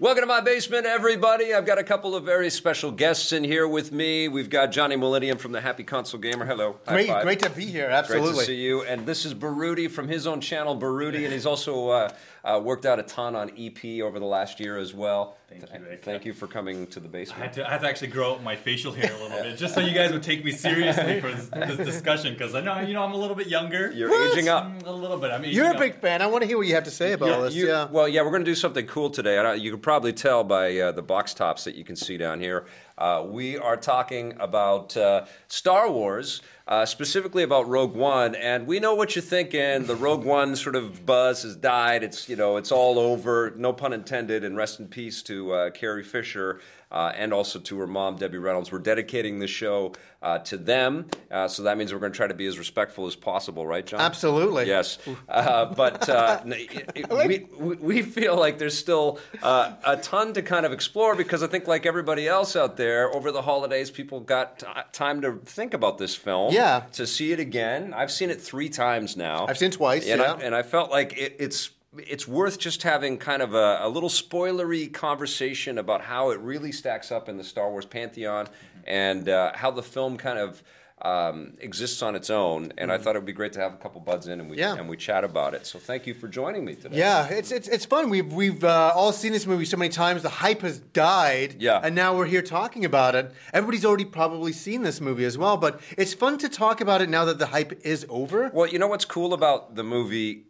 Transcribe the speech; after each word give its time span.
Welcome 0.00 0.22
to 0.22 0.26
my 0.26 0.40
basement, 0.40 0.86
everybody. 0.86 1.52
I've 1.52 1.66
got 1.66 1.78
a 1.78 1.82
couple 1.82 2.14
of 2.14 2.22
very 2.22 2.50
special 2.50 2.92
guests 2.92 3.32
in 3.32 3.42
here 3.42 3.66
with 3.66 3.90
me. 3.90 4.28
We've 4.28 4.48
got 4.48 4.70
Johnny 4.70 4.94
Millennium 4.94 5.38
from 5.38 5.50
the 5.50 5.60
Happy 5.60 5.82
Console 5.82 6.20
Gamer. 6.20 6.46
Hello. 6.46 6.76
High 6.86 6.92
Great, 6.92 7.08
five. 7.08 7.22
great 7.24 7.40
to 7.40 7.50
be 7.50 7.64
here. 7.64 7.86
Great 7.86 7.96
Absolutely. 7.96 8.38
to 8.38 8.44
see 8.44 8.54
you. 8.54 8.82
And 8.84 9.06
this 9.06 9.24
is 9.24 9.34
Baruti 9.34 9.90
from 9.90 10.06
his 10.06 10.28
own 10.28 10.40
channel, 10.40 10.78
Baruti, 10.78 11.24
and 11.24 11.32
he's 11.32 11.46
also 11.46 11.88
uh, 11.88 12.12
uh, 12.44 12.60
worked 12.62 12.86
out 12.86 13.00
a 13.00 13.02
ton 13.02 13.34
on 13.34 13.50
EP 13.58 14.00
over 14.00 14.20
the 14.20 14.24
last 14.24 14.60
year 14.60 14.78
as 14.78 14.94
well. 14.94 15.36
Thank 15.48 15.62
you, 15.72 15.80
Rick. 15.88 16.04
Thank 16.04 16.26
you 16.26 16.34
for 16.34 16.46
coming 16.46 16.86
to 16.88 17.00
the 17.00 17.08
I 17.08 17.10
basement. 17.10 17.42
had, 17.42 17.52
to, 17.54 17.66
I 17.66 17.70
had 17.70 17.80
to 17.80 17.88
actually 17.88 18.08
grow 18.08 18.34
up 18.34 18.42
my 18.42 18.54
facial 18.54 18.92
hair 18.92 19.10
a 19.10 19.22
little 19.22 19.42
bit, 19.42 19.56
just 19.56 19.72
so 19.72 19.80
you 19.80 19.92
guys 19.94 20.12
would 20.12 20.22
take 20.22 20.44
me 20.44 20.50
seriously 20.52 21.22
for 21.22 21.32
this, 21.32 21.48
this 21.48 21.76
discussion. 21.86 22.34
Because 22.34 22.54
I 22.54 22.60
know, 22.60 22.80
you 22.80 22.92
know, 22.92 23.02
I'm 23.02 23.12
a 23.12 23.16
little 23.16 23.34
bit 23.34 23.46
younger. 23.46 23.90
You're 23.90 24.12
aging 24.30 24.50
up. 24.50 24.70
A 24.86 24.92
little 24.92 25.16
bit. 25.16 25.30
I 25.30 25.38
mean, 25.38 25.54
You're 25.54 25.68
a 25.68 25.70
up. 25.70 25.78
big 25.78 25.94
fan. 26.02 26.20
I 26.20 26.26
want 26.26 26.42
to 26.42 26.46
hear 26.46 26.58
what 26.58 26.66
you 26.66 26.74
have 26.74 26.84
to 26.84 26.90
say 26.90 27.12
about 27.12 27.30
all 27.30 27.42
this. 27.42 27.54
You- 27.54 27.68
yeah. 27.68 27.86
Well, 27.90 28.06
yeah, 28.06 28.20
we're 28.22 28.30
going 28.30 28.44
to 28.44 28.50
do 28.50 28.54
something 28.54 28.86
cool 28.86 29.08
today. 29.08 29.38
I 29.38 29.42
don't- 29.42 29.58
You 29.60 29.70
can 29.70 29.80
probably 29.80 30.12
tell 30.12 30.44
by 30.44 30.78
uh, 30.78 30.92
the 30.92 31.02
box 31.02 31.32
tops 31.32 31.64
that 31.64 31.76
you 31.76 31.84
can 31.84 31.96
see 31.96 32.18
down 32.18 32.40
here. 32.40 32.66
Uh, 32.98 33.24
we 33.26 33.56
are 33.56 33.76
talking 33.78 34.34
about 34.40 34.96
uh, 34.98 35.24
Star 35.46 35.90
Wars, 35.90 36.42
uh, 36.68 36.84
specifically 36.84 37.42
about 37.42 37.66
Rogue 37.66 37.94
One, 37.94 38.34
and 38.34 38.66
we 38.66 38.78
know 38.78 38.94
what 38.94 39.16
you're 39.16 39.22
thinking. 39.22 39.86
The 39.86 39.96
Rogue 39.96 40.24
One 40.24 40.54
sort 40.54 40.76
of 40.76 41.06
buzz 41.06 41.42
has 41.42 41.56
died. 41.56 42.02
It's 42.02 42.28
you 42.28 42.36
know 42.36 42.58
it's 42.58 42.70
all 42.70 42.98
over. 42.98 43.54
No 43.56 43.72
pun 43.72 43.94
intended. 43.94 44.44
And 44.44 44.54
rest 44.54 44.78
in 44.78 44.86
peace 44.86 45.22
to 45.22 45.52
uh, 45.52 45.70
Carrie 45.70 46.04
Fisher. 46.04 46.60
Uh, 46.90 47.12
and 47.14 47.34
also 47.34 47.58
to 47.58 47.78
her 47.78 47.86
mom, 47.86 48.16
Debbie 48.16 48.38
Reynolds. 48.38 48.72
We're 48.72 48.78
dedicating 48.78 49.38
this 49.40 49.50
show 49.50 49.92
uh, 50.22 50.38
to 50.38 50.56
them, 50.56 51.06
uh, 51.30 51.46
so 51.46 51.62
that 51.64 51.76
means 51.76 51.92
we're 51.92 51.98
going 52.00 52.12
to 52.12 52.16
try 52.16 52.26
to 52.26 52.32
be 52.34 52.46
as 52.46 52.58
respectful 52.58 53.06
as 53.06 53.14
possible, 53.14 53.66
right, 53.66 53.84
John? 53.86 54.00
Absolutely. 54.00 54.66
Yes, 54.66 54.98
uh, 55.28 55.66
but 55.74 56.08
uh, 56.08 56.40
it- 56.46 56.90
it- 56.94 57.58
we, 57.60 57.74
we 57.74 58.02
feel 58.02 58.36
like 58.36 58.56
there's 58.58 58.76
still 58.76 59.18
uh, 59.42 59.74
a 59.84 59.96
ton 59.98 60.32
to 60.32 60.40
kind 60.42 60.64
of 60.64 60.72
explore 60.72 61.14
because 61.14 61.42
I 61.42 61.46
think, 61.46 61.66
like 61.68 61.84
everybody 61.84 62.26
else 62.26 62.56
out 62.56 62.76
there, 62.78 63.14
over 63.14 63.30
the 63.32 63.42
holidays, 63.42 63.90
people 63.90 64.20
got 64.20 64.60
t- 64.60 64.66
time 64.92 65.20
to 65.20 65.36
think 65.44 65.74
about 65.74 65.98
this 65.98 66.14
film. 66.16 66.52
Yeah. 66.54 66.84
to 66.92 67.06
see 67.06 67.32
it 67.32 67.38
again. 67.40 67.92
I've 67.94 68.10
seen 68.10 68.30
it 68.30 68.40
three 68.40 68.70
times 68.70 69.16
now. 69.16 69.46
I've 69.46 69.58
seen 69.58 69.68
it 69.68 69.74
twice, 69.74 70.06
and 70.08 70.20
yeah. 70.22 70.32
I, 70.32 70.40
and 70.40 70.54
I 70.54 70.62
felt 70.62 70.90
like 70.90 71.16
it, 71.18 71.36
it's. 71.38 71.70
It's 72.06 72.28
worth 72.28 72.58
just 72.58 72.82
having 72.82 73.18
kind 73.18 73.42
of 73.42 73.54
a, 73.54 73.78
a 73.82 73.88
little 73.88 74.08
spoilery 74.08 74.92
conversation 74.92 75.78
about 75.78 76.02
how 76.02 76.30
it 76.30 76.40
really 76.40 76.72
stacks 76.72 77.10
up 77.10 77.28
in 77.28 77.36
the 77.36 77.44
Star 77.44 77.70
Wars 77.70 77.86
pantheon 77.86 78.48
and 78.86 79.28
uh, 79.28 79.52
how 79.54 79.70
the 79.70 79.82
film 79.82 80.16
kind 80.16 80.38
of 80.38 80.62
um, 81.02 81.54
exists 81.60 82.02
on 82.02 82.16
its 82.16 82.30
own. 82.30 82.72
And 82.78 82.90
I 82.90 82.98
thought 82.98 83.14
it 83.14 83.18
would 83.18 83.26
be 83.26 83.32
great 83.32 83.52
to 83.54 83.60
have 83.60 83.74
a 83.74 83.76
couple 83.76 84.00
buds 84.00 84.26
in 84.26 84.40
and 84.40 84.50
we. 84.50 84.58
Yeah. 84.58 84.74
and 84.76 84.88
we 84.88 84.96
chat 84.96 85.24
about 85.24 85.54
it. 85.54 85.66
So 85.66 85.78
thank 85.78 86.06
you 86.06 86.14
for 86.14 86.28
joining 86.28 86.64
me 86.64 86.74
today. 86.74 86.98
Yeah, 86.98 87.26
it's 87.28 87.52
it's 87.52 87.68
it's 87.68 87.84
fun. 87.84 88.10
We've 88.10 88.32
we've 88.32 88.64
uh, 88.64 88.92
all 88.94 89.12
seen 89.12 89.32
this 89.32 89.46
movie 89.46 89.64
so 89.64 89.76
many 89.76 89.90
times. 89.90 90.22
The 90.22 90.28
hype 90.28 90.62
has 90.62 90.78
died. 90.80 91.56
Yeah. 91.60 91.80
and 91.82 91.94
now 91.94 92.16
we're 92.16 92.26
here 92.26 92.42
talking 92.42 92.84
about 92.84 93.14
it. 93.14 93.32
Everybody's 93.52 93.84
already 93.84 94.04
probably 94.04 94.52
seen 94.52 94.82
this 94.82 95.00
movie 95.00 95.24
as 95.24 95.38
well, 95.38 95.56
but 95.56 95.80
it's 95.96 96.14
fun 96.14 96.38
to 96.38 96.48
talk 96.48 96.80
about 96.80 97.00
it 97.02 97.08
now 97.08 97.24
that 97.26 97.38
the 97.38 97.46
hype 97.46 97.80
is 97.84 98.04
over. 98.08 98.50
Well, 98.52 98.66
you 98.66 98.78
know 98.78 98.88
what's 98.88 99.04
cool 99.04 99.32
about 99.34 99.74
the 99.76 99.84
movie 99.84 100.46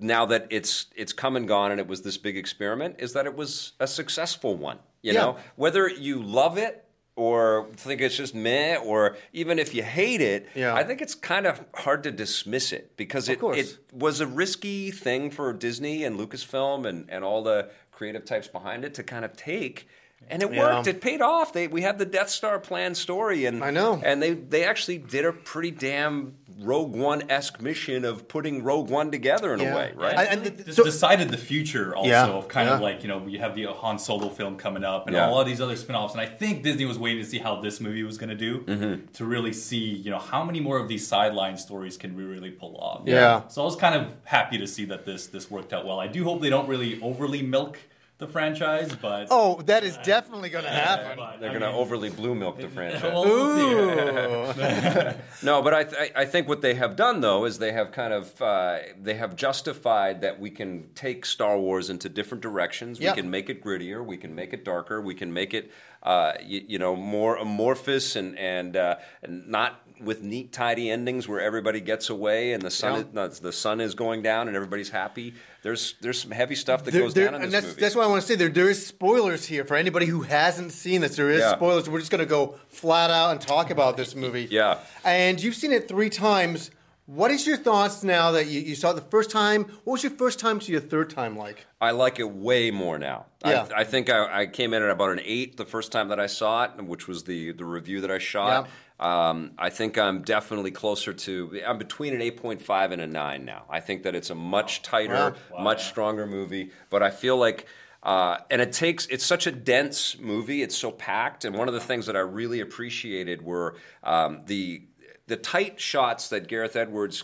now 0.00 0.26
that 0.26 0.46
it's 0.50 0.86
it's 0.96 1.12
come 1.12 1.36
and 1.36 1.46
gone 1.46 1.70
and 1.70 1.80
it 1.80 1.86
was 1.86 2.02
this 2.02 2.18
big 2.18 2.36
experiment 2.36 2.96
is 2.98 3.12
that 3.12 3.26
it 3.26 3.36
was 3.36 3.72
a 3.78 3.86
successful 3.86 4.56
one. 4.56 4.78
You 5.02 5.12
Yeah. 5.12 5.20
know, 5.20 5.36
whether 5.56 5.88
you 5.88 6.20
love 6.22 6.58
it 6.58 6.84
or 7.22 7.68
think 7.76 8.00
it's 8.00 8.16
just 8.16 8.34
meh, 8.34 8.76
or 8.76 9.16
even 9.32 9.58
if 9.58 9.74
you 9.74 9.82
hate 9.82 10.20
it, 10.20 10.48
Yeah. 10.54 10.74
I 10.74 10.82
think 10.82 11.00
it's 11.00 11.14
kind 11.14 11.46
of 11.46 11.64
hard 11.74 12.02
to 12.02 12.10
dismiss 12.10 12.72
it 12.72 12.96
because 12.96 13.28
it, 13.28 13.40
it 13.42 13.78
was 13.92 14.20
a 14.20 14.26
risky 14.26 14.90
thing 14.90 15.30
for 15.30 15.52
Disney 15.52 16.02
and 16.04 16.18
Lucasfilm 16.18 16.84
and, 16.86 17.08
and 17.08 17.24
all 17.24 17.42
the 17.42 17.70
creative 17.92 18.24
types 18.24 18.48
behind 18.48 18.84
it 18.84 18.94
to 18.94 19.02
kind 19.02 19.24
of 19.24 19.36
take. 19.36 19.86
And 20.30 20.42
it 20.42 20.52
Yeah. 20.52 20.76
worked. 20.76 20.86
It 20.86 21.00
paid 21.00 21.20
off. 21.20 21.52
They, 21.52 21.66
we 21.68 21.82
had 21.82 21.98
the 21.98 22.06
Death 22.06 22.30
Star 22.30 22.58
plan 22.58 22.94
story, 22.94 23.44
and 23.44 23.62
I 23.62 23.70
know. 23.70 24.00
and 24.04 24.22
they 24.22 24.32
they 24.32 24.64
actually 24.64 24.98
did 24.98 25.24
a 25.24 25.32
pretty 25.32 25.70
damn 25.70 26.34
Rogue 26.60 26.94
One 26.94 27.28
esque 27.30 27.60
mission 27.60 28.04
of 28.04 28.28
putting 28.28 28.62
Rogue 28.62 28.88
One 28.88 29.10
together 29.10 29.52
in 29.52 29.60
Yeah. 29.60 29.72
a 29.72 29.76
way, 29.76 29.92
right? 29.96 30.16
I- 30.16 30.24
And 30.24 30.46
and 30.46 30.60
it 30.60 30.66
the- 30.66 30.72
so- 30.72 30.84
decided 30.84 31.30
the 31.30 31.36
future 31.36 31.94
also 31.96 32.08
Yeah, 32.08 32.26
of 32.28 32.46
kind 32.48 32.68
yeah. 32.68 32.76
of 32.76 32.80
like 32.80 33.02
you 33.02 33.08
know 33.08 33.18
we 33.18 33.36
have 33.38 33.54
the 33.54 33.64
Han 33.66 33.98
Solo 33.98 34.28
film 34.28 34.56
coming 34.56 34.84
up 34.84 35.06
and 35.06 35.16
Yeah. 35.16 35.26
all 35.28 35.40
of 35.40 35.46
these 35.46 35.60
other 35.60 35.76
spin-offs 35.76 36.12
and 36.14 36.20
I 36.20 36.26
think 36.26 36.62
Disney 36.62 36.84
was 36.84 36.98
waiting 36.98 37.22
to 37.22 37.28
see 37.28 37.38
how 37.38 37.56
this 37.60 37.80
movie 37.80 38.02
was 38.04 38.16
going 38.16 38.30
to 38.30 38.36
do 38.36 38.60
Mm-hmm. 38.60 39.06
to 39.14 39.24
really 39.24 39.52
see 39.52 39.78
you 40.04 40.10
know 40.10 40.18
how 40.18 40.44
many 40.44 40.60
more 40.60 40.78
of 40.78 40.88
these 40.88 41.06
sideline 41.06 41.56
stories 41.56 41.96
can 41.96 42.14
we 42.16 42.22
really 42.22 42.50
pull 42.50 42.76
off 42.76 43.02
Yeah. 43.06 43.42
so 43.48 43.62
I 43.62 43.64
was 43.64 43.76
kind 43.76 43.94
of 43.96 44.14
happy 44.24 44.56
to 44.58 44.66
see 44.66 44.84
that 44.86 45.04
this 45.04 45.26
this 45.26 45.50
worked 45.50 45.72
out 45.72 45.84
well 45.84 45.98
I 45.98 46.06
do 46.06 46.22
hope 46.24 46.40
they 46.42 46.50
don't 46.50 46.68
really 46.68 47.00
overly 47.02 47.42
milk 47.42 47.78
the 48.22 48.28
franchise 48.32 48.94
but 48.94 49.26
Oh, 49.30 49.60
that 49.62 49.82
is 49.84 49.96
definitely 49.98 50.48
going 50.48 50.64
to 50.64 50.70
happen. 50.70 51.16
but, 51.16 51.40
They're 51.40 51.50
I 51.50 51.58
going 51.58 51.62
to 51.62 51.70
mean, 51.70 51.76
overly 51.76 52.08
blue 52.10 52.34
milk 52.34 52.60
the 52.60 52.68
franchise. 52.68 53.02
well, 53.02 53.24
we'll 53.24 54.54
see. 54.54 54.60
Ooh. 54.60 55.12
No, 55.42 55.60
but 55.60 55.74
I, 55.74 55.82
th- 55.84 56.12
I 56.14 56.24
think 56.24 56.46
what 56.48 56.60
they 56.62 56.74
have 56.74 56.94
done 56.94 57.20
though 57.20 57.44
is 57.44 57.58
they 57.58 57.72
have 57.72 57.90
kind 57.90 58.12
of 58.12 58.40
uh, 58.40 58.78
they 59.00 59.14
have 59.14 59.34
justified 59.34 60.20
that 60.20 60.38
we 60.38 60.50
can 60.50 60.88
take 60.94 61.26
Star 61.26 61.58
Wars 61.58 61.90
into 61.90 62.08
different 62.08 62.42
directions. 62.42 63.00
Yeah. 63.00 63.10
We 63.10 63.16
can 63.22 63.30
make 63.30 63.50
it 63.50 63.62
grittier. 63.64 64.04
We 64.04 64.16
can 64.16 64.34
make 64.36 64.52
it 64.52 64.64
darker. 64.64 65.00
We 65.00 65.14
can 65.14 65.32
make 65.32 65.52
it 65.52 65.72
uh, 66.04 66.34
you, 66.44 66.62
you 66.68 66.78
know 66.78 66.94
more 66.94 67.36
amorphous 67.36 68.14
and 68.16 68.38
and, 68.38 68.76
uh, 68.76 68.96
and 69.22 69.48
not 69.48 69.82
with 70.04 70.22
neat, 70.22 70.52
tidy 70.52 70.90
endings 70.90 71.28
where 71.28 71.40
everybody 71.40 71.80
gets 71.80 72.10
away 72.10 72.52
and 72.52 72.62
the 72.62 72.70
sun 72.70 73.08
Yeah. 73.14 73.24
is, 73.26 73.40
the 73.40 73.52
sun 73.52 73.80
is 73.80 73.94
going 73.94 74.22
down 74.22 74.48
and 74.48 74.56
everybody's 74.56 74.90
happy. 74.90 75.34
There's 75.62 75.94
there's 76.00 76.20
some 76.20 76.30
heavy 76.32 76.54
stuff 76.54 76.84
that 76.84 76.90
There- 76.90 77.02
goes 77.02 77.14
there- 77.14 77.26
down 77.26 77.36
in 77.36 77.42
and 77.42 77.52
this 77.52 77.60
that's, 77.62 77.66
movie. 77.72 77.80
that's 77.80 77.94
why 77.94 78.04
I 78.04 78.06
want 78.08 78.20
to 78.22 78.26
say 78.26 78.34
there 78.34 78.48
there 78.48 78.68
is 78.68 78.84
spoilers 78.86 79.44
here 79.46 79.64
for 79.64 79.76
anybody 79.76 80.06
who 80.06 80.22
hasn't 80.22 80.72
seen 80.72 81.00
this. 81.02 81.16
There 81.16 81.30
is 81.30 81.40
Yeah. 81.40 81.54
spoilers. 81.56 81.88
We're 81.88 82.00
just 82.00 82.10
going 82.10 82.18
to 82.20 82.26
go 82.26 82.56
flat 82.68 83.10
out 83.10 83.30
and 83.30 83.40
talk 83.40 83.70
about 83.70 83.96
this 83.96 84.14
movie. 84.14 84.48
Yeah. 84.50 84.78
And 85.04 85.40
you've 85.42 85.54
seen 85.54 85.72
it 85.72 85.88
three 85.88 86.10
times. 86.10 86.70
What 87.06 87.32
is 87.32 87.46
your 87.48 87.56
thoughts 87.56 88.04
now 88.04 88.30
that 88.30 88.46
you, 88.46 88.60
you 88.60 88.74
saw 88.76 88.92
it 88.92 88.94
the 88.94 89.00
first 89.02 89.28
time? 89.30 89.64
What 89.84 89.94
was 89.94 90.02
your 90.04 90.12
first 90.12 90.38
time 90.38 90.60
to 90.60 90.70
your 90.72 90.80
third 90.80 91.10
time 91.10 91.36
like? 91.36 91.66
I 91.80 91.90
like 91.90 92.20
it 92.20 92.30
way 92.30 92.70
more 92.70 92.96
now. 92.96 93.26
Yeah. 93.44 93.66
I, 93.74 93.80
I 93.80 93.84
think 93.84 94.08
I, 94.08 94.42
I 94.42 94.46
came 94.46 94.72
in 94.72 94.84
at 94.84 94.88
about 94.88 95.10
an 95.10 95.20
eight 95.24 95.56
the 95.56 95.64
first 95.64 95.90
time 95.90 96.08
that 96.08 96.20
I 96.20 96.26
saw 96.26 96.62
it, 96.64 96.70
which 96.84 97.08
was 97.08 97.24
the 97.24 97.50
the 97.52 97.64
review 97.64 98.00
that 98.02 98.10
I 98.10 98.18
shot. 98.18 98.68
Um, 99.02 99.52
I 99.58 99.68
think 99.70 99.98
I'm 99.98 100.22
definitely 100.22 100.70
closer 100.70 101.12
to. 101.12 101.60
I'm 101.66 101.76
between 101.78 102.14
an 102.14 102.22
eight 102.22 102.36
point 102.36 102.62
five 102.62 102.92
and 102.92 103.02
a 103.02 103.06
nine 103.06 103.44
now. 103.44 103.64
I 103.68 103.80
think 103.80 104.04
that 104.04 104.14
it's 104.14 104.30
a 104.30 104.34
much 104.36 104.82
tighter, 104.82 105.34
Wow. 105.50 105.62
much 105.64 105.86
stronger 105.86 106.26
movie. 106.26 106.70
But 106.88 107.02
I 107.02 107.10
feel 107.10 107.36
like. 107.36 107.66
Uh, 108.04 108.38
and 108.50 108.60
it 108.60 108.72
takes 108.72 109.06
it's 109.06 109.24
such 109.24 109.46
a 109.46 109.52
dense 109.52 110.18
movie 110.18 110.60
it's 110.62 110.76
so 110.76 110.90
packed 110.90 111.44
and 111.44 111.56
one 111.56 111.68
of 111.68 111.74
the 111.74 111.78
things 111.78 112.06
that 112.06 112.16
i 112.16 112.18
really 112.18 112.58
appreciated 112.58 113.40
were 113.42 113.76
um, 114.02 114.40
the 114.46 114.82
the 115.28 115.36
tight 115.36 115.80
shots 115.80 116.28
that 116.28 116.48
gareth 116.48 116.74
edwards 116.74 117.22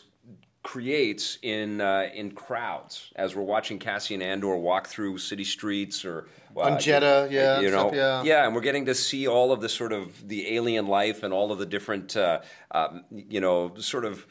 creates 0.62 1.38
in 1.42 1.80
uh, 1.80 2.08
in 2.14 2.30
crowds 2.30 3.10
as 3.16 3.34
we're 3.34 3.42
watching 3.42 3.78
Cassian 3.80 4.20
Andor 4.22 4.56
walk 4.56 4.86
through 4.86 5.18
city 5.18 5.44
streets 5.44 6.04
or 6.04 6.28
uh, 6.60 6.64
On 6.64 6.72
Jedha, 6.78 7.30
yeah, 7.30 7.60
you 7.60 7.70
know, 7.70 7.90
stuff, 7.90 8.24
yeah. 8.24 8.44
and 8.46 8.54
we're 8.54 8.60
getting 8.60 8.86
to 8.86 8.94
see 8.94 9.26
all 9.26 9.52
of 9.52 9.60
the 9.60 9.68
sort 9.68 9.92
of 9.92 10.28
the 10.28 10.54
alien 10.54 10.86
life 10.86 11.22
and 11.22 11.32
all 11.32 11.52
of 11.52 11.58
the 11.58 11.66
different, 11.66 12.16
uh, 12.16 12.40
um, 12.70 13.04
you 13.10 13.40
know, 13.40 13.74
sort 13.78 14.04
of. 14.04 14.26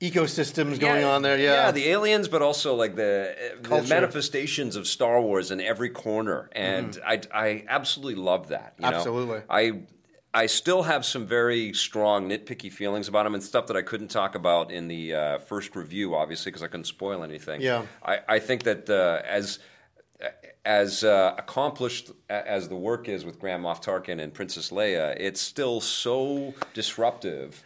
Ecosystems 0.00 0.80
going 0.80 1.02
Yeah, 1.02 1.10
on 1.10 1.22
there, 1.22 1.38
yeah. 1.38 1.70
the 1.72 1.88
aliens, 1.88 2.26
but 2.26 2.40
also 2.40 2.74
like 2.74 2.96
the, 2.96 3.36
the 3.62 3.82
manifestations 3.82 4.74
of 4.74 4.86
Star 4.86 5.20
Wars 5.20 5.50
in 5.50 5.60
every 5.60 5.90
corner, 5.90 6.48
and 6.52 6.98
I, 7.06 7.20
I 7.34 7.64
absolutely 7.68 8.22
love 8.22 8.48
that. 8.48 8.74
You 8.78 8.82
know? 8.82 8.88
Mm-hmm. 8.88 8.96
Absolutely. 8.96 9.42
I 9.50 9.82
I 10.32 10.46
still 10.46 10.84
have 10.84 11.04
some 11.04 11.26
very 11.26 11.72
strong 11.72 12.28
nitpicky 12.28 12.70
feelings 12.70 13.08
about 13.08 13.24
them 13.24 13.34
and 13.34 13.42
stuff 13.42 13.66
that 13.66 13.76
I 13.76 13.82
couldn't 13.82 14.08
talk 14.08 14.36
about 14.36 14.70
in 14.70 14.86
the 14.86 15.14
uh, 15.14 15.38
first 15.40 15.74
review, 15.74 16.14
obviously, 16.14 16.50
because 16.50 16.62
I 16.62 16.68
couldn't 16.68 16.84
spoil 16.84 17.24
anything. 17.24 17.60
Yeah. 17.60 17.86
I, 18.04 18.20
I 18.28 18.38
think 18.38 18.62
that 18.62 18.88
uh, 18.88 19.22
as 19.26 19.58
as 20.70 21.02
uh, 21.02 21.34
accomplished 21.36 22.12
as 22.28 22.68
the 22.68 22.76
work 22.76 23.08
is 23.08 23.24
with 23.24 23.40
Grand 23.40 23.64
Moff 23.64 23.82
Tarkin 23.82 24.20
and 24.22 24.32
Princess 24.32 24.70
Leia, 24.70 25.16
it's 25.18 25.40
still 25.40 25.80
so 25.80 26.54
disruptive 26.74 27.60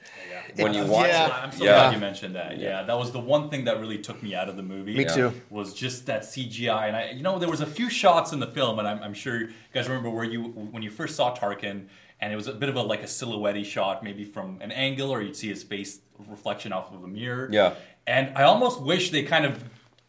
when 0.56 0.72
you 0.72 0.86
watch 0.86 1.08
Yeah. 1.08 1.26
it. 1.26 1.32
I'm 1.34 1.52
so 1.52 1.64
Yeah. 1.64 1.72
glad 1.74 1.92
you 1.94 2.00
mentioned 2.00 2.34
that. 2.34 2.58
Yeah. 2.58 2.82
that 2.84 2.98
was 2.98 3.12
the 3.12 3.20
one 3.20 3.50
thing 3.50 3.64
that 3.66 3.78
really 3.78 3.98
took 3.98 4.22
me 4.22 4.34
out 4.34 4.48
of 4.48 4.56
the 4.56 4.62
movie. 4.62 4.96
Me 4.96 5.04
too. 5.04 5.34
Was 5.50 5.74
just 5.74 6.06
that 6.06 6.22
CGI, 6.24 6.86
and 6.88 6.96
I, 6.96 7.10
you 7.10 7.22
know, 7.22 7.38
there 7.38 7.50
was 7.50 7.60
a 7.60 7.66
few 7.66 7.90
shots 7.90 8.32
in 8.32 8.40
the 8.40 8.46
film, 8.46 8.78
and 8.78 8.88
I'm, 8.88 9.02
I'm 9.02 9.14
sure 9.14 9.38
you 9.38 9.48
guys 9.74 9.86
remember 9.86 10.08
where 10.08 10.24
you 10.24 10.40
when 10.44 10.82
you 10.82 10.90
first 10.90 11.14
saw 11.14 11.34
Tarkin, 11.36 11.88
and 12.22 12.32
it 12.32 12.36
was 12.36 12.46
a 12.48 12.54
bit 12.54 12.70
of 12.70 12.76
a 12.76 12.82
like 12.82 13.02
a 13.02 13.06
silhouette 13.06 13.66
shot, 13.66 14.02
maybe 14.02 14.24
from 14.24 14.58
an 14.62 14.72
angle, 14.72 15.10
or 15.10 15.20
you'd 15.20 15.36
see 15.36 15.48
his 15.50 15.62
face 15.62 16.00
reflection 16.26 16.72
off 16.72 16.90
of 16.90 17.04
a 17.04 17.08
mirror. 17.08 17.50
Yeah. 17.52 17.74
and 18.06 18.32
I 18.34 18.44
almost 18.44 18.80
wish 18.80 19.10
they 19.10 19.24
kind 19.24 19.44
of 19.44 19.62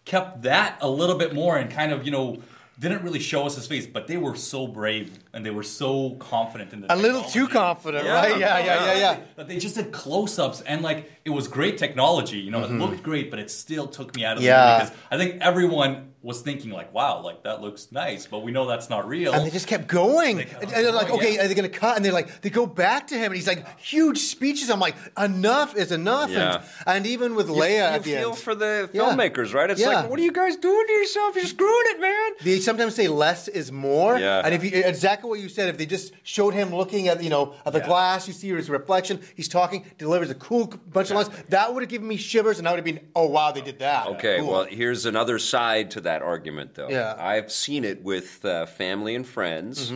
kept 0.05 0.43
that 0.43 0.77
a 0.79 0.89
little 0.89 1.17
bit 1.17 1.33
more, 1.33 1.57
and 1.57 1.69
kind 1.69 1.91
of 1.91 2.05
you 2.05 2.11
know. 2.11 2.37
Didn't 2.77 3.03
really 3.03 3.19
show 3.21 3.45
us 3.45 3.55
his 3.55 3.67
face, 3.67 3.87
but 3.87 4.07
they 4.07 4.17
were 4.17 4.35
so 4.35 4.67
brave 4.67 5.17
and 5.33 5.45
they 5.45 5.49
were 5.49 5.63
so 5.63 6.11
confident 6.15 6.73
in 6.73 6.81
the 6.81 6.93
A 6.93 6.95
little 6.97 7.23
too 7.23 7.47
confident, 7.47 8.03
Yeah. 8.03 8.13
right? 8.13 8.37
Yeah, 8.37 8.59
yeah, 8.59 8.85
yeah, 8.85 8.99
yeah. 8.99 9.19
But 9.37 9.47
they 9.47 9.57
just 9.59 9.75
did 9.75 9.93
close-ups 9.93 10.59
and 10.61 10.81
like 10.81 11.09
it 11.23 11.29
was 11.29 11.47
great 11.47 11.77
technology. 11.77 12.37
You 12.39 12.51
know, 12.51 12.63
it 12.65 12.71
looked 12.71 13.01
great, 13.01 13.29
but 13.31 13.39
it 13.39 13.49
still 13.49 13.87
took 13.87 14.13
me 14.15 14.25
out 14.25 14.35
of 14.37 14.43
Mm-hmm. 14.43 14.47
Yeah. 14.47 14.65
the 14.65 14.83
movie 14.83 14.91
because 14.91 15.05
I 15.11 15.17
think 15.17 15.41
everyone 15.41 16.11
was 16.25 16.41
thinking 16.41 16.71
like, 16.71 16.91
wow, 16.91 17.21
like 17.21 17.43
that 17.43 17.61
looks 17.61 17.91
nice, 17.91 18.25
but 18.25 18.39
we 18.39 18.51
know 18.51 18.65
that's 18.65 18.89
not 18.89 19.07
real. 19.07 19.31
And 19.31 19.45
they 19.45 19.51
just 19.51 19.67
kept 19.67 19.87
going. 19.87 20.39
kept 20.39 20.53
and, 20.63 20.73
and 20.73 20.85
they're 20.85 20.91
like, 20.91 21.07
going, 21.09 21.19
okay, 21.19 21.35
yeah. 21.35 21.45
are 21.45 21.47
they 21.47 21.53
going 21.53 21.69
to 21.71 21.77
cut? 21.79 21.95
And 21.95 22.03
they're 22.03 22.11
like, 22.11 22.41
they 22.41 22.49
go 22.49 22.65
back 22.65 23.05
to 23.07 23.15
him, 23.15 23.25
and 23.25 23.35
he's 23.35 23.45
like, 23.47 23.79
huge 23.79 24.17
speeches. 24.17 24.71
I'm 24.71 24.79
like, 24.79 24.95
enough 25.17 25.75
is 25.77 25.91
enough. 25.91 26.31
Yeah. 26.31 26.63
And, 26.87 26.97
and 26.97 27.05
even 27.07 27.35
with 27.35 27.47
You, 27.47 27.53
Leia 27.55 27.69
you 27.69 27.81
at 27.83 28.03
the 28.03 28.11
feel 28.15 28.29
end, 28.29 28.37
for 28.39 28.55
the 28.55 28.89
Yeah. 28.91 29.01
filmmakers, 29.03 29.53
right? 29.53 29.69
It's 29.69 29.79
Yeah. 29.79 29.89
like, 30.01 30.09
what 30.09 30.19
are 30.19 30.23
you 30.23 30.31
guys 30.31 30.55
doing 30.55 30.87
to 30.87 30.93
yourself? 30.93 31.35
You're 31.35 31.45
screwing 31.45 31.83
it, 31.93 32.01
man. 32.01 32.31
they 32.43 32.59
sometimes 32.59 32.95
say 32.95 33.07
less 33.07 33.47
is 33.47 33.71
more. 33.71 34.17
Yeah. 34.17 34.41
And 34.43 34.55
if 34.55 34.63
you 34.63 34.71
exactly 34.83 35.29
what 35.29 35.39
you 35.39 35.47
said, 35.49 35.69
if 35.69 35.77
they 35.77 35.85
just 35.85 36.11
showed 36.23 36.55
him 36.55 36.73
looking 36.73 37.07
at 37.07 37.21
you 37.23 37.29
know 37.29 37.53
at 37.67 37.73
the 37.73 37.79
Yeah. 37.79 37.85
glass, 37.85 38.27
you 38.27 38.33
see 38.33 38.49
his 38.49 38.69
reflection. 38.69 39.21
He's 39.35 39.47
talking, 39.47 39.85
delivers 39.99 40.31
a 40.31 40.35
cool 40.35 40.73
bunch 40.91 41.11
of 41.11 41.17
lines. 41.17 41.29
That 41.49 41.71
would 41.73 41.83
have 41.83 41.89
given 41.89 42.07
me 42.07 42.17
shivers, 42.17 42.57
and 42.57 42.67
I 42.67 42.71
would 42.71 42.77
have 42.77 42.85
been, 42.85 42.99
oh 43.15 43.27
wow, 43.27 43.51
they 43.51 43.61
did 43.61 43.77
that. 43.79 44.07
Okay, 44.07 44.39
Cool. 44.39 44.51
well, 44.51 44.63
here's 44.65 45.05
another 45.05 45.37
side 45.37 45.91
to 45.91 46.01
that 46.01 46.14
argument, 46.21 46.75
though. 46.75 46.89
Yeah. 46.89 47.15
I've 47.17 47.51
seen 47.51 47.83
it 47.83 48.03
with 48.03 48.43
uh, 48.45 48.65
family 48.65 49.15
and 49.15 49.25
friends. 49.27 49.91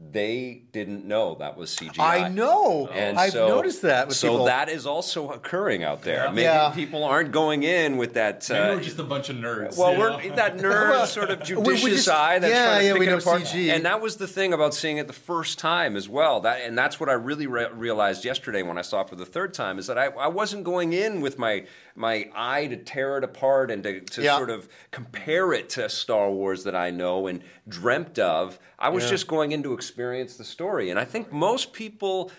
They 0.00 0.62
didn't 0.70 1.06
know 1.06 1.34
that 1.40 1.56
was 1.56 1.74
CGI. 1.74 1.88
Mm-hmm. 1.94 2.00
I 2.00 2.28
know. 2.28 2.86
And 2.86 3.18
I've 3.18 3.32
so, 3.32 3.48
noticed 3.48 3.82
that 3.82 4.06
with 4.06 4.16
so 4.16 4.30
people. 4.30 4.44
that 4.44 4.68
is 4.68 4.86
also 4.86 5.30
occurring 5.32 5.82
out 5.82 6.02
there. 6.02 6.26
Yeah. 6.26 6.30
Maybe 6.30 6.42
Yeah. 6.42 6.70
people 6.72 7.02
aren't 7.02 7.32
going 7.32 7.64
in 7.64 7.96
with 7.96 8.14
that. 8.14 8.46
Maybe 8.48 8.60
Uh, 8.62 8.74
we're 8.76 8.80
just 8.80 9.00
a 9.00 9.02
bunch 9.02 9.28
of 9.28 9.34
nerds. 9.34 9.76
well, 9.76 9.92
you 9.94 9.98
we're 9.98 10.10
know? 10.10 10.36
that 10.36 10.56
nerd 10.58 11.04
sort 11.06 11.30
of 11.30 11.40
we- 11.50 11.56
we 11.56 11.64
judicious 11.74 12.04
just- 12.04 12.08
eye 12.10 12.38
that's 12.38 12.52
yeah, 12.54 12.66
trying 12.66 12.78
to 12.78 12.86
yeah, 12.86 12.92
pick 12.92 13.00
we 13.00 13.08
it 13.08 13.18
apart. 13.18 13.42
CG. 13.42 13.70
And 13.74 13.84
that 13.86 14.00
was 14.00 14.18
the 14.18 14.28
thing 14.28 14.52
about 14.52 14.72
seeing 14.72 14.98
it 14.98 15.08
the 15.08 15.12
first 15.12 15.58
time 15.58 15.96
as 15.96 16.08
well. 16.08 16.38
That 16.42 16.60
and 16.60 16.78
that's 16.78 17.00
what 17.00 17.08
I 17.08 17.14
really 17.14 17.48
re- 17.48 17.66
realized 17.72 18.24
yesterday 18.24 18.62
when 18.62 18.78
I 18.78 18.82
saw 18.82 19.00
it 19.00 19.08
for 19.08 19.16
the 19.16 19.26
third 19.26 19.52
time 19.52 19.80
is 19.80 19.88
that 19.88 19.98
I, 19.98 20.06
I 20.10 20.28
wasn't 20.28 20.62
going 20.62 20.92
in 20.92 21.20
with 21.20 21.40
my 21.40 21.64
my 21.98 22.30
eye 22.34 22.66
to 22.68 22.76
tear 22.76 23.18
it 23.18 23.24
apart 23.24 23.70
and 23.70 23.82
to, 23.82 24.00
to 24.00 24.22
Yeah. 24.22 24.36
sort 24.36 24.50
of 24.50 24.68
compare 24.90 25.52
it 25.52 25.68
to 25.70 25.88
Star 25.88 26.30
Wars 26.30 26.64
that 26.64 26.74
I 26.74 26.90
know 26.90 27.26
and 27.26 27.42
dreamt 27.68 28.18
of. 28.18 28.58
I 28.78 28.88
was 28.90 29.08
just 29.10 29.26
going 29.26 29.52
in 29.52 29.62
to 29.64 29.72
experience 29.72 30.36
the 30.36 30.44
story, 30.44 30.88
and 30.90 30.98
I 31.00 31.04
think 31.04 31.32
most 31.32 31.72
people 31.72 32.30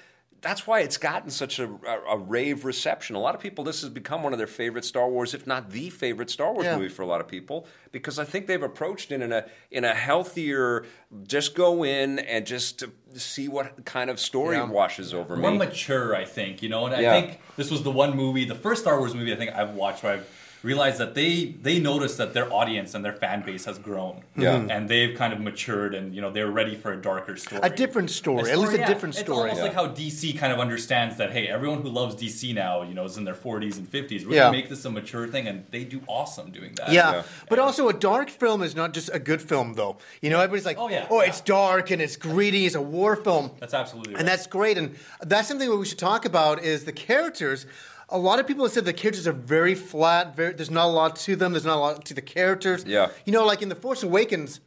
that's 0.42 0.66
why 0.66 0.80
it's 0.82 0.98
gotten 0.98 1.30
such 1.30 1.60
a, 1.60 1.66
a, 1.86 2.02
a 2.12 2.18
rave 2.18 2.64
reception. 2.66 3.16
A 3.16 3.20
lot 3.20 3.36
of 3.36 3.42
people, 3.42 3.64
this 3.64 3.82
has 3.82 3.90
become 3.90 4.24
one 4.24 4.32
of 4.32 4.38
their 4.38 4.48
favorite 4.48 4.86
Star 4.86 5.10
Wars, 5.10 5.34
if 5.34 5.46
not 5.46 5.72
the 5.72 5.90
favorite 5.90 6.30
Star 6.30 6.54
Wars 6.54 6.66
Yeah. 6.66 6.78
movie 6.78 6.90
for 6.90 7.02
a 7.02 7.06
lot 7.06 7.20
of 7.22 7.28
people, 7.28 7.68
because 7.92 8.18
I 8.20 8.24
think 8.26 8.48
they've 8.48 8.62
approached 8.64 9.12
it 9.12 9.22
in 9.22 9.32
a 9.34 9.46
in 9.72 9.84
a 9.84 9.94
healthier, 9.94 10.86
just 11.28 11.56
go 11.56 11.84
in 11.84 12.20
and 12.20 12.46
just 12.46 12.84
see 13.16 13.48
what 13.48 13.84
kind 13.86 14.10
of 14.10 14.20
story 14.20 14.56
Yeah. 14.56 14.64
washes 14.66 15.14
over 15.14 15.36
more 15.36 15.52
me. 15.52 15.58
mature, 15.58 16.16
I 16.16 16.26
think. 16.26 16.62
You 16.62 16.70
know, 16.70 16.86
and 16.86 17.02
Yeah. 17.02 17.16
I 17.16 17.22
think 17.22 17.40
this 17.58 17.70
was 17.72 17.84
the 17.84 17.92
one 17.92 18.16
movie, 18.16 18.46
the 18.46 18.56
first 18.56 18.82
Star 18.84 18.98
Wars 19.00 19.14
movie 19.14 19.34
I 19.34 19.36
think 19.36 19.52
I've 19.56 19.72
watched 19.76 20.04
where 20.04 20.14
I've 20.14 20.30
realized 20.62 20.98
that 20.98 21.16
they 21.16 21.56
they 21.62 21.80
noticed 21.80 22.18
that 22.18 22.34
their 22.34 22.52
audience 22.54 22.94
and 22.94 23.04
their 23.06 23.14
fan 23.14 23.42
base 23.44 23.66
has 23.66 23.78
grown. 23.80 24.24
Yeah. 24.36 24.56
Mm-hmm. 24.58 24.72
and 24.72 24.90
they've 24.90 25.18
kind 25.18 25.32
of 25.34 25.40
matured, 25.40 25.94
and 25.96 26.14
you 26.14 26.22
know 26.22 26.32
they're 26.32 26.52
ready 26.52 26.76
for 26.76 26.92
a 26.94 27.02
darker 27.02 27.36
story, 27.38 27.62
A 27.64 27.70
different 27.70 28.10
story, 28.10 28.50
at 28.52 28.58
least 28.58 28.74
a 28.74 28.78
yeah. 28.80 28.88
different 28.88 29.16
It's 29.16 29.24
story. 29.24 29.50
almost 29.52 29.58
Yeah. 29.58 29.64
like 29.64 29.74
how 29.74 29.88
DC 29.88 30.38
kind 30.38 30.52
of 30.54 30.60
understands 30.60 31.18
that. 31.18 31.32
Hey, 31.32 31.48
everyone 31.48 31.82
who 31.82 31.90
loves 31.90 32.16
DC 32.16 32.54
now, 32.54 32.82
you 32.84 32.94
know, 32.94 33.06
is 33.06 33.18
in 33.18 33.24
their 33.26 33.36
40s 33.36 33.78
and 33.78 33.88
50s. 33.90 34.26
We're 34.26 34.36
Yeah. 34.36 34.40
gonna 34.44 34.58
make 34.58 34.70
this 34.70 34.84
a 34.86 34.90
mature 34.90 35.28
thing, 35.28 35.48
and 35.48 35.66
they 35.72 35.84
do 35.84 36.02
awesome 36.08 36.52
doing 36.52 36.74
that. 36.76 36.92
Yeah. 36.92 37.12
Yeah. 37.12 37.24
but 37.50 37.60
also 37.60 37.88
a 37.90 37.94
dark 37.94 38.30
film 38.30 38.62
is 38.62 38.76
not 38.76 38.94
just 38.94 39.10
a 39.14 39.20
good 39.20 39.42
film, 39.42 39.74
though. 39.76 39.98
You 40.22 40.30
know, 40.30 40.38
everybody's 40.40 40.66
like, 40.66 40.78
Oh, 40.78 40.90
yeah. 40.90 41.08
oh, 41.10 41.20
it's 41.22 41.42
dark 41.42 41.90
and 41.92 42.02
it's 42.02 42.16
gritty, 42.18 42.66
it's 42.66 42.76
a 42.76 42.82
war 42.82 43.16
film. 43.16 43.52
that's 43.60 43.74
absolutely 43.74 44.14
right. 44.14 44.20
And 44.20 44.28
that's 44.28 44.48
great. 44.48 44.78
And 44.78 44.96
that's 45.22 45.48
something 45.48 45.70
that 45.70 45.76
we 45.78 45.86
should 45.86 45.98
talk 46.00 46.26
about 46.26 46.64
is 46.64 46.84
the 46.86 46.92
characters. 46.92 47.66
A 48.12 48.18
lot 48.18 48.40
of 48.40 48.48
people 48.48 48.66
have 48.66 48.74
said 48.74 48.86
the 48.86 48.94
characters 48.94 49.28
are 49.28 49.34
very 49.34 49.76
flat. 49.76 50.36
Very, 50.36 50.54
there's 50.54 50.72
not 50.72 50.86
a 50.86 50.90
lot 50.92 51.16
to 51.18 51.36
them. 51.36 51.54
There's 51.54 51.66
not 51.66 51.78
a 51.78 51.80
lot 51.80 52.06
to 52.06 52.14
the 52.14 52.22
characters. 52.22 52.84
Yeah. 52.86 53.10
You 53.26 53.34
know, 53.34 53.46
like 53.46 53.62
in 53.62 53.70
The 53.70 53.76
Force 53.76 54.02
Awakens, 54.04 54.60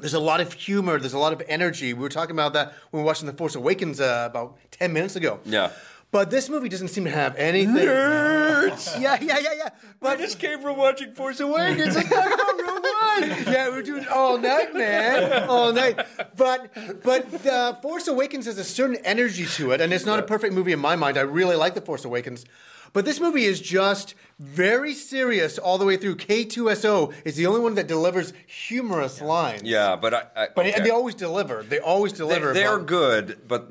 there's 0.00 0.14
a 0.14 0.18
lot 0.20 0.40
of 0.40 0.52
humor. 0.52 0.98
There's 0.98 1.12
a 1.12 1.18
lot 1.18 1.32
of 1.32 1.42
energy. 1.46 1.92
We 1.94 2.00
were 2.00 2.08
talking 2.08 2.32
about 2.34 2.52
that 2.54 2.68
when 2.90 3.00
we 3.00 3.04
were 3.04 3.06
watching 3.06 3.26
The 3.26 3.32
Force 3.32 3.54
Awakens 3.54 4.00
uh, 4.00 4.26
about 4.30 4.58
10 4.72 4.92
minutes 4.92 5.14
ago. 5.14 5.40
Yeah. 5.44 5.70
But 6.12 6.30
this 6.30 6.48
movie 6.48 6.68
doesn't 6.68 6.88
seem 6.88 7.04
to 7.04 7.10
have 7.10 7.36
anything. 7.36 7.74
Nerds! 7.76 8.50
Yeah, 9.00 9.16
yeah, 9.20 9.38
yeah, 9.38 9.52
yeah. 9.56 9.68
I 10.02 10.16
just 10.16 10.38
came 10.38 10.60
from 10.60 10.76
watching 10.76 11.14
Force 11.14 11.38
Awakens. 11.40 11.94
Let's 11.94 12.08
talk 12.14 12.26
about 12.26 12.58
Rogue 12.58 12.82
One. 12.84 13.52
yeah, 13.52 13.68
we're 13.68 13.82
doing 13.82 14.06
all 14.08 14.36
night, 14.38 14.74
man, 14.74 15.48
all 15.48 15.72
night. 15.72 15.96
But 16.36 16.70
but 17.02 17.30
the 17.30 17.78
Force 17.82 18.08
Awakens 18.08 18.46
has 18.46 18.58
a 18.58 18.64
certain 18.64 18.96
energy 19.04 19.46
to 19.46 19.70
it, 19.72 19.80
and 19.80 19.92
it's 19.92 20.04
not 20.04 20.18
a 20.18 20.22
perfect 20.22 20.52
movie 20.54 20.72
in 20.72 20.78
my 20.80 20.96
mind. 20.96 21.16
I 21.16 21.22
really 21.22 21.56
like 21.56 21.74
the 21.74 21.80
Force 21.80 22.04
Awakens, 22.04 22.44
but 22.92 23.04
this 23.04 23.20
movie 23.20 23.44
is 23.44 23.60
just 23.60 24.14
very 24.38 24.94
serious 24.94 25.58
all 25.58 25.78
the 25.78 25.84
way 25.84 25.96
through. 25.96 26.16
K2SO 26.16 27.12
is 27.24 27.36
the 27.36 27.46
only 27.46 27.60
one 27.60 27.74
that 27.74 27.86
delivers 27.86 28.32
humorous 28.46 29.20
lines. 29.20 29.62
Yeah, 29.64 29.96
but 29.96 30.14
I, 30.14 30.22
I 30.36 30.48
but 30.54 30.66
okay. 30.66 30.80
they 30.82 30.90
always 30.90 31.14
deliver. 31.14 31.62
They 31.62 31.78
always 31.78 32.12
deliver. 32.12 32.52
They, 32.52 32.64
are 32.64 32.78
but- 32.78 32.86
good, 32.86 33.40
but 33.46 33.70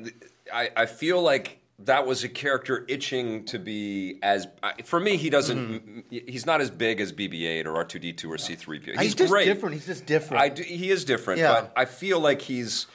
I, 0.53 0.69
I 0.75 0.85
feel 0.85 1.21
like 1.21 1.59
that 1.79 2.05
was 2.05 2.23
a 2.23 2.29
character 2.29 2.85
itching 2.87 3.45
to 3.45 3.57
be 3.57 4.19
as. 4.21 4.47
For 4.83 4.99
me, 4.99 5.15
he 5.17 5.29
doesn't. 5.29 5.57
Mm-hmm. 5.69 6.17
He's 6.27 6.45
not 6.45 6.61
as 6.61 6.69
big 6.69 6.99
as 6.99 7.13
BB-8 7.13 7.65
or 7.65 7.83
R2D2 7.85 8.25
or 8.25 8.35
C3PO. 8.37 8.85
He's, 8.91 8.99
He's 9.01 9.15
just 9.15 9.31
great. 9.31 9.45
different. 9.45 9.75
He's 9.75 9.85
just 9.85 10.05
different. 10.05 10.43
I 10.43 10.49
do, 10.49 10.63
he 10.63 10.89
is 10.91 11.05
different, 11.05 11.39
Yeah. 11.39 11.53
but 11.53 11.73
I 11.75 11.85
feel 11.85 12.19
like 12.19 12.41
he's. 12.41 12.85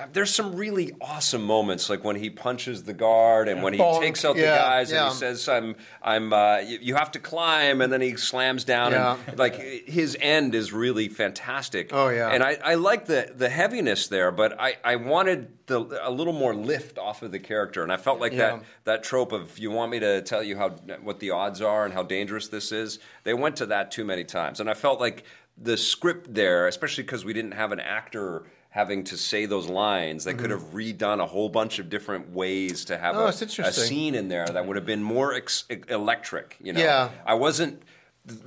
Uh, 0.00 0.06
There's 0.12 0.34
some 0.34 0.54
really 0.56 0.92
awesome 1.00 1.42
moments, 1.42 1.90
like 1.90 2.04
when 2.04 2.16
he 2.16 2.30
punches 2.30 2.84
the 2.84 2.92
guard 2.92 3.48
and 3.48 3.62
when 3.62 3.72
he 3.72 3.78
Bonk. 3.78 4.00
takes 4.00 4.24
out 4.24 4.36
the 4.36 4.42
Yeah, 4.42 4.56
guys 4.58 4.90
yeah. 4.90 5.04
and 5.04 5.12
he 5.12 5.18
says, 5.18 5.48
"I'm, 5.48 5.76
I'm, 6.02 6.32
uh, 6.32 6.58
you, 6.58 6.78
you 6.80 6.94
have 6.94 7.10
to 7.12 7.18
climb," 7.18 7.80
and 7.80 7.92
then 7.92 8.00
he 8.00 8.16
slams 8.16 8.64
down. 8.64 8.92
Yeah. 8.92 9.16
And, 9.26 9.38
like 9.38 9.56
his 9.56 10.16
end 10.20 10.54
is 10.54 10.72
really 10.72 11.08
fantastic. 11.08 11.90
Oh, 11.92 12.08
yeah. 12.08 12.30
and 12.30 12.42
I, 12.42 12.58
I 12.64 12.74
like 12.74 13.06
the 13.06 13.32
the 13.34 13.48
heaviness 13.48 14.08
there, 14.08 14.30
but 14.30 14.60
I, 14.60 14.76
I 14.84 14.96
wanted 14.96 15.48
the, 15.66 15.80
a 16.02 16.10
little 16.10 16.32
more 16.32 16.54
lift 16.54 16.98
off 16.98 17.22
of 17.22 17.32
the 17.32 17.38
character, 17.38 17.82
and 17.82 17.92
I 17.92 17.96
felt 17.96 18.20
like 18.20 18.36
that 18.36 18.62
that 18.84 19.02
trope 19.04 19.32
of 19.32 19.58
you 19.58 19.70
want 19.70 19.90
me 19.90 20.00
to 20.00 20.22
tell 20.22 20.42
you 20.42 20.56
how 20.56 20.70
what 21.02 21.20
the 21.20 21.30
odds 21.30 21.60
are 21.60 21.84
and 21.84 21.94
how 21.94 22.02
dangerous 22.02 22.48
this 22.48 22.72
is. 22.72 22.98
They 23.24 23.34
went 23.34 23.56
to 23.56 23.66
that 23.66 23.90
too 23.90 24.04
many 24.04 24.24
times, 24.24 24.60
and 24.60 24.68
I 24.70 24.74
felt 24.74 25.00
like 25.00 25.24
the 25.62 25.76
script 25.76 26.32
there, 26.34 26.66
especially 26.66 27.04
because 27.04 27.24
we 27.24 27.32
didn't 27.32 27.52
have 27.52 27.70
an 27.70 27.80
actor 27.80 28.44
having 28.70 29.02
to 29.04 29.16
say 29.16 29.46
those 29.46 29.68
lines, 29.68 30.24
they 30.24 30.32
could 30.34 30.50
have 30.50 30.62
redone 30.72 31.20
a 31.20 31.26
whole 31.26 31.48
bunch 31.48 31.78
of 31.80 31.90
different 31.90 32.30
ways 32.32 32.84
to 32.86 32.96
have 32.96 33.14
Mm-hmm. 33.16 33.60
Oh, 33.60 33.64
a, 33.64 33.68
a 33.68 33.72
scene 33.72 34.14
in 34.14 34.28
there 34.28 34.46
that 34.46 34.64
would 34.66 34.76
have 34.76 34.86
been 34.86 35.02
more 35.02 35.34
ex- 35.34 35.64
electric. 35.88 36.56
You 36.62 36.72
know, 36.74 36.80
Yeah. 36.80 37.10
I 37.26 37.34
wasn't. 37.34 37.82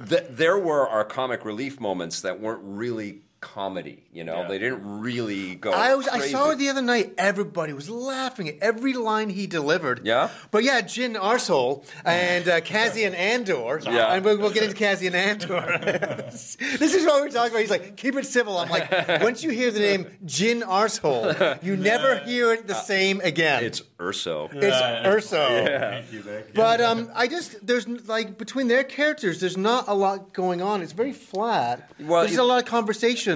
Th- 0.07 0.23
there 0.29 0.57
were 0.57 0.87
our 0.87 1.03
comic 1.03 1.43
relief 1.43 1.79
moments 1.81 2.21
that 2.21 2.39
weren't 2.39 2.61
really 2.63 3.22
comedy. 3.43 4.03
You 4.13 4.23
know, 4.23 4.41
Yeah. 4.41 4.47
they 4.47 4.57
didn't 4.59 5.01
really 5.01 5.55
go. 5.55 5.71
I 5.71 5.95
was 5.95 6.07
I 6.07 6.19
saw 6.27 6.51
it 6.51 6.57
the 6.57 6.69
other 6.69 6.81
night. 6.81 7.13
Everybody 7.17 7.73
was 7.73 7.89
laughing 7.89 8.47
at 8.47 8.55
every 8.61 8.93
line 8.93 9.29
he 9.29 9.45
delivered. 9.47 10.01
Yeah? 10.05 10.29
But 10.51 10.63
yeah, 10.63 10.81
Jyn 10.81 11.15
Arsehole 11.19 11.83
and 12.05 12.47
uh, 12.47 12.61
Cassian 12.61 13.13
Andor. 13.13 13.81
Yeah. 13.83 14.13
And 14.13 14.23
we'll, 14.23 14.37
we'll 14.37 14.51
get 14.51 14.63
into 14.63 14.75
Cassian 14.75 15.13
Andor. 15.15 15.79
this 16.31 16.57
is 16.93 17.05
what 17.05 17.21
we're 17.21 17.29
talking 17.29 17.51
about. 17.51 17.59
He's 17.61 17.69
like, 17.69 17.97
keep 17.97 18.15
it 18.15 18.25
civil. 18.25 18.57
I'm 18.57 18.69
like, 18.69 18.89
once 19.21 19.43
you 19.43 19.49
hear 19.49 19.71
the 19.71 19.79
name 19.79 20.05
Jyn 20.25 20.61
Arsehole, 20.63 21.61
you 21.63 21.75
never 21.91 22.17
hear 22.19 22.53
it 22.53 22.67
the 22.67 22.75
same 22.75 23.19
again. 23.21 23.63
It's 23.63 23.81
Erso. 23.99 24.49
It's 24.53 24.75
Erso. 25.07 25.33
Yeah. 25.65 25.89
Thank 26.01 26.13
you, 26.13 26.21
Vic. 26.21 26.53
But 26.53 26.81
um, 26.81 27.09
I 27.13 27.27
just 27.27 27.65
there's 27.65 27.87
like 28.07 28.37
between 28.37 28.67
their 28.67 28.83
characters, 28.83 29.39
there's 29.39 29.57
not 29.57 29.87
a 29.87 29.93
lot 29.93 30.33
going 30.33 30.61
on. 30.61 30.81
It's 30.81 30.91
very 30.93 31.13
flat. 31.13 31.89
Well, 31.99 32.21
there's 32.21 32.33
you- 32.35 32.41
a 32.41 32.43
lot 32.43 32.61
of 32.63 32.69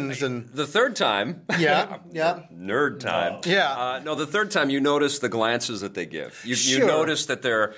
conversations 0.02 0.48
and 0.48 0.50
The 0.54 0.68
third 0.68 0.96
time, 0.96 1.44
yeah, 1.60 1.98
yeah. 2.12 2.42
nerd 2.54 3.00
time. 3.00 3.42
Yeah. 3.46 3.72
Uh, 3.72 4.02
no, 4.04 4.16
the 4.16 4.28
third 4.28 4.52
time 4.52 4.70
you 4.70 4.80
notice 4.80 5.20
the 5.20 5.30
glances 5.30 5.82
that 5.82 5.94
they 5.94 6.06
give. 6.06 6.42
You, 6.46 6.56
you 6.56 6.86
notice 6.86 7.26
that 7.28 7.42
they're. 7.42 7.74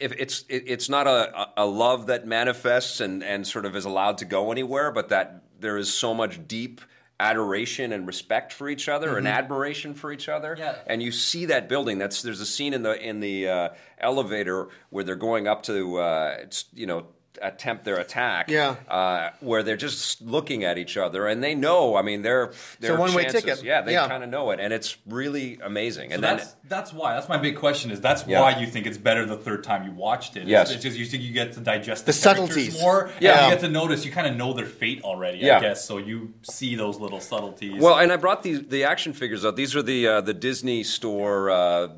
If 0.00 0.12
it's 0.12 0.44
it, 0.48 0.64
it's 0.66 0.88
not 0.88 1.06
a, 1.06 1.48
a 1.56 1.66
love 1.66 2.06
that 2.06 2.26
manifests 2.26 3.00
and, 3.00 3.22
and 3.22 3.46
sort 3.46 3.66
of 3.66 3.76
is 3.76 3.84
allowed 3.84 4.18
to 4.18 4.24
go 4.24 4.50
anywhere, 4.50 4.90
but 4.90 5.10
that 5.10 5.42
there 5.60 5.76
is 5.76 5.92
so 5.92 6.14
much 6.14 6.46
deep 6.48 6.80
adoration 7.20 7.92
and 7.92 8.06
respect 8.06 8.52
for 8.52 8.68
each 8.68 8.88
other 8.88 9.16
and 9.16 9.28
admiration 9.28 9.94
for 9.94 10.10
each 10.10 10.28
other. 10.28 10.56
Yeah. 10.58 10.76
And 10.86 11.02
you 11.02 11.12
see 11.12 11.46
that 11.46 11.68
building. 11.68 11.98
That's 11.98 12.22
there's 12.22 12.40
a 12.40 12.46
scene 12.46 12.74
in 12.74 12.82
the 12.82 13.00
in 13.00 13.20
the 13.20 13.48
uh, 13.48 13.68
elevator 13.98 14.68
where 14.90 15.04
they're 15.04 15.14
going 15.16 15.46
up 15.46 15.62
to 15.64 15.98
uh, 15.98 16.36
it's, 16.40 16.64
you 16.74 16.86
know 16.86 17.06
attempt 17.42 17.84
their 17.84 17.96
attack. 17.96 18.48
Yeah. 18.50 18.76
Uh, 18.88 19.30
where 19.40 19.62
they're 19.62 19.76
just 19.76 20.22
looking 20.22 20.64
at 20.64 20.78
each 20.78 20.96
other 20.96 21.26
and 21.26 21.42
they 21.42 21.54
know. 21.54 21.96
I 21.96 22.02
mean, 22.02 22.22
they're 22.22 22.52
they're 22.80 22.96
one-way 22.98 23.24
chances. 23.24 23.42
ticket. 23.42 23.64
Yeah, 23.64 23.80
they 23.82 23.92
Yeah. 23.92 24.08
kind 24.08 24.22
of 24.22 24.30
know 24.30 24.50
it, 24.50 24.60
and 24.60 24.72
it's 24.72 24.96
really 25.06 25.58
amazing. 25.62 26.10
So 26.10 26.14
and 26.16 26.24
then 26.24 26.36
that's 26.38 26.56
that's 26.68 26.92
why. 26.92 27.14
That's 27.14 27.28
my 27.28 27.36
big 27.38 27.56
question. 27.56 27.90
Is 27.90 28.00
that's 28.00 28.26
Yeah. 28.26 28.40
why 28.40 28.58
you 28.58 28.66
think 28.66 28.86
it's 28.86 28.98
better 28.98 29.26
the 29.26 29.36
third 29.36 29.64
time 29.64 29.84
you 29.84 29.92
watched 29.92 30.36
it? 30.36 30.46
Yes. 30.46 30.70
It's 30.70 30.82
just 30.82 30.96
you 30.96 31.04
think 31.04 31.22
you 31.22 31.32
get 31.32 31.52
to 31.54 31.60
digest 31.60 32.06
The 32.06 32.12
the, 32.12 32.18
subtleties. 32.18 32.80
more. 32.80 33.10
Yeah. 33.20 33.44
You 33.46 33.52
get 33.52 33.60
to 33.60 33.68
notice. 33.68 34.04
You 34.04 34.12
kind 34.12 34.26
of 34.26 34.36
know 34.36 34.52
their 34.52 34.66
fate 34.66 35.02
already. 35.02 35.38
Yeah. 35.38 35.58
I 35.58 35.60
guess 35.60 35.84
so. 35.84 35.98
You 35.98 36.34
see 36.42 36.74
those 36.76 36.98
little 36.98 37.20
subtleties. 37.20 37.80
Well, 37.80 37.98
and 37.98 38.12
I 38.12 38.16
brought 38.16 38.42
these 38.42 38.62
the 38.68 38.84
action 38.84 39.12
figures 39.12 39.44
out. 39.44 39.56
These 39.56 39.74
are 39.76 39.82
the 39.82 40.06
uh, 40.08 40.20
the 40.20 40.34
Disney 40.34 40.82
Store 40.82 41.50
uh, 41.50 41.88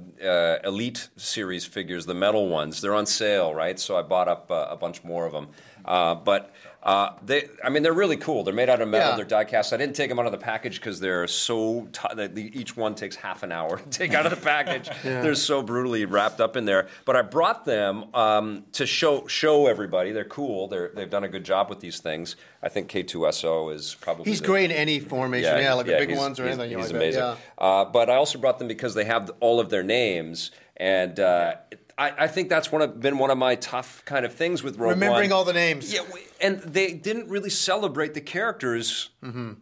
Elite 0.64 1.08
series 1.16 1.64
figures, 1.64 2.06
the 2.06 2.14
metal 2.14 2.48
ones. 2.48 2.80
They're 2.80 2.94
on 2.94 3.06
sale, 3.06 3.54
right? 3.54 3.78
So 3.78 3.96
I 3.96 4.02
bought 4.02 4.28
up 4.28 4.50
uh, 4.50 4.66
a 4.70 4.76
bunch 4.76 5.04
more 5.04 5.26
of 5.26 5.32
them. 5.32 5.48
Uh, 5.86 6.14
but 6.16 6.52
Uh, 6.82 7.16
they, 7.24 7.48
I 7.64 7.68
mean, 7.68 7.82
they're 7.82 7.92
really 7.92 8.16
cool. 8.16 8.44
They're 8.44 8.54
made 8.54 8.68
out 8.70 8.80
of 8.80 8.86
metal. 8.88 9.08
Yeah. 9.10 9.16
They're 9.16 9.24
die 9.24 9.42
cast. 9.42 9.72
I 9.72 9.76
didn't 9.76 9.96
take 9.96 10.08
them 10.08 10.20
out 10.20 10.26
of 10.26 10.30
the 10.30 10.38
package 10.38 10.76
because 10.78 11.00
they're 11.00 11.26
so. 11.26 11.88
T- 11.90 12.50
each 12.54 12.76
one 12.76 12.94
takes 12.94 13.16
half 13.16 13.42
an 13.42 13.50
hour 13.50 13.78
to 13.90 13.90
take 13.90 14.14
out 14.14 14.24
of 14.24 14.30
the 14.30 14.36
package. 14.40 14.88
They're 15.02 15.34
so 15.34 15.62
brutally 15.62 16.04
wrapped 16.04 16.40
up 16.40 16.56
in 16.56 16.64
there. 16.64 16.86
But 17.04 17.16
I 17.16 17.22
brought 17.22 17.64
them 17.64 18.04
um, 18.14 18.66
to 18.74 18.86
show 18.86 19.26
show 19.26 19.66
everybody. 19.66 20.12
They're 20.12 20.24
cool. 20.40 20.68
They're, 20.68 20.92
they've 20.94 21.10
done 21.10 21.24
a 21.24 21.28
good 21.28 21.42
job 21.42 21.70
with 21.70 21.80
these 21.80 21.98
things. 21.98 22.36
I 22.62 22.68
think 22.68 22.88
K2SO 22.88 23.74
is 23.74 23.96
probably. 24.00 24.30
He's 24.30 24.40
the- 24.40 24.46
great 24.46 24.70
in 24.70 24.76
any 24.76 25.00
formation. 25.00 25.58
Yeah, 25.58 25.74
like 25.74 25.86
the 25.86 25.96
big 26.06 26.16
ones 26.16 26.38
or 26.38 26.44
anything. 26.46 26.68
He's 26.70 26.86
like 26.86 26.94
amazing. 26.94 27.20
Yeah. 27.20 27.34
Uh, 27.58 27.84
but 27.86 28.08
I 28.08 28.14
also 28.14 28.38
brought 28.38 28.60
them 28.60 28.68
because 28.68 28.94
they 28.94 29.04
have 29.06 29.32
all 29.40 29.58
of 29.58 29.70
their 29.70 29.82
names, 29.82 30.52
and 30.76 31.18
uh, 31.18 31.56
I, 31.98 32.12
I 32.24 32.26
think 32.28 32.48
that's 32.48 32.70
one 32.70 32.82
of, 32.82 33.00
been 33.00 33.18
one 33.18 33.30
of 33.30 33.38
my 33.38 33.54
tough 33.54 34.04
kind 34.04 34.24
of 34.26 34.34
things 34.34 34.62
with 34.62 34.76
Rogue 34.78 34.90
Remembering 34.90 35.30
One. 35.30 35.38
all 35.38 35.44
the 35.44 35.52
names. 35.54 35.92
Yeah, 35.92 36.00
and 36.40 36.60
they 36.60 36.92
didn't 36.92 37.28
really 37.28 37.50
celebrate 37.50 38.14
the 38.14 38.20
characters 38.20 39.10
Mm-hmm. 39.24 39.52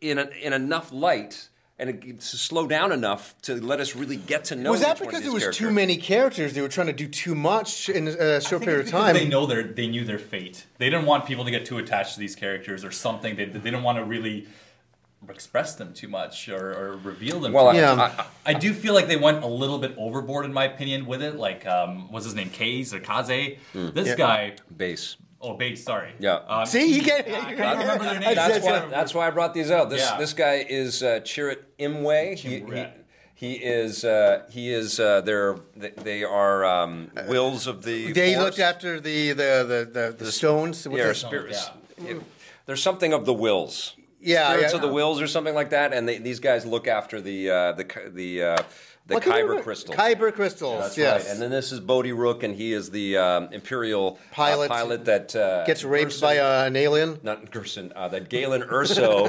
in 0.00 0.18
a, 0.18 0.28
in 0.42 0.52
enough 0.52 0.92
light. 0.92 1.48
And 1.80 1.90
it, 1.90 2.20
to 2.22 2.36
slow 2.36 2.66
down 2.66 2.90
enough 2.90 3.36
to 3.42 3.54
let 3.60 3.78
us 3.78 3.94
really 3.94 4.16
get 4.16 4.46
to 4.46 4.56
know. 4.56 4.72
Was 4.72 4.80
that 4.80 4.96
each 4.96 5.00
one 5.00 5.06
of 5.06 5.10
because 5.12 5.20
these 5.20 5.24
there 5.26 5.32
was 5.32 5.42
characters. 5.44 5.58
too 5.68 5.70
many 5.72 5.96
characters? 5.96 6.52
They 6.54 6.60
were 6.60 6.68
trying 6.68 6.88
to 6.88 6.92
do 6.92 7.06
too 7.06 7.36
much 7.36 7.88
in 7.88 8.08
a 8.08 8.40
short 8.40 8.44
I 8.44 8.48
think 8.50 8.62
period 8.64 8.86
of 8.86 8.90
time. 8.90 9.14
They 9.14 9.28
know 9.28 9.46
their 9.46 9.62
they 9.62 9.86
knew 9.86 10.04
their 10.04 10.18
fate. 10.18 10.66
They 10.78 10.90
didn't 10.90 11.06
want 11.06 11.24
people 11.24 11.44
to 11.44 11.52
get 11.52 11.66
too 11.66 11.78
attached 11.78 12.14
to 12.14 12.18
these 12.20 12.34
characters 12.34 12.84
or 12.84 12.90
something. 12.90 13.36
They, 13.36 13.44
they 13.44 13.60
didn't 13.60 13.84
want 13.84 13.98
to 13.98 14.04
really 14.04 14.48
express 15.28 15.74
them 15.74 15.92
too 15.92 16.08
much 16.08 16.48
or, 16.48 16.72
or 16.74 16.96
reveal 16.98 17.40
them. 17.40 17.52
Well, 17.52 17.72
too 17.72 17.78
Yeah. 17.78 17.94
much. 17.94 18.12
I, 18.18 18.22
I, 18.22 18.26
I 18.46 18.52
do 18.54 18.72
feel 18.72 18.94
like 18.94 19.08
they 19.08 19.16
went 19.16 19.42
a 19.42 19.46
little 19.46 19.78
bit 19.78 19.94
overboard, 19.98 20.44
in 20.44 20.52
my 20.52 20.64
opinion, 20.64 21.06
with 21.06 21.22
it. 21.22 21.36
Like, 21.36 21.66
um, 21.66 22.10
what's 22.12 22.24
his 22.24 22.34
name? 22.34 22.50
Kaze 22.50 22.94
or 22.94 23.00
Kaze? 23.00 23.58
This 23.72 24.08
Yeah. 24.08 24.14
guy. 24.16 24.52
base. 24.76 25.16
Oh, 25.40 25.54
Bates. 25.56 25.84
Sorry. 25.84 26.10
Yeah. 26.18 26.40
Um, 26.48 26.66
See, 26.66 26.92
you 26.96 27.00
get. 27.02 27.28
I 27.28 27.54
can't 27.54 27.78
remember 27.78 28.04
their 28.04 28.18
names. 28.18 28.34
That's 28.34 28.54
That's 28.54 28.64
why. 28.64 28.86
That's 28.90 29.14
why 29.14 29.26
I 29.28 29.30
brought 29.30 29.54
these 29.54 29.70
out. 29.70 29.88
This 29.88 30.00
Yeah. 30.00 30.18
this 30.18 30.32
guy 30.32 30.66
is 30.68 31.00
uh, 31.00 31.20
Chirrut 31.20 31.58
Imwe. 31.78 32.36
He, 32.36 32.58
he, 32.58 32.86
he 33.36 33.52
is. 33.54 34.04
Uh, 34.04 34.42
he 34.50 34.68
is. 34.72 34.98
Uh, 34.98 35.20
they're. 35.20 35.54
They, 35.76 35.90
they 35.90 36.24
are 36.24 36.64
um, 36.64 37.12
wills 37.28 37.68
of 37.68 37.84
the. 37.84 38.10
They 38.10 38.34
Force. 38.34 38.44
looked 38.46 38.58
after 38.58 38.98
the 38.98 39.28
the 39.28 39.88
the, 39.94 40.00
the, 40.16 40.24
the 40.24 40.32
stones. 40.32 40.84
Yeah, 40.90 41.06
the- 41.06 41.14
spirits. 41.14 41.70
There's 42.66 42.82
something 42.82 43.12
of 43.12 43.24
the 43.24 43.32
wills. 43.32 43.94
Yeah, 44.20 44.48
spirits 44.52 44.72
yeah. 44.72 44.76
of 44.76 44.82
the 44.82 44.92
wills 44.92 45.20
or 45.20 45.26
something 45.26 45.54
like 45.54 45.70
that, 45.70 45.92
and 45.92 46.08
they, 46.08 46.18
these 46.18 46.40
guys 46.40 46.66
look 46.66 46.86
after 46.88 47.20
the 47.20 47.50
uh, 47.50 47.72
the 47.72 47.84
the 48.12 48.42
uh, 48.42 48.56
the 49.06 49.14
What 49.14 49.22
Kyber 49.22 49.62
crystals. 49.62 49.96
Kyber 49.96 50.32
crystals. 50.34 50.80
That's 50.82 50.98
yes. 50.98 51.24
right. 51.24 51.32
And 51.32 51.40
then 51.40 51.50
this 51.50 51.72
is 51.72 51.80
Bodhi 51.80 52.12
Rook, 52.12 52.42
and 52.42 52.54
he 52.54 52.72
is 52.74 52.90
the 52.90 53.16
um, 53.16 53.48
Imperial 53.52 54.18
uh, 54.20 54.34
Pilot. 54.34 54.68
pilot 54.68 55.04
that 55.06 55.34
uh, 55.34 55.64
Gets 55.64 55.82
raped 55.84 56.10
Gerson- 56.10 56.20
by 56.20 56.38
uh, 56.38 56.66
an 56.66 56.76
alien. 56.76 57.18
not 57.22 57.50
Gerson, 57.50 57.90
uh, 57.96 58.08
that 58.08 58.28
Galen 58.28 58.60
Erso, 58.62 59.28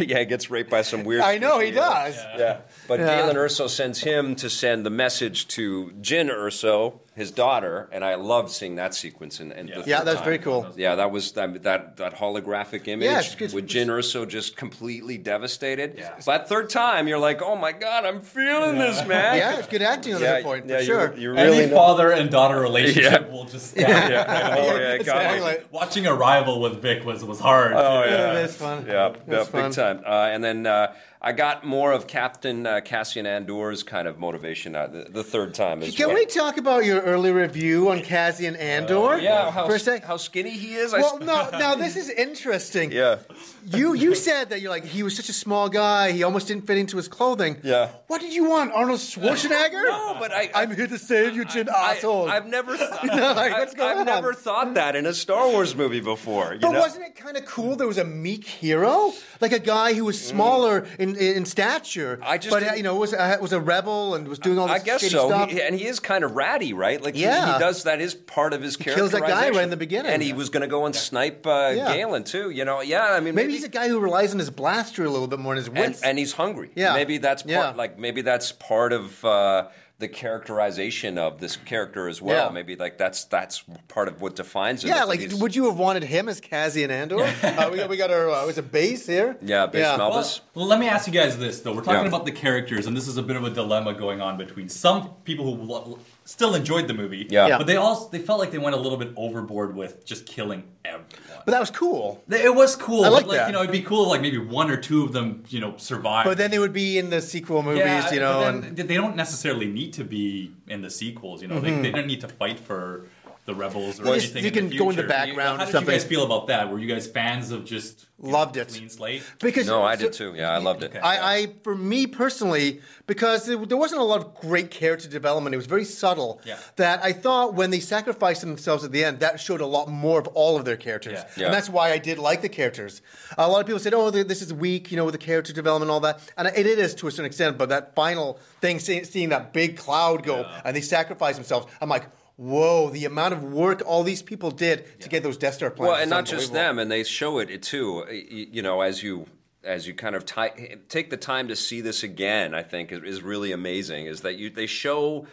yeah, 0.08 0.24
gets 0.24 0.50
raped 0.50 0.68
by 0.70 0.82
some 0.82 1.04
weird. 1.04 1.22
I 1.22 1.38
know 1.38 1.60
he 1.60 1.70
does. 1.70 2.16
Yeah, 2.36 2.62
but 2.88 2.98
Yeah. 2.98 3.06
Galen 3.20 3.36
Erso 3.36 3.68
sends 3.68 4.00
him 4.00 4.34
to 4.36 4.50
send 4.50 4.84
the 4.84 4.90
message 4.90 5.46
to 5.48 5.92
Jyn 6.00 6.28
Erso, 6.28 6.98
his 7.16 7.30
daughter, 7.30 7.88
and 7.92 8.04
I 8.04 8.16
loved 8.16 8.50
seeing 8.50 8.74
that 8.74 8.92
sequence. 8.92 9.38
And, 9.38 9.52
in 9.52 9.66
the 9.66 9.84
Yeah, 9.86 10.02
that's 10.02 10.16
time. 10.16 10.24
very 10.24 10.38
cool. 10.38 10.66
Yeah, 10.76 10.96
that 10.96 11.12
was 11.12 11.30
that 11.32 11.62
that, 11.62 11.96
that 11.98 12.16
holographic 12.16 12.88
image 12.88 13.04
Yeah, 13.06 13.18
it's- 13.20 13.34
it's- 13.34 13.52
with 13.52 13.68
Jyn 13.68 13.86
Erso 13.86 14.26
just 14.26 14.56
completely 14.56 15.16
devastated. 15.16 15.94
Yeah. 15.96 16.10
But 16.26 16.48
third 16.48 16.70
time, 16.70 17.06
you're 17.06 17.18
like, 17.20 17.40
oh 17.40 17.54
my 17.54 17.70
god, 17.70 18.04
I'm 18.04 18.20
feeling 18.20 18.78
this, 18.78 19.06
man. 19.06 19.36
Yeah, 19.38 19.58
it's 19.58 19.68
good 19.68 19.82
acting 19.82 20.14
on 20.14 20.20
yeah, 20.22 20.32
that 20.32 20.42
point 20.42 20.66
yeah, 20.66 20.76
for 20.76 20.80
you- 20.82 20.86
sure. 20.86 21.14
You, 21.16 21.30
really 21.32 21.58
Any 21.58 21.66
know. 21.70 21.76
father 21.76 22.10
and 22.10 22.30
daughter 22.30 22.58
relationship 22.60 23.26
Yeah. 23.28 23.32
will 23.32 23.44
just 23.44 23.70
stand. 23.70 23.84
Yeah. 24.14 24.56
Oh 24.58 24.76
yeah, 24.76 24.92
it 24.94 25.06
got 25.06 25.18
me. 25.24 25.36
Exactly. 25.36 25.64
Watching 25.70 26.06
Arrival 26.08 26.60
with 26.60 26.82
Vic 26.82 27.04
was 27.04 27.24
was 27.24 27.38
hard. 27.38 27.72
Oh 27.74 28.02
yeah, 28.04 28.10
Yeah, 28.10 28.32
that's 28.34 28.56
fun. 28.56 28.86
Yeah, 28.86 28.92
yeah 28.92 29.12
That's 29.28 29.48
big 29.50 29.62
fun. 29.62 29.70
time. 29.70 30.02
Uh, 30.04 30.28
and 30.32 30.42
then 30.42 30.66
uh, 30.66 30.92
I 31.26 31.32
got 31.32 31.64
more 31.64 31.92
of 31.92 32.06
Captain 32.06 32.66
uh, 32.66 32.82
Cassian 32.84 33.24
Andor's 33.26 33.82
kind 33.82 34.06
of 34.06 34.18
motivation 34.18 34.76
uh, 34.76 34.88
the, 34.88 35.04
the 35.08 35.24
third 35.24 35.54
time 35.54 35.82
as 35.82 35.96
Can 35.96 36.08
well. 36.08 36.16
we 36.16 36.26
talk 36.26 36.58
about 36.58 36.84
your 36.84 37.00
early 37.00 37.32
review 37.32 37.90
on 37.90 38.02
Cassian 38.02 38.56
Andor? 38.56 39.18
Yeah, 39.18 39.50
how, 39.50 39.66
for 39.66 39.76
a 39.76 39.78
sec. 39.78 40.04
how 40.04 40.18
skinny 40.18 40.50
he 40.50 40.74
is. 40.74 40.92
Well, 40.92 41.18
no, 41.20 41.48
now 41.50 41.74
this 41.84 41.96
is 41.96 42.10
interesting. 42.10 42.92
yeah. 42.92 43.20
You 43.66 43.94
you 43.94 44.14
said 44.14 44.50
that 44.50 44.60
you're 44.60 44.70
like 44.70 44.84
he 44.84 45.02
was 45.02 45.16
such 45.16 45.30
a 45.30 45.32
small 45.32 45.70
guy, 45.70 46.12
he 46.12 46.22
almost 46.24 46.48
didn't 46.48 46.66
fit 46.66 46.76
into 46.76 46.98
his 46.98 47.08
clothing. 47.08 47.56
Yeah. 47.62 47.88
What 48.08 48.20
did 48.20 48.34
you 48.34 48.44
want, 48.50 48.72
Arnold 48.72 49.00
Schwarzenegger? 49.00 49.84
No, 49.88 50.16
but 50.20 50.30
I- 50.30 50.50
I'm 50.54 50.76
here 50.76 50.86
to 50.86 50.98
save 50.98 51.34
you, 51.34 51.46
Jyn 51.46 51.70
I, 51.70 51.94
asshole. 51.94 52.28
I've 52.28 52.46
never, 52.46 52.76
th- 52.76 52.90
like, 52.90 53.10
I, 53.10 53.58
what's 53.60 53.74
going 53.74 53.96
have 53.96 54.00
on? 54.00 54.14
never 54.14 54.34
thought 54.34 54.74
that 54.74 54.94
in 54.94 55.06
a 55.06 55.14
Star 55.14 55.48
Wars 55.48 55.74
movie 55.74 56.00
before. 56.00 56.52
You 56.52 56.60
but 56.60 56.72
know? 56.72 56.80
wasn't 56.80 57.06
it 57.06 57.16
kind 57.16 57.38
of 57.38 57.46
cool? 57.46 57.76
There 57.76 57.86
was 57.88 57.96
a 57.96 58.04
meek 58.04 58.44
hero, 58.44 59.12
like 59.40 59.52
a 59.52 59.58
guy 59.58 59.94
who 59.94 60.04
was 60.04 60.20
smaller 60.20 60.86
in, 61.16 61.36
in 61.38 61.44
stature. 61.44 62.18
I 62.22 62.38
just 62.38 62.50
but 62.52 62.60
didn't- 62.60 62.76
you 62.78 62.82
know 62.82 62.96
was 62.96 63.12
uh, 63.14 63.36
was 63.40 63.52
a 63.52 63.60
rebel 63.60 64.14
and 64.14 64.26
was 64.28 64.38
doing 64.38 64.58
all 64.58 64.66
this 64.68 64.80
I 64.82 64.84
guess 64.84 65.00
so, 65.10 65.28
stuff. 65.28 65.50
He- 65.50 65.62
and 65.62 65.74
he 65.74 65.86
is 65.86 66.00
kind 66.00 66.24
of 66.24 66.32
ratty, 66.32 66.72
right? 66.72 67.00
Like 67.02 67.14
he- 67.14 67.20
he, 67.22 67.26
does 67.26 67.84
that 67.84 68.00
is 68.00 68.14
part 68.14 68.52
of 68.52 68.62
his 68.62 68.76
character. 68.76 69.00
kills 69.00 69.12
that 69.12 69.22
guy 69.22 69.50
right 69.50 69.62
in 69.64 69.70
the 69.70 69.76
beginning. 69.76 70.12
and 70.12 70.22
he 70.22 70.32
was 70.32 70.48
going 70.50 70.60
to 70.62 70.66
go 70.68 70.86
and 70.86 70.94
snipe 70.94 71.46
uh, 71.46 71.72
Yeah. 71.74 71.94
Galen 71.94 72.24
too. 72.24 72.50
You 72.50 72.64
know, 72.64 72.80
yeah. 72.80 73.12
I 73.12 73.20
mean, 73.20 73.34
maybe, 73.34 73.52
he's 73.52 73.64
a 73.64 73.68
guy 73.68 73.88
who 73.88 73.98
relies 74.00 74.32
on 74.32 74.38
his 74.38 74.50
blaster 74.50 75.04
a 75.04 75.10
little 75.10 75.28
bit 75.28 75.38
more 75.38 75.54
than 75.54 75.64
his 75.74 75.84
and, 75.84 75.96
and 76.04 76.18
he's 76.18 76.32
hungry. 76.32 76.70
Yeah. 76.74 76.94
maybe 76.94 77.18
that's 77.18 77.42
part, 77.42 77.50
Yeah. 77.52 77.70
like 77.70 77.98
maybe 77.98 78.22
that's 78.22 78.52
part 78.52 78.92
of 78.92 79.24
uh, 79.24 79.68
the 80.00 80.08
characterization 80.08 81.18
of 81.18 81.38
this 81.40 81.56
character 81.56 82.08
as 82.08 82.20
well. 82.20 82.46
Yeah. 82.48 82.52
Maybe 82.52 82.74
like 82.76 82.98
that's 82.98 83.24
that's 83.24 83.62
part 83.88 84.08
of 84.08 84.20
what 84.20 84.34
defines 84.36 84.82
him. 84.82 84.90
yeah, 84.90 85.04
like 85.04 85.20
he's- 85.20 85.34
would 85.34 85.54
you 85.54 85.66
have 85.66 85.78
wanted 85.78 86.02
him 86.02 86.28
as 86.28 86.40
Cassian 86.40 86.90
Andor? 86.90 87.22
uh, 87.42 87.68
we 87.70 87.78
got 87.78 87.88
we 87.88 87.96
got 87.96 88.10
our 88.10 88.28
uh, 88.30 88.44
was 88.46 88.58
a 88.58 88.62
base 88.62 89.06
here. 89.06 89.36
yeah, 89.40 89.66
base 89.66 89.82
Yeah. 89.82 89.96
Melvis. 89.96 90.40
Well, 90.40 90.40
well, 90.54 90.66
let 90.66 90.80
me 90.80 90.88
ask 90.88 91.06
you 91.06 91.12
guys 91.12 91.38
this 91.38 91.60
though. 91.60 91.72
We're 91.74 91.82
talking 91.82 92.02
Yeah. 92.02 92.08
about 92.08 92.24
the 92.26 92.32
characters, 92.32 92.86
and 92.86 92.96
this 92.96 93.06
is 93.06 93.16
a 93.16 93.22
bit 93.22 93.36
of 93.36 93.44
a 93.44 93.50
dilemma 93.50 93.94
going 93.94 94.20
on 94.20 94.36
between 94.36 94.68
some 94.68 95.10
people 95.24 95.44
who 95.56 95.62
lo- 95.62 95.98
still 96.24 96.54
enjoyed 96.54 96.88
the 96.88 96.94
movie, 96.94 97.26
Yeah. 97.30 97.46
Yeah. 97.46 97.58
but 97.58 97.66
they 97.66 97.76
also 97.76 98.08
they 98.08 98.18
felt 98.18 98.40
like 98.40 98.50
they 98.50 98.58
went 98.58 98.74
a 98.74 98.78
little 98.78 98.98
bit 98.98 99.12
overboard 99.16 99.76
with 99.76 100.04
just 100.04 100.26
killing 100.26 100.64
everyone. 100.84 101.06
But 101.44 101.52
that 101.52 101.60
was 101.60 101.70
cool. 101.70 102.22
It 102.30 102.54
was 102.54 102.74
cool. 102.74 103.04
I 103.04 103.08
like 103.08 103.24
but, 103.24 103.28
like 103.28 103.38
that. 103.38 103.46
you 103.48 103.52
know, 103.52 103.60
it'd 103.60 103.70
be 103.70 103.82
cool 103.82 104.04
if 104.04 104.08
like 104.08 104.22
maybe 104.22 104.38
one 104.38 104.70
or 104.70 104.78
two 104.78 105.04
of 105.04 105.12
them, 105.12 105.44
you 105.48 105.60
know, 105.60 105.76
survive. 105.76 106.24
But 106.24 106.38
then 106.38 106.50
they 106.50 106.58
would 106.58 106.72
be 106.72 106.98
in 106.98 107.10
the 107.10 107.20
sequel 107.20 107.62
movies, 107.62 107.84
yeah, 107.84 108.12
you 108.12 108.20
know. 108.20 108.40
but 108.40 108.64
and 108.68 108.76
they 108.76 108.94
don't 108.94 109.16
necessarily 109.16 109.66
need 109.66 109.92
to 109.94 110.04
be 110.04 110.52
in 110.66 110.80
the 110.80 110.90
sequels. 110.90 111.42
You 111.42 111.48
know, 111.48 111.60
they, 111.60 111.70
mm-hmm. 111.70 111.82
they 111.82 111.90
don't 111.90 112.06
need 112.06 112.22
to 112.22 112.28
fight 112.28 112.58
for 112.58 113.06
the 113.46 113.54
rebels 113.54 114.00
or 114.00 114.04
They 114.04 114.14
just- 114.14 114.34
anything. 114.36 114.42
they 114.42 114.48
in 114.48 114.54
can 114.54 114.68
the 114.70 114.78
go 114.78 114.84
in 114.90 114.96
the 114.96 115.02
future. 115.02 115.08
background 115.08 115.58
How 115.58 115.64
or 115.64 115.66
did 115.66 115.72
something. 115.72 115.92
you 115.94 115.98
guys 116.00 116.08
feel 116.08 116.24
about 116.24 116.46
that? 116.46 116.70
Were 116.70 116.78
you 116.78 116.88
guys 116.88 117.06
fans 117.06 117.50
of 117.50 117.64
just 117.66 118.06
Loved 118.18 118.56
know, 118.56 118.62
it. 118.62 118.68
clean 118.68 118.88
slate? 118.88 119.22
because 119.40 119.66
No, 119.66 119.82
I 119.82 119.96
so- 119.96 120.02
did 120.04 120.12
too. 120.14 120.32
Yeah, 120.34 120.50
I 120.50 120.56
loved 120.58 120.82
it. 120.82 120.90
Okay. 120.92 120.98
I, 121.00 121.34
I, 121.36 121.46
for 121.62 121.74
me 121.74 122.06
personally, 122.06 122.80
because 123.06 123.44
there, 123.44 123.58
there 123.66 123.76
wasn't 123.76 124.00
a 124.00 124.04
lot 124.04 124.20
of 124.20 124.34
great 124.36 124.70
character 124.70 125.08
development, 125.08 125.52
it 125.52 125.58
was 125.58 125.66
very 125.66 125.84
subtle. 125.84 126.40
Yeah. 126.46 126.56
That 126.76 127.04
I 127.04 127.12
thought 127.12 127.52
when 127.52 127.70
they 127.70 127.80
sacrificed 127.80 128.40
themselves 128.40 128.82
at 128.82 128.92
the 128.92 129.04
end, 129.04 129.20
that 129.20 129.38
showed 129.40 129.60
a 129.60 129.66
lot 129.66 129.88
more 129.90 130.18
of 130.20 130.26
all 130.28 130.56
of 130.56 130.64
their 130.64 130.78
characters, 130.78 131.12
Yeah. 131.18 131.24
Yeah. 131.36 131.44
and 131.46 131.54
that's 131.54 131.68
why 131.68 131.92
I 131.92 131.98
did 131.98 132.18
like 132.18 132.40
the 132.40 132.48
characters. 132.48 133.02
A 133.36 133.46
lot 133.48 133.60
of 133.60 133.66
people 133.66 133.78
said, 133.80 133.92
"Oh, 133.92 134.10
this 134.10 134.40
is 134.40 134.54
weak," 134.54 134.90
you 134.90 134.96
know, 134.96 135.04
with 135.04 135.12
the 135.12 135.18
character 135.18 135.52
development 135.52 135.90
and 135.90 135.94
all 135.94 136.00
that, 136.00 136.20
and 136.38 136.48
it 136.48 136.66
it 136.66 136.78
is 136.78 136.94
to 136.94 137.08
a 137.08 137.10
certain 137.10 137.26
extent. 137.26 137.58
But 137.58 137.68
that 137.68 137.94
final 137.94 138.38
thing, 138.62 138.78
seeing, 138.78 139.04
seeing 139.04 139.28
that 139.28 139.52
big 139.52 139.76
cloud 139.76 140.22
go 140.24 140.40
Yeah. 140.40 140.62
and 140.64 140.74
they 140.74 140.80
sacrifice 140.80 141.34
themselves, 141.34 141.66
I'm 141.82 141.90
like. 141.90 142.04
Whoa! 142.36 142.90
The 142.90 143.04
amount 143.04 143.34
of 143.34 143.44
work 143.44 143.82
all 143.86 144.02
these 144.02 144.22
people 144.22 144.50
did 144.50 145.00
to 145.00 145.08
get 145.08 145.22
those 145.22 145.36
Death 145.36 145.54
Star 145.54 145.70
plans. 145.70 145.90
Well, 145.92 146.00
and 146.00 146.10
not 146.10 146.26
just 146.26 146.52
them, 146.52 146.78
and 146.78 146.90
they 146.90 147.04
show 147.04 147.38
it 147.38 147.62
too. 147.62 147.98
y- 147.98 148.04
y- 148.30 148.46
You 148.50 148.62
know, 148.62 148.80
as 148.80 149.02
you 149.02 149.26
as 149.62 149.86
you 149.86 149.94
kind 149.94 150.14
of 150.16 150.26
ti 150.26 150.76
take 150.88 151.10
the 151.10 151.16
time 151.16 151.48
to 151.48 151.56
see 151.56 151.80
this 151.80 152.02
again, 152.02 152.52
I 152.54 152.62
think 152.62 152.90
is, 152.92 153.02
is 153.04 153.22
really 153.22 153.52
amazing. 153.52 154.06
Is 154.06 154.22
that 154.22 154.34
you 154.36 154.50
they 154.50 154.66
show 154.66 155.26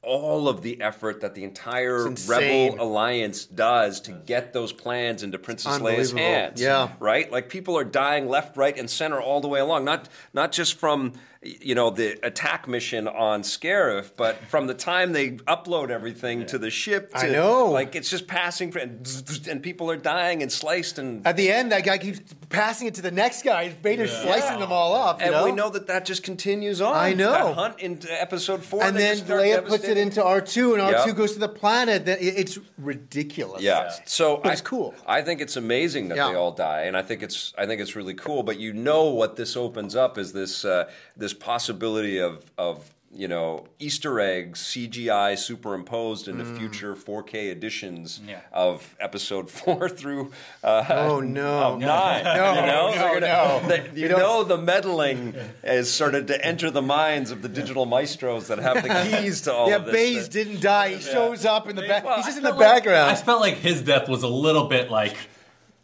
all 0.00 0.48
of 0.48 0.60
the 0.62 0.80
effort 0.82 1.22
that 1.22 1.34
the 1.34 1.42
entire 1.44 2.10
Rebel 2.26 2.76
Alliance 2.78 3.46
does 3.46 4.02
to 4.02 4.12
get 4.12 4.52
those 4.52 4.70
plans 4.70 5.22
into 5.22 5.38
Princess 5.38 5.78
Leia's 5.78 6.12
hands. 6.12 6.60
Yeah. 6.60 6.90
right. 7.00 7.32
Like 7.32 7.48
people 7.48 7.78
are 7.78 7.84
dying 7.84 8.28
left, 8.28 8.56
right, 8.58 8.78
and 8.78 8.88
center 8.90 9.18
all 9.20 9.40
the 9.40 9.48
way 9.48 9.60
along. 9.60 9.84
Not 9.86 10.08
not 10.34 10.52
just 10.52 10.74
from 10.78 11.14
you 11.44 11.74
know 11.74 11.90
the 11.90 12.18
attack 12.26 12.66
mission 12.66 13.06
on 13.08 13.42
Scarif, 13.42 14.10
but 14.16 14.36
from 14.48 14.66
the 14.66 14.74
time 14.74 15.12
they 15.12 15.32
upload 15.32 15.90
everything 15.90 16.46
to 16.46 16.58
the 16.58 16.70
ship. 16.70 17.10
To, 17.12 17.18
I 17.18 17.30
know. 17.30 17.70
Like 17.70 17.94
it's 17.94 18.10
just 18.10 18.26
passing, 18.26 18.72
for, 18.72 18.78
and, 18.78 19.06
and 19.48 19.62
people 19.62 19.90
are 19.90 19.96
dying 19.96 20.42
and 20.42 20.50
sliced, 20.50 20.98
and 20.98 21.26
At 21.26 21.36
the 21.36 21.50
end, 21.50 21.72
that 21.72 21.84
guy 21.84 21.98
keeps 21.98 22.20
passing 22.48 22.86
it 22.86 22.94
to 22.94 23.02
the 23.02 23.10
next 23.10 23.42
guy. 23.42 23.68
Vader's 23.82 24.12
slicing 24.12 24.58
them 24.60 24.72
all 24.72 24.94
up. 24.94 25.20
You 25.20 25.26
and 25.26 25.34
know? 25.34 25.44
we 25.44 25.52
know 25.52 25.70
that 25.70 25.86
that 25.88 26.04
just 26.04 26.22
continues 26.22 26.80
on. 26.80 26.94
I 26.96 27.12
know. 27.12 27.32
that 27.32 27.54
hunt 27.54 27.80
into 27.80 28.08
episode 28.20 28.64
four, 28.64 28.82
and 28.82 28.96
then 28.96 29.16
Leia 29.18 29.66
puts 29.66 29.84
it 29.84 29.98
into 29.98 30.24
R 30.24 30.40
two, 30.40 30.72
and 30.74 30.82
R 30.82 31.04
two 31.04 31.10
Yeah. 31.10 31.14
goes 31.14 31.32
to 31.34 31.38
the 31.38 31.48
planet. 31.48 32.06
That 32.06 32.22
it's 32.22 32.58
ridiculous. 32.78 33.62
Yeah. 33.62 33.92
So 34.06 34.38
But 34.38 34.50
I, 34.50 34.52
it's 34.52 34.60
cool. 34.60 34.94
I 35.06 35.22
think 35.22 35.40
it's 35.40 35.56
amazing 35.56 36.08
that 36.08 36.16
Yeah. 36.16 36.30
they 36.30 36.34
all 36.34 36.52
die, 36.52 36.82
and 36.82 36.96
I 36.96 37.02
think 37.02 37.22
it's 37.22 37.52
I 37.58 37.66
think 37.66 37.80
it's 37.80 37.94
really 37.96 38.14
cool. 38.14 38.42
But 38.42 38.58
you 38.58 38.72
know 38.72 39.04
what 39.04 39.36
this 39.36 39.56
opens 39.56 39.94
up 39.96 40.16
is 40.18 40.32
this 40.32 40.64
uh, 40.64 40.88
this 41.16 41.33
possibility 41.34 42.18
of 42.18 42.44
of 42.58 42.90
you 43.16 43.28
know 43.28 43.64
Easter 43.78 44.18
eggs, 44.18 44.60
CGI 44.60 45.38
superimposed 45.38 46.26
into 46.26 46.44
future 46.44 46.96
4K 46.96 47.50
editions 47.52 48.20
Yeah. 48.26 48.40
of 48.52 48.96
Episode 48.98 49.48
Four 49.58 49.88
through 49.88 50.32
uh, 50.64 50.84
Oh 50.88 51.20
no. 51.20 51.76
nine. 51.76 52.24
No, 52.24 52.54
you 52.54 52.60
know, 52.60 52.66
no, 52.66 52.90
They're 52.92 53.20
no. 53.20 53.62
they- 53.68 54.00
you 54.00 54.08
don't- 54.08 54.18
know 54.18 54.42
the 54.42 54.58
meddling 54.58 55.34
has 55.62 55.88
started 55.92 56.26
to 56.26 56.44
enter 56.44 56.72
the 56.72 56.82
minds 56.82 57.30
of 57.30 57.40
the 57.42 57.48
digital 57.48 57.86
maestros 57.86 58.48
that 58.48 58.58
have 58.58 58.82
the 58.82 58.88
keys 59.20 59.42
to 59.42 59.52
all 59.52 59.68
Yeah, 59.68 59.76
of 59.76 59.84
this. 59.86 59.94
Baze 59.94 60.28
didn't 60.28 60.60
die. 60.60 60.94
He 60.96 61.00
shows 61.00 61.44
up 61.44 61.68
in 61.68 61.76
the 61.76 61.82
back. 61.82 62.04
Well, 62.04 62.16
He's 62.16 62.24
just 62.26 62.38
in 62.38 62.42
the 62.42 62.48
felt 62.50 62.58
like- 62.84 62.86
I 62.88 63.14
felt 63.14 63.40
like 63.40 63.58
his 63.58 63.80
death 63.82 64.08
was 64.08 64.24
a 64.24 64.28
little 64.28 64.66
bit 64.66 64.90
like 64.90 65.16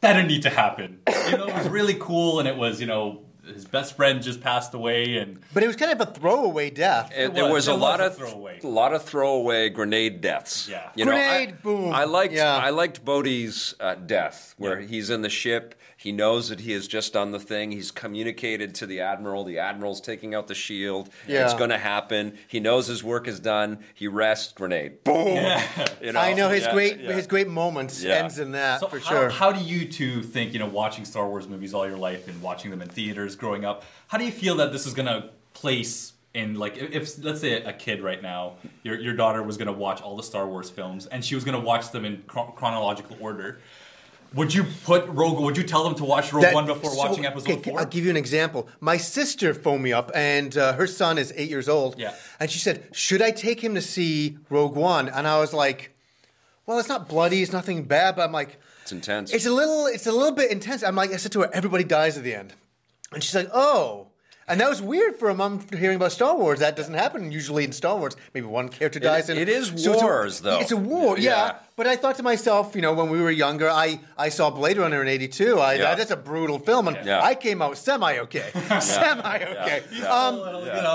that 0.00 0.14
didn't 0.14 0.28
need 0.28 0.42
to 0.42 0.50
happen. 0.50 0.98
You 1.28 1.36
know, 1.38 1.46
it 1.46 1.54
was 1.54 1.68
really 1.68 1.94
cool, 2.00 2.40
and 2.40 2.48
it 2.48 2.56
was 2.56 2.80
you 2.80 2.86
know 2.88 3.20
his 3.54 3.64
best 3.64 3.96
friend 3.96 4.22
just 4.22 4.40
passed 4.40 4.74
away, 4.74 5.16
and 5.18 5.38
But 5.54 5.62
it 5.62 5.66
was 5.66 5.76
kind 5.76 5.92
of 5.92 6.00
a 6.00 6.10
throwaway 6.10 6.70
death. 6.70 7.10
It- 7.14 7.24
It 7.30 7.34
there 7.34 7.44
was. 7.44 7.52
was 7.52 7.68
a 7.68 7.70
It 7.70 7.74
was 7.74 7.82
lot 7.82 8.00
a 8.00 8.06
of 8.06 8.16
throwaway. 8.16 8.60
a 8.62 8.66
lot 8.66 8.92
of 8.94 9.02
throwaway 9.04 9.68
grenade 9.70 10.20
deaths. 10.20 10.68
Yeah. 10.68 10.88
you 10.94 11.04
know, 11.04 11.12
Grenade, 11.12 11.48
I, 11.50 11.52
boom. 11.52 11.92
I 11.92 12.04
liked 12.04 12.32
Yeah. 12.34 12.56
I 12.56 12.70
liked 12.70 13.04
Bodhi's 13.04 13.74
uh, 13.80 13.94
death, 13.94 14.54
where 14.58 14.80
Yeah. 14.80 14.86
he's 14.86 15.10
in 15.10 15.22
the 15.22 15.28
ship. 15.30 15.74
He 15.96 16.12
knows 16.12 16.48
that 16.48 16.60
he 16.60 16.72
has 16.72 16.88
just 16.88 17.12
done 17.12 17.30
the 17.30 17.38
thing. 17.38 17.72
He's 17.72 17.90
communicated 17.90 18.74
to 18.76 18.86
the 18.86 19.00
admiral. 19.02 19.44
The 19.44 19.58
admiral's 19.58 20.00
taking 20.00 20.34
out 20.34 20.46
the 20.48 20.54
shield. 20.54 21.10
Yeah. 21.28 21.44
It's 21.44 21.52
going 21.52 21.68
to 21.68 21.76
happen. 21.76 22.38
He 22.48 22.58
knows 22.58 22.86
his 22.86 23.04
work 23.04 23.28
is 23.28 23.38
done. 23.38 23.80
He 23.94 24.08
rests. 24.08 24.54
Grenade. 24.54 25.04
Boom. 25.04 25.36
You 26.02 26.12
know? 26.12 26.20
I 26.20 26.32
know 26.32 26.48
his 26.48 26.64
Yeah, 26.64 26.72
great 26.72 27.00
yeah. 27.00 27.12
his 27.12 27.26
great 27.26 27.46
moments 27.48 28.02
Yeah. 28.02 28.14
ends 28.14 28.38
in 28.38 28.52
that 28.52 28.80
so 28.80 28.88
for 28.88 28.98
how, 29.00 29.10
sure. 29.10 29.28
how 29.28 29.52
do 29.52 29.62
you 29.62 29.86
two 29.86 30.22
think 30.22 30.54
you 30.54 30.58
know 30.58 30.66
watching 30.66 31.04
Star 31.04 31.28
Wars 31.28 31.46
movies 31.46 31.74
all 31.74 31.86
your 31.86 31.98
life 31.98 32.26
and 32.28 32.40
watching 32.40 32.70
them 32.70 32.80
in 32.80 32.88
theaters 32.88 33.36
growing 33.40 33.64
up? 33.64 33.82
How 34.08 34.18
do 34.18 34.24
you 34.24 34.30
feel 34.32 34.54
that 34.56 34.72
this 34.72 34.86
is 34.86 34.94
gonna 34.94 35.30
place 35.54 36.12
in 36.32 36.54
like 36.54 36.76
if, 36.76 36.92
if 36.92 37.24
let's 37.24 37.40
say 37.40 37.62
a 37.62 37.72
kid 37.72 38.02
right 38.02 38.22
now, 38.22 38.52
your 38.84 38.98
your 39.00 39.14
daughter 39.14 39.42
was 39.42 39.56
gonna 39.56 39.72
watch 39.72 40.00
all 40.00 40.16
the 40.16 40.22
Star 40.22 40.46
Wars 40.46 40.70
films 40.70 41.06
and 41.06 41.24
she 41.24 41.34
was 41.34 41.42
gonna 41.44 41.58
watch 41.60 41.90
them 41.90 42.04
in 42.04 42.22
chron- 42.28 42.52
chronological 42.54 43.16
order. 43.20 43.58
Would 44.34 44.54
you 44.54 44.64
put 44.84 45.08
Rogue? 45.08 45.40
Would 45.40 45.56
you 45.56 45.64
tell 45.64 45.82
them 45.82 45.96
to 45.96 46.04
watch 46.04 46.32
Rogue 46.32 46.44
That- 46.44 46.54
One 46.54 46.64
before 46.66 46.90
so- 46.92 46.98
watching 46.98 47.26
Episode 47.26 47.50
okay, 47.50 47.70
4 47.72 47.80
I'll 47.80 47.86
give 47.86 48.04
you 48.04 48.10
an 48.10 48.16
example. 48.16 48.68
My 48.78 48.96
sister 48.96 49.52
phoned 49.54 49.82
me 49.82 49.92
up, 49.92 50.12
and 50.14 50.56
uh, 50.56 50.74
her 50.74 50.86
son 50.86 51.18
is 51.18 51.32
eight 51.36 51.50
years 51.50 51.68
old. 51.68 51.98
Yeah. 51.98 52.14
And 52.38 52.48
she 52.48 52.60
said, 52.60 52.84
"Should 52.92 53.22
I 53.22 53.32
take 53.32 53.60
him 53.64 53.74
to 53.74 53.80
see 53.82 54.38
Rogue 54.48 54.76
One?" 54.76 55.08
And 55.08 55.26
I 55.26 55.40
was 55.40 55.52
like, 55.52 55.92
"Well, 56.64 56.78
it's 56.78 56.88
not 56.88 57.08
bloody. 57.08 57.42
It's 57.42 57.50
nothing 57.52 57.82
bad." 57.82 58.14
But 58.14 58.22
I'm 58.22 58.30
like, 58.30 58.60
It's 58.82 58.92
intense. 58.92 59.32
It's 59.32 59.46
a 59.46 59.50
little. 59.52 59.86
It's 59.86 60.06
a 60.06 60.12
little 60.12 60.30
bit 60.36 60.52
intense. 60.52 60.84
I'm 60.84 60.94
like, 60.94 61.12
I 61.12 61.16
said 61.16 61.32
to 61.32 61.40
her, 61.40 61.50
"Everybody 61.52 61.82
dies 61.82 62.16
at 62.16 62.22
the 62.22 62.32
end," 62.36 62.54
and 63.12 63.22
she's 63.22 63.34
like, 63.34 63.48
"Oh." 63.52 64.06
And 64.48 64.60
that 64.60 64.68
was 64.68 64.82
weird 64.82 65.14
for 65.14 65.28
a 65.30 65.34
mom 65.34 65.64
hearing 65.78 65.94
about 65.94 66.10
Star 66.10 66.36
Wars. 66.36 66.58
That 66.58 66.74
doesn't 66.74 66.94
happen 66.94 67.30
usually 67.30 67.62
in 67.62 67.70
Star 67.70 67.96
Wars. 67.96 68.16
Maybe 68.34 68.46
one 68.46 68.68
character 68.68 68.98
dies. 68.98 69.28
and 69.30 69.38
it 69.38 69.48
is 69.48 69.70
it's 69.70 69.86
a- 69.86 69.92
wars, 69.92 70.40
though. 70.40 70.58
It's 70.58 70.72
a 70.72 70.76
war, 70.76 71.16
yeah. 71.16 71.30
Yeah. 71.30 71.54
But 71.76 71.86
I 71.86 71.94
thought 71.94 72.16
to 72.16 72.24
myself, 72.24 72.74
you 72.74 72.82
know, 72.82 72.92
when 72.92 73.10
we 73.10 73.20
were 73.22 73.30
younger, 73.30 73.70
I, 73.70 74.00
I 74.18 74.28
saw 74.28 74.50
Blade 74.50 74.76
Runner 74.76 75.00
in 75.02 75.06
'82. 75.06 75.60
I, 75.60 75.74
Yeah. 75.74 75.94
That's 75.94 76.10
a 76.10 76.16
brutal 76.16 76.58
film, 76.58 76.88
and 76.88 76.96
Yeah. 77.06 77.22
I 77.22 77.36
came 77.36 77.62
out 77.62 77.78
semi 77.78 78.18
okay, 78.18 78.50
semi 78.80 79.36
okay. 79.36 79.84
Yeah. 79.92 80.08
Um, 80.12 80.40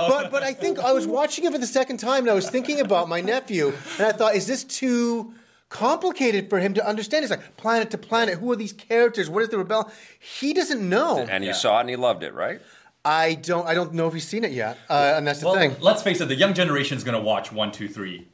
but 0.10 0.32
but 0.32 0.44
I 0.44 0.52
think 0.54 0.78
I 0.80 0.92
was 0.92 1.08
watching 1.08 1.46
it 1.46 1.54
for 1.54 1.58
the 1.58 1.66
second 1.80 1.98
time, 2.02 2.24
and 2.24 2.30
I 2.32 2.34
was 2.34 2.50
thinking 2.50 2.82
about 2.82 3.08
my 3.08 3.22
nephew, 3.22 3.68
and 3.98 4.06
I 4.06 4.12
thought, 4.12 4.36
is 4.36 4.48
this 4.48 4.66
too 4.66 5.34
complicated 5.76 6.50
for 6.50 6.60
him 6.60 6.74
to 6.76 6.88
understand? 6.88 7.24
It's 7.24 7.32
like 7.32 7.58
planet 7.58 7.92
to 7.92 7.98
planet. 7.98 8.40
Who 8.40 8.52
are 8.52 8.56
these 8.56 8.74
characters? 8.74 9.30
What 9.30 9.44
is 9.44 9.50
the 9.50 9.58
rebel? 9.58 9.92
He 10.20 10.54
doesn't 10.54 10.88
know. 10.88 11.20
and 11.30 11.44
you 11.44 11.50
Yeah. 11.50 11.56
saw 11.56 11.78
it 11.78 11.82
and 11.82 11.90
he 11.90 11.96
loved 11.96 12.24
it, 12.24 12.34
right? 12.34 12.62
I 13.04 13.36
don't. 13.36 13.68
I 13.68 13.74
don't 13.76 13.94
know 13.94 14.08
if 14.08 14.14
he's 14.14 14.28
seen 14.28 14.44
it 14.44 14.52
yet, 14.52 14.78
uh, 14.90 15.14
and 15.16 15.28
that's 15.28 15.42
the 15.42 15.46
well, 15.46 15.56
thing. 15.56 15.76
let's 15.80 16.02
face 16.02 16.22
it, 16.22 16.26
the 16.28 16.36
young 16.36 16.56
generation 16.56 16.98
is 16.98 17.04
going 17.04 17.16
to 17.18 17.22
watch 17.24 17.52
one, 17.52 17.72
two, 17.72 17.88
three. 17.88 18.28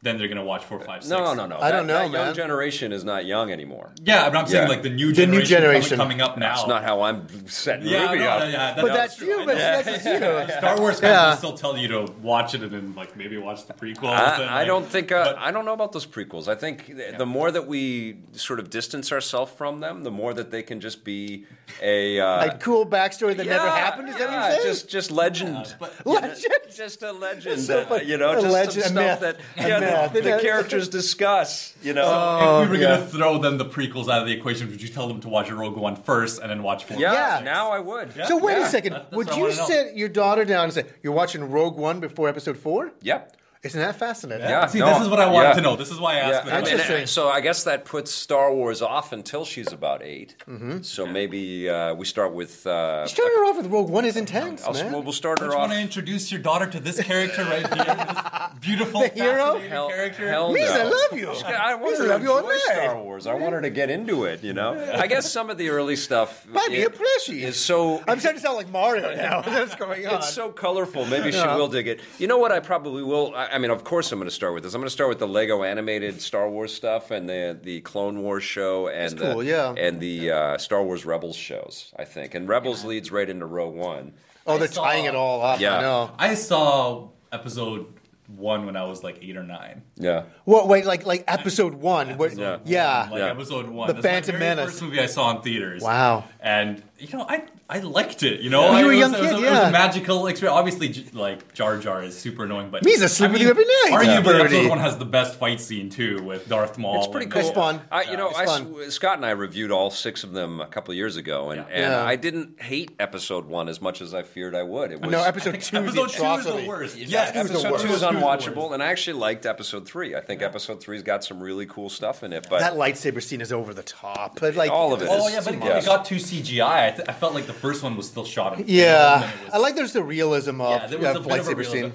Then 0.00 0.16
they're 0.16 0.28
going 0.28 0.38
to 0.38 0.44
watch 0.44 0.64
four, 0.64 0.78
five, 0.78 1.02
six. 1.02 1.10
No, 1.10 1.34
no, 1.34 1.46
no. 1.46 1.58
I 1.58 1.72
don't 1.72 1.88
know, 1.88 1.94
that 1.94 2.02
young 2.12 2.26
man. 2.26 2.34
generation 2.34 2.92
is 2.92 3.02
not 3.02 3.26
young 3.26 3.50
anymore. 3.50 3.92
Yeah, 4.00 4.20
but 4.20 4.26
I'm 4.28 4.32
not 4.32 4.48
saying 4.48 4.62
Yeah. 4.62 4.68
like 4.68 4.82
the 4.84 4.90
new 4.90 5.12
The 5.12 5.26
new 5.26 5.42
generation, 5.42 5.48
generation. 5.48 5.96
Coming, 5.98 6.18
coming 6.18 6.30
up 6.30 6.38
now. 6.38 6.54
That's 6.54 6.68
not 6.68 6.84
how 6.84 7.02
I'm 7.02 7.26
setting 7.48 7.88
Yeah, 7.88 8.04
Ruby 8.12 8.18
no, 8.22 8.28
up. 8.30 8.40
no, 8.42 8.48
yeah, 8.48 8.78
But 8.80 8.92
that's 8.92 9.16
true. 9.16 9.26
you. 9.26 9.36
But 9.38 9.54
know. 9.54 9.82
that's 9.82 10.04
you. 10.04 10.56
Star 10.58 10.78
Wars 10.78 11.00
guys 11.00 11.10
Yeah. 11.10 11.30
will 11.30 11.36
still 11.36 11.54
tell 11.58 11.76
you 11.76 11.88
to 11.88 12.12
watch 12.22 12.54
it 12.54 12.62
and 12.62 12.70
then 12.70 12.94
like 12.94 13.16
maybe 13.16 13.36
watch 13.38 13.66
the 13.66 13.74
prequels. 13.74 14.04
and, 14.38 14.48
I, 14.48 14.60
I 14.60 14.64
don't 14.64 14.86
think 14.86 15.10
uh, 15.10 15.32
but- 15.32 15.38
I 15.38 15.50
don't 15.50 15.64
know 15.64 15.72
about 15.72 15.90
those 15.90 16.06
prequels. 16.06 16.46
I 16.46 16.54
think 16.54 16.86
th- 16.86 17.18
the 17.18 17.26
more 17.26 17.50
that 17.50 17.66
we 17.66 18.18
sort 18.34 18.60
of 18.60 18.70
distance 18.70 19.10
ourselves 19.10 19.50
from 19.50 19.80
them, 19.80 20.04
the 20.04 20.12
more 20.12 20.32
that 20.32 20.52
they 20.52 20.62
can 20.62 20.78
just 20.80 21.02
be 21.02 21.44
a 21.82 22.20
uh, 22.20 22.52
A 22.54 22.58
cool 22.58 22.86
backstory 22.86 23.36
that 23.36 23.46
never 23.46 23.68
happened. 23.68 24.10
Is 24.10 24.16
that 24.18 24.28
what 24.30 24.32
you're 24.32 24.50
saying? 24.60 24.62
Just 24.64 24.88
just 24.88 25.10
legend. 25.10 25.74
but- 25.80 25.92
Legend. 26.06 26.44
Just 26.72 27.02
a 27.02 27.10
legend, 27.10 27.60
so 27.62 27.84
that, 27.84 28.06
you 28.06 28.16
know, 28.18 28.34
just 28.40 28.46
legend, 28.52 28.76
a 28.76 28.86
some 28.86 28.94
myth. 28.94 29.18
stuff 29.18 29.20
that 29.56 29.64
A 29.64 29.80
yeah, 29.90 30.08
the, 30.08 30.20
the 30.20 30.38
characters 30.40 30.88
discuss. 30.88 31.74
You 31.82 31.94
know, 31.94 32.04
Oh, 32.06 32.62
if 32.62 32.70
we 32.70 32.76
were 32.76 32.82
yeah. 32.82 32.96
gonna 32.98 33.06
throw 33.06 33.38
them 33.38 33.58
the 33.58 33.64
prequels 33.64 34.08
out 34.08 34.22
of 34.22 34.26
the 34.26 34.32
equation, 34.34 34.68
would 34.70 34.80
you 34.82 34.88
tell 34.88 35.08
them 35.08 35.20
to 35.20 35.28
watch 35.28 35.50
Rogue 35.50 35.76
One 35.76 35.96
first 35.96 36.40
and 36.40 36.50
then 36.50 36.62
watch 36.62 36.84
four? 36.84 36.96
yeah, 36.98 37.38
Yeah. 37.38 37.44
Now 37.44 37.70
I 37.70 37.78
would. 37.78 38.12
Yeah. 38.16 38.26
So 38.26 38.36
wait 38.38 38.58
Yeah. 38.58 38.66
a 38.66 38.68
second. 38.70 38.92
That- 38.92 39.10
that's 39.10 39.16
Would 39.16 39.34
you 39.36 39.52
sit 39.52 39.96
your 39.96 40.08
daughter 40.08 40.44
down 40.44 40.64
and 40.64 40.72
say, 40.72 40.84
"You're 41.02 41.12
watching 41.12 41.50
Rogue 41.50 41.76
One 41.76 42.00
before 42.00 42.28
Episode 42.28 42.56
4? 42.58 42.92
Yeah. 43.02 43.22
Isn't 43.64 43.80
that 43.80 43.96
fascinating? 43.96 44.48
Yeah. 44.48 44.66
See, 44.66 44.78
no, 44.78 44.86
this 44.94 45.02
is 45.02 45.08
what 45.08 45.18
I 45.18 45.26
wanted 45.26 45.48
yeah. 45.48 45.54
to 45.54 45.60
know. 45.62 45.74
This 45.76 45.90
is 45.90 45.98
why 45.98 46.14
I 46.14 46.18
asked. 46.18 46.30
Yeah, 46.32 46.40
the 46.44 46.50
I 46.52 46.54
mean, 46.56 46.60
question. 46.62 46.80
Interesting. 46.80 47.06
so 47.08 47.28
I 47.28 47.40
guess 47.40 47.64
that 47.64 47.84
puts 47.84 48.12
Star 48.12 48.54
Wars 48.54 48.82
off 48.82 49.12
until 49.12 49.44
she's 49.44 49.72
about 49.72 50.02
8 50.02 50.36
Mm-hmm. 50.48 50.82
So 50.82 51.06
maybe 51.06 51.68
uh, 51.68 51.94
we 51.94 52.04
start 52.04 52.32
with. 52.34 52.66
Uh, 52.66 53.06
Starting 53.06 53.36
her 53.36 53.44
off 53.46 53.56
with 53.56 53.66
Rogue 53.66 53.90
One 53.90 54.04
is 54.04 54.16
intense, 54.16 54.62
I'll- 54.64 54.74
man. 54.74 54.92
we'll, 54.92 55.02
we'll 55.02 55.12
start 55.12 55.38
Don't 55.38 55.48
her 55.48 55.54
you 55.54 55.58
off. 55.58 55.68
want 55.68 55.72
to 55.72 55.80
introduce 55.80 56.30
your 56.30 56.40
daughter 56.40 56.66
to 56.68 56.78
this 56.78 57.02
character 57.02 57.42
right 57.44 57.66
here? 57.74 57.84
This 57.84 58.58
beautiful, 58.60 59.00
The 59.00 59.08
hero? 59.08 59.58
Hell, 59.58 59.88
character. 59.88 60.28
hell 60.28 60.52
Lisa, 60.52 60.74
no. 60.74 60.80
I 60.80 60.84
love 60.84 61.18
you. 61.18 61.28
I 61.30 61.74
want 61.74 61.90
Lisa, 61.90 62.02
her 62.02 62.06
to 62.08 62.12
love 62.14 62.22
you 62.22 62.30
all 62.32 62.38
enjoy 62.38 62.50
night. 62.52 62.60
Star 62.84 63.02
Wars. 63.02 63.26
I 63.26 63.34
want 63.34 63.54
her 63.54 63.60
to 63.62 63.70
get 63.70 63.90
into 63.90 64.24
it. 64.24 64.44
You 64.44 64.52
know, 64.54 64.72
I 64.94 65.08
guess 65.08 65.30
some 65.32 65.50
of 65.50 65.58
the 65.58 65.70
early 65.70 65.96
stuff 65.96 66.46
Buy 66.52 66.66
me 66.70 66.82
i- 66.82 66.86
a 66.86 66.90
plushie. 66.90 67.42
is 67.42 67.58
so 67.58 68.02
I'm 68.06 68.20
starting 68.20 68.40
to 68.40 68.46
sound 68.46 68.56
like 68.56 68.70
Mario 68.70 69.14
now. 69.16 69.42
What's 69.46 69.74
going 69.74 70.06
on? 70.06 70.14
it's 70.16 70.32
so 70.32 70.50
colorful. 70.52 71.04
Maybe 71.06 71.32
she 71.32 71.38
will 71.38 71.68
dig 71.68 71.88
it. 71.88 72.00
You 72.18 72.28
know 72.28 72.38
what? 72.38 72.52
I 72.52 72.60
probably 72.60 73.02
will. 73.02 73.34
I, 73.34 73.47
I 73.52 73.58
mean, 73.58 73.70
of 73.70 73.84
course, 73.84 74.12
I'm 74.12 74.18
going 74.18 74.28
to 74.28 74.34
start 74.34 74.54
with 74.54 74.62
this. 74.62 74.74
I'm 74.74 74.80
going 74.80 74.86
to 74.86 74.92
start 74.92 75.08
with 75.08 75.18
the 75.18 75.28
Lego 75.28 75.62
animated 75.62 76.20
Star 76.20 76.48
Wars 76.48 76.72
stuff 76.74 77.10
and 77.10 77.28
the 77.28 77.58
the 77.60 77.80
Clone 77.82 78.22
Wars 78.22 78.44
show 78.44 78.88
and 78.88 79.18
cool, 79.18 79.38
the, 79.38 79.44
yeah. 79.44 79.74
and 79.76 80.00
the 80.00 80.30
uh, 80.30 80.58
Star 80.58 80.82
Wars 80.82 81.04
Rebels 81.04 81.36
shows. 81.36 81.92
I 81.98 82.04
think 82.04 82.34
and 82.34 82.48
Rebels 82.48 82.84
leads 82.84 83.10
right 83.10 83.28
into 83.28 83.46
row 83.46 83.68
One. 83.68 84.14
oh, 84.46 84.58
they're 84.58 84.68
saw- 84.68 84.84
tying 84.84 85.04
it 85.06 85.14
all 85.14 85.42
up. 85.42 85.60
Yeah. 85.60 85.78
I 85.78 85.80
know. 85.80 86.10
I 86.18 86.34
saw 86.34 87.08
episode 87.32 87.86
one 88.26 88.66
when 88.66 88.76
I 88.76 88.84
was 88.84 89.02
like 89.02 89.18
eight 89.22 89.36
or 89.36 89.42
nine. 89.42 89.82
Yeah. 90.00 90.24
What? 90.44 90.68
Wait, 90.68 90.86
like 90.86 91.04
like 91.06 91.24
Episode 91.28 91.74
One? 91.74 92.16
What- 92.16 92.36
Yeah. 92.36 92.58
yeah. 92.64 93.08
Like 93.10 93.18
Yeah. 93.20 93.26
episode 93.30 93.68
one. 93.68 93.88
The 93.88 93.94
That's 93.94 94.04
my 94.04 94.10
Phantom 94.10 94.32
very 94.38 94.56
Menace. 94.56 94.70
First 94.70 94.82
movie 94.82 95.00
I 95.00 95.06
saw 95.06 95.36
in 95.36 95.42
theaters. 95.42 95.82
Wow. 95.82 96.24
And 96.40 96.82
you 96.98 97.08
know, 97.16 97.26
I 97.28 97.42
I 97.70 97.80
liked 97.80 98.22
it. 98.22 98.40
You 98.40 98.48
know, 98.50 98.62
You 98.70 98.78
I, 98.78 98.84
were 98.84 98.92
a 98.92 98.94
it 98.94 98.98
young 98.98 99.12
was, 99.12 99.20
it 99.20 99.22
was 99.24 99.30
kid, 99.32 99.38
it 99.40 99.50
was 99.50 99.58
yeah. 99.58 99.68
a 99.68 99.72
magical 99.72 100.26
experience. 100.26 100.56
Obviously, 100.58 101.04
like 101.12 101.52
Jar 101.52 101.76
Jar 101.78 102.02
is 102.02 102.18
super 102.18 102.44
annoying, 102.44 102.70
but 102.70 102.84
He's 102.84 103.02
asleep 103.02 103.28
I 103.28 103.32
with 103.32 103.40
mean, 103.40 103.46
you 103.46 103.50
every 103.50 103.64
night. 103.64 103.90
Arguably, 103.92 104.24
Birdie. 104.24 104.56
episode 104.56 104.68
one 104.70 104.78
has 104.78 104.96
the 104.96 105.04
best 105.04 105.34
fight 105.38 105.60
scene 105.60 105.90
too 105.90 106.22
with 106.22 106.48
Darth 106.48 106.78
Maul. 106.78 106.96
It's 106.98 107.06
pretty 107.08 107.26
cool. 107.26 107.42
It's 107.42 107.50
fun. 107.50 107.80
I, 107.92 108.04
you 108.10 108.16
know, 108.16 108.30
it's 108.30 108.38
I, 108.38 108.46
fun. 108.46 108.90
Scott 108.90 109.16
and 109.16 109.26
I 109.26 109.30
reviewed 109.32 109.70
all 109.70 109.90
six 109.90 110.24
of 110.24 110.32
them 110.32 110.60
a 110.62 110.66
couple 110.66 110.94
years 110.94 111.16
ago, 111.16 111.50
and, 111.50 111.60
Yeah. 111.68 111.74
and 111.74 111.92
Yeah. 111.92 112.04
I 112.04 112.16
didn't 112.16 112.62
hate 112.62 112.92
episode 112.98 113.46
one 113.46 113.68
as 113.68 113.82
much 113.82 114.00
as 114.00 114.14
I 114.14 114.22
feared 114.22 114.54
I 114.54 114.62
would. 114.62 114.90
It 114.92 115.02
was 115.02 115.10
No, 115.10 115.22
Episode 115.22 115.52
Two 115.52 115.58
is 115.58 115.94
the 115.94 116.00
Episode 116.02 116.08
two 116.10 116.24
is 116.38 116.44
the 116.46 116.66
worst. 116.66 116.96
Yeah, 116.96 117.06
Yes, 117.08 117.36
episode 117.36 117.52
two 117.52 117.58
is 117.58 117.64
Episode 117.66 117.86
two 117.88 117.92
is 117.94 118.00
the 118.00 118.06
unwatchable, 118.08 118.72
and 118.72 118.82
I 118.82 118.86
actually 118.86 119.18
liked 119.18 119.44
episode 119.44 119.86
three. 119.88 120.14
I 120.14 120.20
think 120.20 120.42
episode 120.42 120.80
three's 120.80 121.02
got 121.02 121.24
some 121.24 121.40
really 121.40 121.66
cool 121.66 121.88
stuff 121.88 122.22
in 122.22 122.32
it, 122.32 122.46
but 122.50 122.60
That 122.60 122.74
lightsaber 122.74 123.22
scene 123.22 123.40
is 123.40 123.52
over 123.52 123.72
the 123.74 123.82
top. 123.82 124.38
But 124.40 124.54
like 124.54 124.70
All 124.70 124.92
of 124.92 125.02
it 125.02 125.08
Oh 125.10 125.26
is- 125.26 125.32
yeah, 125.34 125.40
but 125.44 125.54
it, 125.54 125.62
Yes. 125.64 125.84
it 125.84 125.86
got 125.86 126.04
too 126.04 126.16
CGI. 126.16 126.88
I, 126.88 126.90
th- 126.96 127.08
I 127.08 127.12
felt 127.12 127.34
like 127.34 127.46
the 127.46 127.52
first 127.54 127.82
one 127.82 127.96
was 127.96 128.06
still 128.08 128.24
shot 128.24 128.58
in. 128.58 128.64
Yeah, 128.68 129.22
and 129.30 129.44
was- 129.44 129.54
I 129.54 129.58
like 129.58 129.74
there's 129.76 129.92
the 129.94 130.02
realism 130.02 130.60
of 130.60 130.70
Yeah, 130.82 130.86
there 130.86 130.98
was 130.98 131.04
yeah, 131.04 131.10
a 131.10 131.14
bit 131.14 131.20
of 131.20 131.26
a 131.26 131.52
lightsaber 131.54 131.66
scene. 131.66 131.92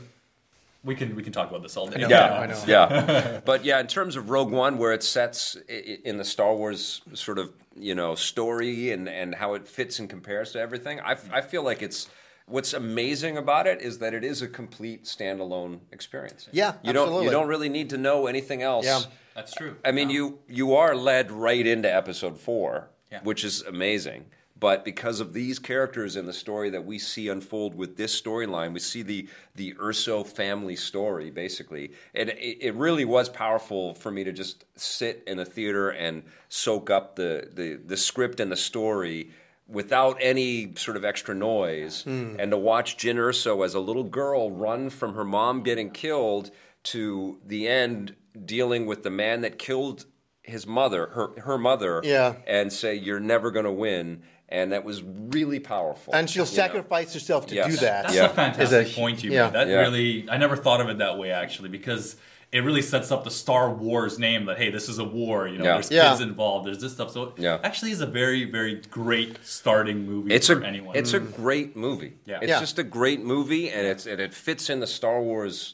We 0.85 0.95
can 0.95 1.15
we 1.15 1.23
can 1.23 1.31
talk 1.31 1.49
about 1.49 1.63
this 1.63 1.77
all 1.77 1.87
day. 1.87 2.01
know. 2.01 2.09
yeah, 2.09 2.33
I 2.39 2.45
know. 2.47 2.61
yeah. 2.67 3.39
But 3.45 3.63
yeah, 3.63 3.79
in 3.79 3.87
terms 3.87 4.17
of 4.17 4.29
Rogue 4.29 4.51
One, 4.51 4.77
where 4.77 4.91
it 4.91 5.01
sets 5.03 5.55
i- 5.69 5.73
i- 5.73 5.99
in 6.03 6.17
the 6.17 6.25
Star 6.25 6.53
Wars 6.53 7.01
sort 7.13 7.39
of 7.39 7.51
you 7.75 7.95
know 7.95 8.15
story 8.15 8.91
and 8.91 9.07
and 9.07 9.33
how 9.35 9.53
it 9.53 9.65
fits 9.67 9.99
and 9.99 10.09
compares 10.09 10.51
to 10.53 10.59
everything, 10.59 10.99
I, 10.99 11.13
f- 11.13 11.29
I 11.31 11.39
feel 11.41 11.63
like 11.63 11.81
it's. 11.81 12.09
What's 12.45 12.73
amazing 12.73 13.37
about 13.37 13.67
it 13.67 13.81
is 13.81 13.99
that 13.99 14.13
it 14.13 14.23
is 14.23 14.41
a 14.41 14.47
complete 14.47 15.05
standalone 15.05 15.79
experience. 15.91 16.49
Yeah, 16.51 16.73
you 16.83 16.93
don't 16.93 17.23
you 17.23 17.29
don't 17.31 17.47
really 17.47 17.69
need 17.69 17.89
to 17.91 17.97
know 17.97 18.27
anything 18.27 18.61
else. 18.61 18.85
Yeah. 18.85 19.01
That's 19.35 19.53
true. 19.53 19.77
I 19.83 19.91
mean, 19.91 20.09
you 20.09 20.39
you 20.47 20.75
are 20.75 20.95
led 20.95 21.31
right 21.31 21.65
into 21.65 21.93
episode 21.93 22.39
four, 22.39 22.89
Yeah. 23.11 23.21
which 23.23 23.43
is 23.43 23.61
amazing. 23.61 24.25
But 24.59 24.85
because 24.85 25.19
of 25.19 25.33
these 25.33 25.59
characters 25.59 26.15
in 26.15 26.25
the 26.25 26.31
story 26.31 26.69
that 26.69 26.85
we 26.85 26.97
see 26.97 27.27
unfold 27.27 27.75
with 27.75 27.97
this 27.97 28.19
storyline, 28.21 28.73
we 28.73 28.79
see 28.79 29.01
the 29.01 29.27
the 29.55 29.73
Erso 29.73 30.25
family 30.25 30.75
story 30.75 31.31
basically, 31.31 31.91
and 32.13 32.29
it, 32.29 32.57
it 32.67 32.75
really 32.75 33.03
was 33.05 33.27
powerful 33.29 33.93
for 33.95 34.11
me 34.11 34.23
to 34.23 34.31
just 34.31 34.63
sit 34.75 35.23
in 35.27 35.39
a 35.39 35.45
theater 35.45 35.89
and 35.89 36.23
soak 36.49 36.89
up 36.89 37.15
the 37.15 37.49
the, 37.53 37.75
the 37.85 37.97
script 37.97 38.39
and 38.39 38.51
the 38.51 38.55
story 38.57 39.31
without 39.73 40.17
any 40.21 40.73
sort 40.75 40.95
of 40.95 41.03
extra 41.03 41.33
noise, 41.35 42.03
Hmm. 42.03 42.35
and 42.39 42.51
to 42.51 42.57
watch 42.57 42.95
Jyn 42.97 43.15
Erso 43.15 43.65
as 43.65 43.73
a 43.73 43.79
little 43.79 44.03
girl 44.03 44.51
run 44.51 44.89
from 44.89 45.15
her 45.15 45.25
mom 45.25 45.63
getting 45.63 45.89
killed 45.89 46.51
to 46.83 47.39
the 47.45 47.67
end, 47.67 48.15
dealing 48.45 48.85
with 48.85 49.03
the 49.03 49.09
man 49.09 49.41
that 49.41 49.57
killed 49.57 50.05
his 50.43 50.67
mother, 50.67 51.07
her 51.07 51.39
her 51.41 51.57
mother, 51.57 52.01
Yeah. 52.03 52.35
and 52.45 52.71
say 52.71 52.93
you're 52.95 53.19
never 53.19 53.49
going 53.49 53.65
to 53.65 53.71
win, 53.71 54.23
and 54.49 54.71
that 54.73 54.83
was 54.83 55.01
really 55.01 55.59
powerful. 55.59 56.13
And 56.13 56.29
she'll 56.29 56.43
you 56.43 56.51
know? 56.51 56.55
sacrifice 56.55 57.13
herself 57.13 57.47
to 57.47 57.55
Yes. 57.55 57.71
do 57.71 57.77
that. 57.77 58.03
That's 58.03 58.15
Yeah. 58.15 58.25
a 58.25 58.29
fantastic 58.29 58.87
a- 58.89 58.91
point 58.99 59.23
you 59.23 59.31
yeah. 59.31 59.45
made. 59.45 59.53
That 59.53 59.67
Yeah. 59.69 59.79
really, 59.81 60.25
I 60.29 60.37
never 60.37 60.55
thought 60.57 60.81
of 60.81 60.89
it 60.89 60.97
that 60.99 61.17
way 61.17 61.31
actually, 61.31 61.69
because 61.69 62.17
it 62.53 62.63
really 62.63 62.81
sets 62.83 63.11
up 63.11 63.23
the 63.23 63.31
Star 63.31 63.69
Wars 63.73 64.19
name 64.19 64.45
that 64.45 64.57
hey, 64.57 64.69
this 64.69 64.87
is 64.87 64.99
a 64.99 65.03
war. 65.03 65.47
You 65.47 65.57
know, 65.57 65.65
Yeah. 65.65 65.73
there's 65.73 65.91
Yeah. 65.91 66.09
kids 66.09 66.21
involved. 66.21 66.67
There's 66.67 66.79
this 66.79 66.93
stuff. 66.93 67.11
So 67.11 67.23
it 67.23 67.29
Yeah. 67.37 67.59
actually 67.63 67.91
is 67.91 67.99
a 68.01 68.05
very, 68.05 68.43
very 68.45 68.75
great 68.91 69.37
starting 69.43 70.05
movie 70.05 70.33
It's 70.33 70.47
for 70.47 70.61
a 70.61 70.65
anyone. 70.65 70.95
it's 70.95 71.13
a 71.13 71.19
great 71.19 71.75
movie. 71.75 72.13
Yeah. 72.25 72.37
It's 72.41 72.49
Yeah. 72.49 72.59
just 72.59 72.77
a 72.79 72.83
great 72.83 73.21
movie, 73.23 73.69
and 73.69 73.85
it's 73.87 74.05
and 74.05 74.21
it 74.21 74.33
fits 74.33 74.69
in 74.69 74.79
the 74.79 74.87
Star 74.87 75.19
Wars, 75.19 75.73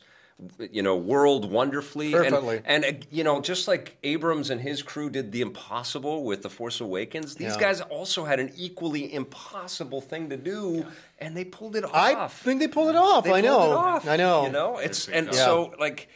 you 0.72 0.82
know, 0.82 0.96
world 0.96 1.52
wonderfully. 1.52 2.14
And- 2.14 2.24
Perfectly. 2.30 2.62
And, 2.64 2.86
uh, 2.86 2.92
you 3.12 3.26
know, 3.26 3.42
just 3.42 3.68
like 3.68 3.98
Abrams 4.04 4.50
and 4.50 4.62
his 4.62 4.82
crew 4.82 5.10
did 5.10 5.34
the 5.34 5.42
impossible 5.42 6.24
with 6.24 6.44
the 6.44 6.50
Force 6.50 6.80
Awakens, 6.80 7.36
these 7.36 7.56
Yeah. 7.56 7.60
guys 7.60 7.82
also 7.82 8.24
had 8.24 8.40
an 8.40 8.54
equally 8.56 9.14
impossible 9.14 10.00
thing 10.00 10.30
to 10.30 10.38
do, 10.38 10.86
and 11.20 11.36
they 11.36 11.44
pulled 11.44 11.76
it 11.76 11.84
off. 11.84 11.92
I 11.94 12.28
think 12.30 12.62
they 12.62 12.70
pulled 12.70 12.88
it 12.90 12.96
off. 12.96 13.26
They 13.26 13.32
I 13.34 13.42
pulled 13.42 13.46
know. 13.54 13.72
it 13.72 13.76
off, 13.76 14.08
I 14.08 14.16
know. 14.16 14.46
You 14.46 14.52
know, 14.54 14.78
it's 14.78 15.10
and 15.10 15.26
job. 15.28 15.36
so 15.36 15.74
like. 15.78 16.08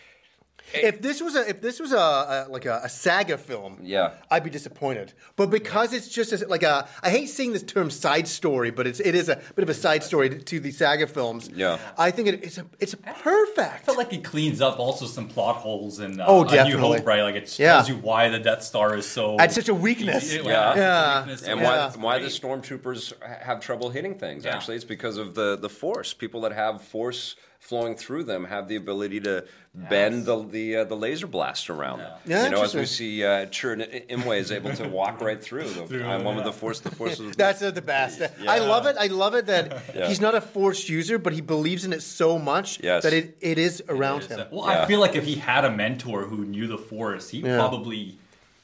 If 0.74 1.02
this 1.02 1.22
was 1.22 1.36
a 1.36 1.48
if 1.50 1.62
this 1.62 1.80
was 1.80 1.92
a, 1.92 1.98
a 1.98 2.48
like 2.50 2.66
a, 2.66 2.82
a 2.84 2.90
saga 2.90 3.38
film, 3.38 3.80
Yeah. 3.84 4.12
I'd 4.32 4.44
be 4.44 4.50
disappointed. 4.50 5.14
But 5.36 5.50
because 5.50 5.94
it's 5.94 6.08
just 6.08 6.32
a, 6.34 6.48
like 6.48 6.64
a 6.64 6.88
I 7.02 7.10
hate 7.10 7.28
seeing 7.30 7.54
this 7.54 7.64
term 7.64 7.90
side 7.90 8.28
story, 8.28 8.72
but 8.72 8.88
it's 8.88 9.00
it 9.00 9.16
is 9.16 9.30
a 9.30 9.36
bit 9.56 9.64
of 9.64 9.70
a 9.70 9.74
side 9.74 10.04
story 10.04 10.30
to, 10.30 10.38
to 10.40 10.60
the 10.60 10.72
saga 10.72 11.08
films. 11.08 11.50
Yeah. 11.54 11.78
I 11.98 12.12
think 12.12 12.28
it, 12.30 12.44
it's 12.44 12.58
a 12.58 12.66
it's 12.80 12.94
a 12.94 12.98
perfect. 12.98 13.60
I 13.76 13.78
felt 13.80 13.98
like 13.98 14.14
it 14.14 14.24
cleans 14.24 14.62
up 14.62 14.80
also 14.80 15.06
some 15.06 15.28
plot 15.28 15.58
holes 15.58 16.00
in 16.00 16.20
uh, 16.20 16.26
Oh, 16.28 16.42
A 16.42 16.46
New 16.46 16.52
definitely. 16.52 16.98
Hope, 17.00 17.08
right? 17.08 17.22
Like 17.22 17.36
it 17.36 17.60
Yeah. 17.60 17.74
tells 17.74 17.90
you 17.90 17.96
why 17.98 18.30
the 18.30 18.40
Death 18.40 18.64
Star 18.64 18.96
is 18.96 19.06
so 19.06 19.38
At 19.40 19.52
such 19.52 19.70
a 19.70 19.74
weakness. 19.74 20.34
Yeah, 20.34 20.42
Yeah. 20.44 20.70
it's 20.72 20.78
Yeah. 20.78 21.20
weakness. 21.20 21.44
And 21.44 21.62
why 21.62 21.86
it's 21.88 21.98
why 21.98 22.20
the 22.20 22.28
stormtroopers 22.28 23.14
have 23.42 23.60
trouble 23.60 23.90
hitting 23.90 24.16
things? 24.16 24.46
Yeah. 24.46 24.56
Actually, 24.56 24.76
it's 24.78 24.86
because 24.86 25.18
of 25.18 25.36
the 25.36 25.56
the 25.58 25.70
force. 25.70 26.14
People 26.14 26.42
that 26.42 26.52
have 26.54 26.82
force 26.82 27.36
flowing 27.64 27.96
through 27.96 28.26
them 28.26 28.44
have 28.44 28.68
the 28.68 28.76
ability 28.76 29.22
to 29.22 29.46
bend 29.74 30.26
the 30.26 30.44
the, 30.46 30.76
uh, 30.76 30.84
the 30.84 30.96
laser 30.96 31.26
blast 31.28 31.70
around 31.70 32.00
them. 32.00 32.12
Yeah, 32.26 32.44
you 32.44 32.50
know, 32.52 32.62
as 32.62 32.76
we 32.76 32.86
see, 32.86 33.24
uh, 33.24 33.46
Chirrut 33.48 34.08
Imwe 34.10 34.38
is 34.38 34.52
able 34.52 34.74
to 34.76 34.88
walk 34.88 35.22
right 35.22 35.42
through. 35.42 35.70
The, 35.88 36.06
I'm 36.06 36.24
one 36.26 36.36
with 36.36 36.44
the 36.46 36.52
force. 36.52 36.82
The 36.82 36.92
force 37.00 37.20
is 37.20 37.36
That's 37.38 37.62
uh, 37.62 37.72
the 37.72 37.82
best. 37.82 38.22
I 38.48 38.60
love 38.60 38.86
it. 38.86 38.98
I 39.00 39.08
love 39.08 39.34
it 39.34 39.46
that 39.48 39.82
Yeah. 39.96 40.10
he's 40.10 40.20
not 40.22 40.36
a 40.36 40.42
forced 40.42 40.90
user, 40.90 41.18
but 41.18 41.32
he 41.34 41.42
believes 41.42 41.86
in 41.86 41.94
it 41.94 42.02
so 42.04 42.38
much 42.38 42.84
Yes. 42.84 43.04
that 43.04 43.14
it, 43.14 43.38
it 43.40 43.58
is 43.58 43.82
around 43.88 44.26
him. 44.26 44.46
Well, 44.52 44.68
Yeah. 44.70 44.84
I 44.84 44.86
feel 44.86 45.00
like 45.00 45.16
if 45.16 45.24
he 45.26 45.36
had 45.36 45.64
a 45.66 45.72
mentor 45.72 46.26
who 46.26 46.46
knew 46.46 46.68
the 46.68 46.78
Force, 46.78 47.30
he 47.30 47.42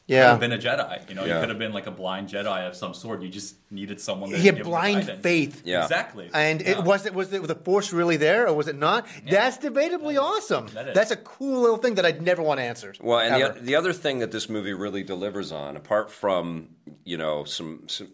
Yeah. 0.10 0.30
probably 0.30 0.48
could 0.50 0.62
Yeah. 0.62 0.62
have 0.62 0.66
been 0.68 0.82
a 0.82 1.00
Jedi. 1.00 1.10
You 1.10 1.16
know, 1.16 1.26
Yeah. 1.26 1.36
he 1.36 1.40
could 1.42 1.50
have 1.50 1.60
been 1.60 1.72
like 1.74 1.88
a 1.88 1.92
blind 1.92 2.28
Jedi 2.30 2.68
of 2.68 2.76
some 2.76 2.94
sort. 2.94 3.22
You 3.22 3.30
just 3.30 3.56
needed 3.72 4.02
someone. 4.02 4.32
That 4.32 4.40
He 4.40 4.48
had 4.48 4.64
blind 4.64 5.02
guidance. 5.02 5.22
faith. 5.24 5.62
Yeah. 5.64 5.84
Exactly. 5.84 6.30
And 6.34 6.62
Yeah. 6.62 6.72
it 6.72 6.84
was 6.84 7.06
it 7.06 7.14
was 7.14 7.30
the, 7.30 7.40
the 7.40 7.56
force 7.56 7.94
really 7.94 8.18
there 8.18 8.48
or 8.48 8.54
was 8.54 8.68
it 8.68 8.76
not? 8.78 9.08
That's 9.30 9.58
debatably 9.58 10.20
awesome. 10.22 10.68
That 10.74 10.90
is. 10.90 10.96
That's 10.96 11.12
a 11.12 11.16
cool 11.18 11.62
little 11.62 11.78
thing 11.78 11.96
that 11.96 12.06
I'd 12.06 12.22
never 12.22 12.42
want 12.42 12.60
answered. 12.60 12.98
Well, 13.02 13.20
and 13.20 13.42
ever. 13.42 13.54
the, 13.54 13.60
the 13.62 13.76
other 13.76 13.94
thing 13.94 14.20
that 14.20 14.32
this 14.32 14.50
movie 14.50 14.74
really 14.74 15.04
delivers 15.04 15.52
on, 15.52 15.78
apart 15.78 16.12
from 16.12 16.70
you 17.06 17.18
know 17.18 17.44
some, 17.44 17.84
some 17.88 18.08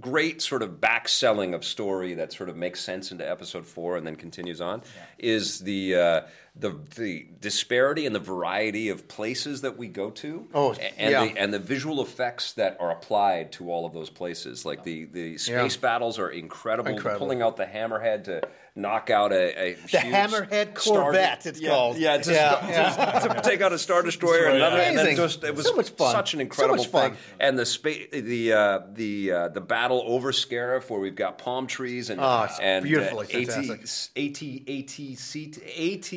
great 0.00 0.42
sort 0.42 0.62
of 0.62 0.80
back 0.80 1.08
selling 1.08 1.54
of 1.54 1.64
story 1.64 2.14
that 2.14 2.32
sort 2.32 2.48
of 2.48 2.56
makes 2.56 2.80
sense 2.80 3.10
into 3.12 3.28
episode 3.28 3.64
four 3.66 3.96
and 3.96 4.06
then 4.06 4.14
continues 4.16 4.60
on, 4.60 4.82
is 5.18 5.60
the 5.60 5.94
uh, 5.94 6.20
the 6.58 6.78
the 6.96 7.26
disparity 7.40 8.06
and 8.06 8.14
the 8.14 8.20
variety 8.20 8.88
of 8.88 9.08
places 9.08 9.60
that 9.60 9.76
we 9.76 9.88
go 9.88 10.10
to. 10.10 10.48
Oh, 10.54 10.72
and 10.72 11.10
yeah. 11.10 11.24
the 11.26 11.38
and 11.38 11.52
the 11.52 11.58
visual 11.58 12.00
effects 12.00 12.52
that 12.54 12.76
are 12.80 12.90
applied 12.90 13.52
to 13.52 13.70
all 13.70 13.84
of 13.84 13.92
those 13.92 14.10
places. 14.10 14.64
Like 14.64 14.82
the 14.84 15.04
the 15.04 15.38
space 15.38 15.76
battles 15.76 16.18
are 16.18 16.30
incredible. 16.30 16.90
Incredible. 16.90 17.26
Pulling 17.26 17.42
out 17.42 17.56
the 17.56 17.66
hammerhead 17.66 18.24
to 18.24 18.48
knock 18.76 19.08
out 19.10 19.32
a, 19.32 19.58
a 19.70 19.74
The 19.74 20.00
huge 20.00 20.12
Hammerhead 20.14 20.78
Star- 20.78 21.02
Corvette, 21.04 21.46
it's 21.46 21.60
yeah, 21.60 21.70
called. 21.70 21.96
Yeah, 21.96 22.18
just, 22.18 22.30
Yeah, 22.30 22.90
just 22.92 23.30
to 23.34 23.40
take 23.42 23.62
out 23.62 23.72
a 23.72 23.78
star 23.78 24.02
destroyer, 24.02 24.36
Destroyer, 24.36 24.56
another, 24.56 24.76
and 24.76 24.96
then 24.98 25.06
Amazing. 25.06 25.24
just 25.24 25.44
it 25.44 25.54
was 25.54 25.66
So 25.66 25.74
much 25.76 25.88
fun. 25.90 26.12
such 26.12 26.34
an 26.34 26.38
So 26.38 26.42
incredible 26.42 26.76
much 26.76 26.86
fun. 26.88 27.10
thing. 27.12 27.18
And 27.40 27.58
the 27.58 27.64
space, 27.66 28.08
the 28.12 28.52
uh, 28.52 28.80
the 28.92 29.32
uh, 29.32 29.48
the 29.48 29.60
battle 29.62 30.02
over 30.06 30.30
Scarif, 30.32 30.90
where 30.90 31.00
we've 31.00 31.16
got 31.16 31.38
palm 31.38 31.66
trees 31.66 32.10
and 32.10 32.20
Oh, 32.20 32.42
it's 32.44 32.58
and 32.60 32.84
beautifully 32.84 33.26
uh, 33.34 33.38
AT, 33.38 33.46
fantastic. 33.48 34.10
AT, 34.16 34.42
AT, 34.68 35.00
AT, 35.66 36.10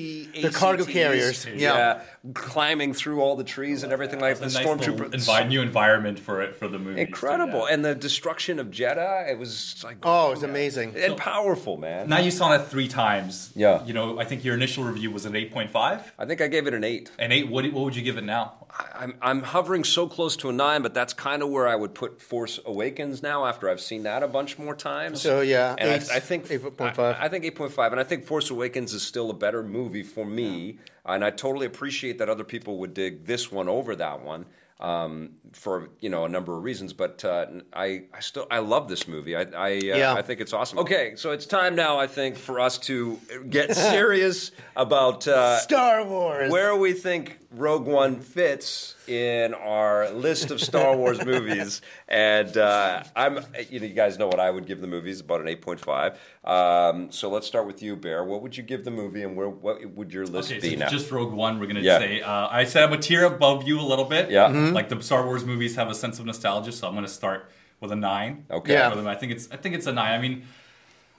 The 0.44 0.52
cargo 0.54 0.84
ACTs, 0.84 0.94
carriers, 0.94 1.46
yeah. 1.56 2.02
climbing 2.34 2.94
through 2.94 3.22
all 3.22 3.36
the 3.36 3.44
trees 3.44 3.84
and 3.84 3.94
everything 3.94 4.20
like 4.20 4.32
It's 4.32 4.40
the 4.42 4.46
a 4.60 4.64
nice 4.64 4.80
little 4.80 4.96
stormtrooper. 4.96 5.12
envi- 5.14 5.48
new 5.48 5.62
environment 5.62 6.20
for 6.20 6.42
it 6.42 6.56
for 6.56 6.68
the 6.68 6.78
movie. 6.80 7.02
Incredible, 7.02 7.66
and 7.66 7.84
the 7.86 7.96
destruction 7.96 8.60
of 8.60 8.68
Jedha. 8.68 9.30
It 9.32 9.38
was 9.38 9.82
like 9.84 9.98
Oh, 10.04 10.32
it's 10.34 10.44
amazing. 10.44 10.96
and 10.98 11.16
powerful, 11.18 11.78
man. 11.78 12.10
Now 12.10 12.20
you 12.20 12.32
saw 12.32 12.49
it 12.54 12.66
three 12.68 12.88
times. 12.88 13.52
Yeah. 13.56 13.84
You 13.86 13.94
know, 13.94 14.20
I 14.20 14.26
think 14.26 14.44
your 14.44 14.56
initial 14.56 14.84
review 14.84 15.12
was 15.12 15.26
an 15.26 15.36
eight 15.36 15.52
point 15.52 15.70
five. 15.70 16.12
I 16.18 16.26
think 16.26 16.42
I 16.42 16.48
gave 16.48 16.68
it 16.68 16.74
an 16.74 16.84
eight. 16.84 17.12
And 17.20 17.32
eight. 17.34 17.50
What, 17.50 17.66
what 17.74 17.84
would 17.86 17.96
you 17.96 18.02
give 18.02 18.18
it 18.18 18.24
now? 18.24 18.54
I'm, 18.94 19.16
I'm 19.22 19.42
hovering 19.44 19.84
so 19.84 20.08
close 20.08 20.36
to 20.38 20.50
a 20.50 20.54
nine, 20.54 20.82
but 20.84 20.94
that's 20.94 21.14
kind 21.14 21.42
of 21.42 21.50
where 21.50 21.68
I 21.68 21.76
would 21.76 21.96
put 21.96 22.22
Force 22.22 22.60
Awakens 22.66 23.24
now 23.24 23.46
after 23.46 23.70
I've 23.70 23.82
seen 23.82 24.04
that 24.04 24.22
a 24.24 24.28
bunch 24.28 24.60
more 24.60 24.76
times. 24.76 25.22
So, 25.22 25.42
yeah, 25.42 25.76
and 25.78 25.90
eight- 25.90 26.10
I, 26.12 26.18
I 26.18 26.20
think 26.20 26.48
8.5. 26.48 27.00
I, 27.00 27.26
I 27.26 27.30
think 27.30 27.46
eight 27.46 27.56
point 27.56 27.72
five, 27.72 27.92
and 27.92 28.00
I 28.00 28.04
think 28.04 28.26
Force 28.26 28.50
Awakens 28.50 28.94
is 28.94 29.02
still 29.02 29.30
a 29.30 29.34
better 29.34 29.64
movie 29.64 30.04
for 30.04 30.26
me. 30.26 30.78
And 31.06 31.26
I 31.26 31.32
totally 31.32 31.66
appreciate 31.66 32.20
that 32.20 32.30
other 32.30 32.44
people 32.44 32.78
would 32.78 32.94
dig 32.94 33.26
this 33.26 33.52
one 33.52 33.68
over 33.68 33.96
that 33.96 34.22
one 34.24 34.46
um, 34.80 35.32
for 35.52 35.90
you 36.00 36.10
know 36.10 36.26
a 36.26 36.30
number 36.30 36.56
of 36.58 36.64
reasons. 36.64 36.94
But 36.94 37.24
uh, 37.26 37.46
I, 37.74 38.04
I 38.14 38.20
still 38.22 38.48
I 38.50 38.60
love 38.60 38.88
this 38.88 39.08
movie. 39.08 39.36
I 39.36 39.42
I, 39.42 39.72
uh, 39.78 39.80
Yeah. 39.98 40.14
I 40.14 40.22
think 40.22 40.40
it's 40.42 40.54
awesome. 40.54 40.80
Okay, 40.80 41.14
so 41.16 41.32
it's 41.32 41.46
time 41.46 41.76
now. 41.76 42.00
I 42.00 42.08
think 42.08 42.38
for 42.38 42.60
us 42.60 42.78
to 42.80 43.20
get 43.50 43.76
serious 43.94 44.52
about 44.76 45.28
uh, 45.28 45.58
Star 45.60 46.06
Wars. 46.06 46.52
where 46.52 46.76
we 46.76 46.94
think 46.94 47.40
Rogue 47.52 47.88
One 47.88 48.20
fits 48.20 48.96
in 49.08 49.56
our 49.56 50.12
list 50.12 50.52
of 50.52 50.62
Star 50.62 50.96
Wars 50.96 51.24
movies. 51.26 51.82
And 52.08 52.56
uh, 52.58 53.04
I'm, 53.16 53.40
you 53.70 53.80
know, 53.80 53.88
you 53.88 53.94
guys 53.94 54.20
know 54.20 54.28
what 54.28 54.40
I 54.40 54.52
would 54.52 54.68
give 54.68 54.82
the 54.82 54.88
movies 54.88 55.20
about 55.20 55.42
an 55.42 55.48
eight 55.48 55.62
point 55.62 55.80
five. 55.80 56.20
Um, 56.44 57.12
so 57.12 57.30
let's 57.30 57.48
start 57.48 57.66
with 57.66 57.82
you, 57.82 57.96
Bear. 57.96 58.24
What 58.24 58.44
would 58.44 58.56
you 58.56 58.62
give 58.64 58.86
the 58.86 58.92
movie, 58.92 59.24
and 59.24 59.36
where 59.36 59.50
what 59.50 59.84
would 59.96 60.14
your 60.14 60.26
list 60.28 60.52
Okay, 60.52 60.60
be 60.60 60.70
so 60.74 60.80
now? 60.80 60.90
just 60.90 61.10
Rogue 61.12 61.34
One. 61.34 61.60
We're 61.60 61.66
gonna 61.68 61.80
Yeah. 61.82 61.98
say 61.98 62.22
uh, 62.22 62.48
I 62.52 62.66
said 62.66 62.84
I'm 62.84 62.94
a 62.94 62.98
tier 63.00 63.26
above 63.26 63.68
you 63.68 63.80
a 63.80 63.82
little 63.82 64.06
bit. 64.06 64.30
Yeah. 64.30 64.48
Mhm. 64.50 64.74
Like 64.74 64.90
the 64.90 65.02
Star 65.02 65.26
Wars 65.26 65.44
movies 65.44 65.76
have 65.76 65.90
a 65.90 65.96
sense 65.96 66.20
of 66.20 66.26
nostalgia, 66.28 66.72
so 66.72 66.88
I'm 66.88 66.94
gonna 66.94 67.08
start 67.08 67.50
with 67.80 67.92
a 67.92 67.96
nine. 67.96 68.46
Okay. 68.52 68.74
Yeah. 68.74 68.94
I 69.08 69.16
think 69.16 69.32
it's 69.32 69.50
I 69.52 69.56
think 69.58 69.74
it's 69.74 69.88
a 69.88 69.92
nine. 69.92 70.12
I 70.14 70.22
mean, 70.22 70.44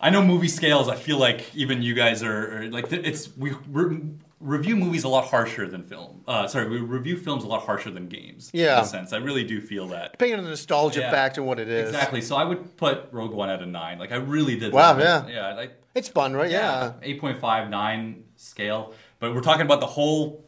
I 0.01 0.11
know 0.11 0.23
movie 0.25 0.49
scales. 0.49 0.89
I 0.89 0.95
feel 0.95 1.19
like 1.19 1.53
even 1.57 1.83
you 1.83 1.95
guys 1.95 2.23
are, 2.23 2.63
are 2.63 2.69
like 2.71 2.93
it's 2.93 3.37
we 3.37 3.53
re- 3.69 4.01
review 4.41 4.75
movies 4.75 5.05
a 5.05 5.09
lot 5.09 5.27
harsher 5.27 5.69
than 5.69 5.83
film. 5.85 6.23
Uh, 6.27 6.47
sorry, 6.49 6.69
we 6.69 6.79
review 6.79 7.17
films 7.17 7.45
a 7.45 7.47
lot 7.47 7.63
harsher 7.63 7.91
than 7.91 8.09
games. 8.09 8.51
Yeah. 8.53 8.79
In 8.79 8.85
a 8.85 8.87
sense, 8.87 9.13
I 9.13 9.19
really 9.19 9.45
do 9.45 9.61
feel 9.61 9.87
that. 9.89 10.13
Depending 10.13 10.39
on 10.39 10.45
the 10.45 10.51
nostalgia 10.51 11.01
Yeah. 11.01 11.11
factor 11.11 11.41
and 11.43 11.49
what 11.49 11.59
it 11.61 11.69
is. 11.69 11.89
Exactly. 11.91 12.23
So 12.23 12.37
I 12.37 12.45
would 12.45 12.77
put 12.77 13.09
Rogue 13.13 13.33
One 13.33 13.51
at 13.51 13.61
a 13.63 13.67
nine. 13.67 13.99
Like 13.99 14.13
I 14.13 14.17
really 14.17 14.59
did. 14.59 14.73
Wow, 14.73 14.93
love 14.97 14.99
it. 15.01 15.03
yeah. 15.05 15.51
Yeah. 15.51 15.55
Like 15.55 15.73
It's 15.95 16.09
fun, 16.09 16.35
right? 16.35 16.51
Yeah. 16.51 16.95
eight 17.03 17.21
point 17.21 17.39
five 17.41 17.69
nine 17.69 18.25
scale. 18.37 18.95
But 19.19 19.35
we're 19.35 19.43
talking 19.43 19.63
about 19.63 19.81
the 19.81 19.87
whole 19.87 20.47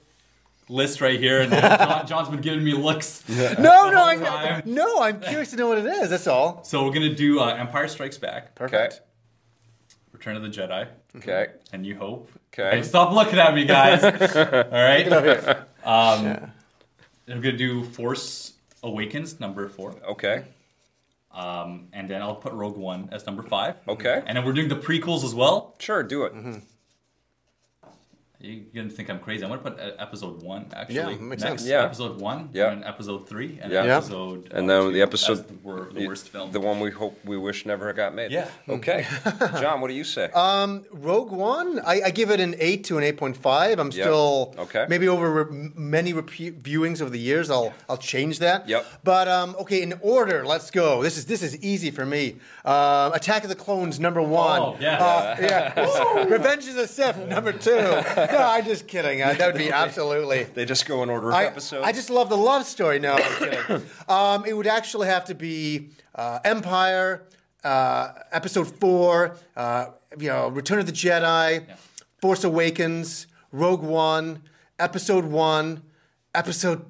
list 0.68 1.02
right 1.02 1.20
here, 1.20 1.42
and 1.42 1.50
John, 1.52 2.06
John's 2.06 2.28
been 2.30 2.40
giving 2.40 2.64
me 2.64 2.72
looks. 2.72 3.22
No, 3.28 3.90
no, 3.90 3.98
whole 3.98 3.98
I, 3.98 4.16
time. 4.16 4.62
no. 4.66 5.02
I'm 5.02 5.20
curious 5.20 5.50
to 5.50 5.56
know 5.56 5.68
what 5.68 5.76
it 5.78 5.86
is. 5.86 6.08
That's 6.08 6.26
all. 6.26 6.64
So 6.64 6.84
we're 6.86 6.92
gonna 6.94 7.14
do 7.14 7.40
uh, 7.40 7.48
Empire 7.54 7.88
Strikes 7.88 8.16
Back, 8.16 8.54
Perfect. 8.54 9.02
Return 10.24 10.36
of 10.36 10.42
the 10.44 10.56
Jedi, 10.56 10.86
okay. 11.16 11.48
and 11.72 11.82
New 11.82 11.96
Hope. 11.96 12.30
Okay. 12.54 12.76
Hey, 12.76 12.82
stop 12.84 13.12
looking 13.12 13.40
at 13.40 13.52
me, 13.56 13.64
guys. 13.64 14.04
All 14.36 14.70
right. 14.70 15.08
Um, 15.84 16.24
Yeah. 16.24 16.48
We're 17.26 17.40
gonna 17.40 17.56
do 17.56 17.82
Force 17.82 18.52
Awakens 18.84 19.40
number 19.40 19.68
four, 19.68 19.96
Okay. 20.08 20.44
um, 21.32 21.88
and 21.92 22.08
then 22.08 22.22
I'll 22.22 22.36
put 22.36 22.52
Rogue 22.52 22.76
One 22.76 23.08
as 23.10 23.26
number 23.26 23.42
five. 23.42 23.74
Okay. 23.88 24.22
And 24.24 24.36
then 24.36 24.44
we're 24.44 24.52
doing 24.52 24.68
the 24.68 24.76
prequels 24.76 25.24
as 25.24 25.34
well. 25.34 25.74
Sure, 25.80 26.04
do 26.04 26.22
it. 26.22 26.32
You're 28.42 28.64
gonna 28.74 28.90
think 28.90 29.08
I'm 29.08 29.20
crazy. 29.20 29.44
I'm 29.44 29.50
gonna 29.50 29.62
put 29.62 29.78
uh, 29.78 29.92
episode 29.98 30.42
one 30.42 30.66
actually. 30.74 30.96
Yeah, 30.96 31.06
makes 31.16 31.42
next. 31.42 31.62
sense. 31.62 31.66
Yeah. 31.66 31.84
Episode 31.84 32.20
one. 32.20 32.50
Yeah. 32.52 32.72
And 32.72 32.84
episode 32.84 33.28
three. 33.28 33.58
And 33.62 33.70
Yeah. 33.72 33.84
Yeah. 33.84 33.96
episode. 33.98 34.50
And 34.52 34.68
uh, 34.70 34.74
then 34.74 34.82
two 34.88 34.92
the 34.94 35.02
episode, 35.02 35.32
as 35.32 35.42
the, 35.44 35.54
wor- 35.62 35.90
the 35.92 36.06
worst 36.06 36.28
film. 36.28 36.50
the 36.50 36.58
one 36.60 36.80
we 36.80 36.90
hope 36.90 37.18
we 37.24 37.36
wish 37.36 37.64
never 37.66 37.92
got 37.92 38.14
made. 38.14 38.32
Yeah. 38.32 38.48
Okay, 38.68 39.06
John, 39.60 39.80
what 39.80 39.88
do 39.88 39.94
you 39.94 40.02
say? 40.04 40.30
Um, 40.30 40.84
Rogue 40.90 41.30
One, 41.30 41.78
I, 41.86 42.02
I 42.06 42.10
give 42.10 42.30
it 42.30 42.40
an 42.40 42.56
eight 42.58 42.84
to 42.84 42.98
an 42.98 43.04
eight 43.04 43.16
point 43.16 43.36
five. 43.36 43.78
I'm 43.78 43.92
still 43.92 44.54
Okay. 44.58 44.86
Maybe 44.88 45.06
over 45.08 45.44
re- 45.44 45.70
many 45.74 46.12
repeat 46.12 46.62
viewings 46.62 47.00
over 47.00 47.10
the 47.10 47.18
years, 47.20 47.50
I'll 47.50 47.72
I'll 47.88 47.96
change 47.96 48.40
that. 48.40 48.68
Yep. 48.68 48.86
But 49.04 49.28
um, 49.28 49.54
okay, 49.60 49.82
in 49.82 49.94
order, 50.00 50.44
let's 50.44 50.70
go. 50.70 51.02
This 51.02 51.16
is 51.16 51.26
this 51.26 51.42
is 51.42 51.56
easy 51.62 51.90
for 51.92 52.04
me. 52.04 52.36
Uh, 52.64 53.10
Attack 53.14 53.44
of 53.44 53.48
the 53.50 53.54
Clones 53.56 54.00
number 54.00 54.22
one. 54.22 54.60
Oh, 54.60 54.76
yeah. 54.80 54.98
Uh, 54.98 55.36
yeah. 55.40 56.24
Revenge 56.28 56.66
of 56.68 56.74
the 56.74 56.88
Sith 56.88 57.16
number 57.28 57.52
two. 57.52 57.70
No, 58.32 58.38
I'm 58.42 58.64
just 58.64 58.86
kidding. 58.88 59.22
Uh, 59.22 59.34
that 59.34 59.46
would 59.46 59.58
be 59.58 59.70
absolutely. 59.72 60.44
they 60.44 60.64
just 60.64 60.86
go 60.86 61.02
in 61.02 61.10
order 61.10 61.28
of 61.28 61.34
I, 61.34 61.44
episodes. 61.44 61.86
I 61.86 61.92
just 61.92 62.10
love 62.10 62.28
the 62.28 62.36
love 62.36 62.64
story. 62.64 62.98
No, 62.98 63.14
I'm 63.14 63.38
kidding. 63.38 63.82
um, 64.08 64.44
it 64.44 64.56
would 64.56 64.66
actually 64.66 65.08
have 65.08 65.24
to 65.26 65.34
be 65.34 65.90
uh, 66.14 66.40
Empire, 66.44 67.26
uh, 67.64 68.12
Episode 68.32 68.68
Four, 68.80 69.36
uh, 69.56 69.86
you 70.18 70.28
know, 70.28 70.48
Return 70.48 70.78
of 70.78 70.86
the 70.86 70.92
Jedi, 70.92 71.66
Force 72.20 72.44
Awakens, 72.44 73.26
Rogue 73.50 73.82
One, 73.82 74.42
Episode 74.78 75.24
One, 75.24 75.82
Episode 76.34 76.84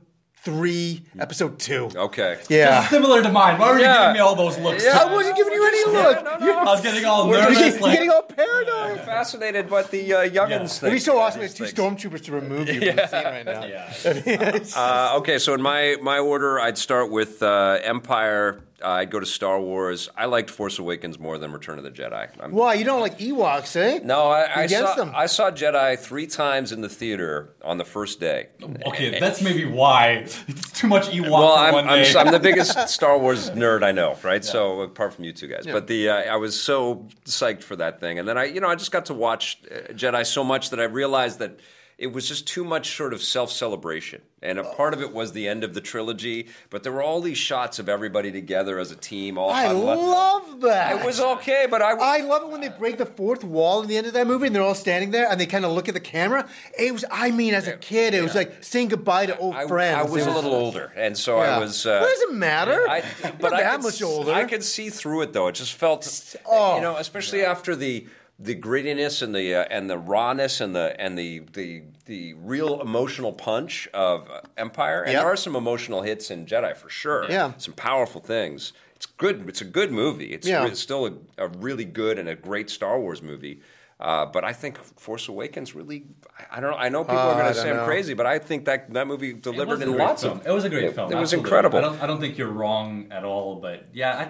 Three, 0.45 1.03
Episode 1.21 1.61
Two. 1.61 1.89
okay. 1.95 2.39
Yeah. 2.49 2.85
Similar 2.89 3.23
to 3.23 3.31
mine. 3.31 3.61
Why 3.61 3.71
were 3.71 3.79
you 3.79 3.85
Yeah. 3.85 3.99
giving 4.01 4.15
me 4.15 4.19
all 4.21 4.35
those 4.35 4.59
looks? 4.59 4.85
Yeah. 4.85 4.99
I 4.99 5.13
wasn't 5.13 5.37
giving 5.37 5.53
you 5.53 5.65
any 5.67 5.93
look. 5.93 6.27
I 6.27 6.65
was 6.65 6.81
getting 6.81 7.05
all 7.05 7.29
You're, 7.29 7.41
nervous. 7.43 7.59
getting, 7.59 7.73
you're 7.75 7.81
like, 7.83 7.93
getting 7.95 8.11
all 8.11 8.23
paranoid. 8.23 9.01
Fascinated 9.03 9.71
by 9.71 9.83
the 9.85 10.15
uh, 10.15 10.19
youngins 10.29 10.51
Yeah. 10.51 10.67
thing. 10.67 10.87
It'd 10.89 10.93
be 10.95 10.99
so 10.99 11.19
awesome 11.21 11.43
These 11.43 11.53
if 11.53 11.57
two 11.59 11.67
things. 11.67 11.79
stormtroopers 12.03 12.25
to 12.25 12.33
remove 12.33 12.69
you 12.69 12.81
from 12.81 12.97
the 12.97 13.07
scene 13.07 13.25
right 13.25 13.47
now. 13.47 13.65
yeah. 13.67 14.59
Uh, 14.77 15.19
okay, 15.19 15.39
so 15.39 15.55
in 15.55 15.63
my 15.63 15.97
my 16.03 16.19
order, 16.19 16.59
I'd 16.59 16.77
start 16.79 17.11
with 17.11 17.41
uh, 17.43 17.79
Empire. 17.85 18.61
Uh, 18.83 18.89
I'd 18.91 19.11
go 19.11 19.21
to 19.21 19.27
Star 19.27 19.61
Wars. 19.61 20.09
I 20.17 20.27
liked 20.27 20.51
Force 20.51 20.79
Awakens 20.79 21.19
more 21.19 21.39
than 21.39 21.53
Return 21.53 21.79
of 21.79 21.85
the 21.85 21.91
Jedi. 21.91 22.29
I'm, 22.41 22.51
Why 22.53 22.75
you 22.75 22.85
don't 22.85 23.01
like 23.01 23.19
Ewoks, 23.19 23.77
eh? 23.77 24.01
no, 24.03 24.29
I, 24.29 24.43
I 24.43 24.63
Against 24.65 24.95
saw 24.95 24.97
them. 24.97 25.13
I 25.15 25.27
saw 25.27 25.51
Jedi 25.51 25.99
three 25.99 26.27
times 26.27 26.73
in 26.73 26.81
the 26.81 26.89
theater 26.89 27.55
on 27.63 27.79
the 27.79 27.85
first 27.85 28.21
day. 28.21 28.49
Okay, 28.87 29.19
that's 29.19 29.41
maybe 29.43 29.65
why. 29.65 30.27
It's 30.49 30.73
too 30.73 30.89
much 30.89 31.09
Ewok 31.09 31.31
Well, 31.31 31.57
for 31.57 31.63
I'm, 31.63 31.75
one 31.75 31.89
I'm, 31.89 32.03
day. 32.03 32.15
I'm 32.17 32.33
the 32.33 32.41
biggest 32.41 32.77
Star 32.89 33.19
Wars 33.19 33.51
nerd 33.51 33.83
I 33.83 33.93
know, 33.93 34.19
right? 34.23 34.45
So 34.45 34.81
apart 34.83 35.15
from 35.15 35.25
you 35.25 35.33
two 35.33 35.49
guys, 35.49 35.67
but 35.67 35.87
the 35.87 36.09
uh, 36.09 36.15
I 36.33 36.37
was 36.37 36.61
so 36.61 37.07
psyched 37.25 37.63
for 37.63 37.77
that 37.77 38.01
thing, 38.01 38.19
and 38.19 38.27
then 38.29 38.39
I, 38.39 38.45
you 38.45 38.61
know, 38.61 38.69
I 38.69 38.75
just 38.75 38.93
got 38.93 39.07
to 39.07 39.15
watch 39.15 39.61
uh, 39.71 39.93
Jedi 39.93 40.27
so 40.27 40.43
much 40.45 40.71
that 40.71 40.81
I 40.81 40.85
realized 40.85 41.39
that 41.39 41.59
it 42.03 42.13
was 42.13 42.27
just 42.27 42.49
too 42.49 42.65
much 42.65 42.97
sort 42.97 43.13
of 43.15 43.23
self 43.23 43.53
celebration, 43.53 44.23
and 44.43 44.59
a 44.59 44.65
part 44.65 44.93
of 44.93 45.01
it 45.01 45.13
was 45.13 45.31
the 45.31 45.47
end 45.47 45.63
of 45.63 45.73
the 45.73 45.81
trilogy. 45.81 46.49
But 46.69 46.83
there 46.83 46.91
were 46.91 47.01
all 47.03 47.21
these 47.21 47.39
shots 47.39 47.79
of 47.79 47.89
everybody 47.89 48.33
together 48.33 48.81
as 48.81 48.91
a 48.91 48.97
team, 48.97 49.39
all 49.39 49.51
I 49.51 49.69
love 49.69 50.63
that. 50.63 50.99
It 51.01 51.07
was 51.07 51.21
okay, 51.21 51.69
but 51.71 51.81
I, 51.81 51.93
I 51.93 52.19
love 52.23 52.43
it 52.43 52.49
when 52.49 52.61
they 52.61 52.71
break 52.71 52.99
the 52.99 53.07
fourth 53.07 53.45
wall 53.45 53.83
at 53.83 53.89
the 53.89 53.97
end 53.97 54.09
of 54.09 54.15
that 54.15 54.27
movie 54.27 54.49
and 54.49 54.57
they're 54.57 54.65
all 54.65 54.75
standing 54.75 55.13
there 55.13 55.31
and 55.31 55.41
they 55.41 55.47
kind 55.47 55.65
of 55.65 55.71
look 55.71 55.87
at 55.89 55.95
the 55.95 56.01
camera. 56.01 56.49
It 56.77 56.93
was, 56.93 57.05
I 57.09 57.31
mean, 57.31 57.55
as 57.55 57.69
a 57.69 57.77
kid, 57.77 58.15
it 58.15 58.23
was 58.23 58.35
like 58.35 58.65
saying 58.65 58.89
goodbye 58.89 59.27
to 59.27 59.39
old 59.39 59.55
I, 59.55 59.69
friends. 59.69 59.99
I 59.99 60.11
was 60.11 60.27
It 60.27 60.29
a 60.29 60.35
little 60.35 60.55
older, 60.55 60.93
and 60.97 61.17
so 61.17 61.39
I 61.39 61.59
was. 61.61 61.87
Uh, 61.87 62.01
What 62.01 62.11
does 62.11 62.23
it 62.23 62.35
matter? 62.35 62.85
I, 62.89 63.05
but 63.41 63.53
I 63.53 63.63
that 63.63 63.77
could, 63.77 63.83
much 63.85 64.03
older. 64.03 64.33
I 64.33 64.45
could 64.45 64.65
see 64.65 64.91
through 64.91 65.23
it 65.23 65.33
though. 65.33 65.47
It 65.47 65.55
just 65.55 65.75
felt, 65.75 66.35
Oh. 66.47 66.75
you 66.75 66.81
know, 66.83 66.97
especially 66.97 67.45
after 67.45 67.77
the 67.77 68.07
the 68.43 68.55
grittiness 68.57 69.23
and 69.23 69.35
the 69.35 69.55
uh, 69.55 69.65
and 69.71 69.89
the 69.89 69.99
rawness 69.99 70.61
and 70.61 70.75
the 70.75 71.01
and 71.01 71.17
the 71.19 71.43
the 71.53 71.83
the 72.07 72.35
real 72.35 72.81
emotional 72.81 73.33
punch 73.33 73.89
of 73.95 74.29
uh, 74.31 74.41
Empire. 74.57 75.03
And 75.03 75.13
Yep. 75.13 75.23
there 75.23 75.33
are 75.33 75.37
some 75.37 75.55
emotional 75.57 76.03
hits 76.03 76.31
in 76.31 76.47
Jedi 76.47 76.77
for 76.77 76.89
sure. 76.91 77.27
Yeah. 77.31 77.53
some 77.59 77.75
powerful 77.75 78.21
things. 78.21 78.73
It's 78.97 79.07
good. 79.07 79.49
It's 79.49 79.61
a 79.61 79.65
good 79.65 79.91
movie. 79.93 80.33
It's, 80.33 80.47
Yeah. 80.49 80.65
re- 80.65 80.75
still 80.75 81.07
a, 81.07 81.13
a 81.45 81.49
really 81.49 81.85
good 81.85 82.19
and 82.19 82.29
a 82.29 82.35
great 82.35 82.71
Star 82.71 82.99
Wars 83.01 83.23
movie. 83.23 83.61
Uh, 84.01 84.27
but 84.27 84.43
I 84.45 84.53
think 84.53 84.79
Force 84.79 85.29
Awakens 85.29 85.77
really. 85.77 86.07
I 86.37 86.57
I 86.57 86.61
don't 86.61 86.73
know. 86.73 86.77
I 86.77 86.89
know 86.89 87.05
people 87.05 87.19
Uh, 87.19 87.35
are 87.35 87.41
going 87.41 87.55
to 87.55 87.61
say 87.61 87.71
I'm 87.71 87.77
know. 87.77 87.85
crazy, 87.85 88.15
but 88.15 88.27
I 88.27 88.41
think 88.41 88.65
that 88.65 88.93
that 88.95 89.07
movie 89.07 89.33
delivered 89.33 89.81
a 89.81 89.85
in 89.85 89.97
lots 89.97 90.23
film. 90.25 90.41
of. 90.41 90.47
It 90.47 90.51
was 90.51 90.65
a 90.65 90.71
great 90.71 90.85
it- 90.85 90.95
film. 90.97 91.13
It 91.13 91.15
was 91.15 91.33
absolutely. 91.33 91.49
incredible. 91.49 91.79
I 91.79 91.81
don't, 91.83 92.03
I 92.03 92.07
don't 92.09 92.21
think 92.21 92.37
you're 92.37 92.51
wrong 92.51 93.07
at 93.13 93.25
all, 93.25 93.57
but 93.57 93.87
yeah, 93.93 94.19
I, 94.19 94.25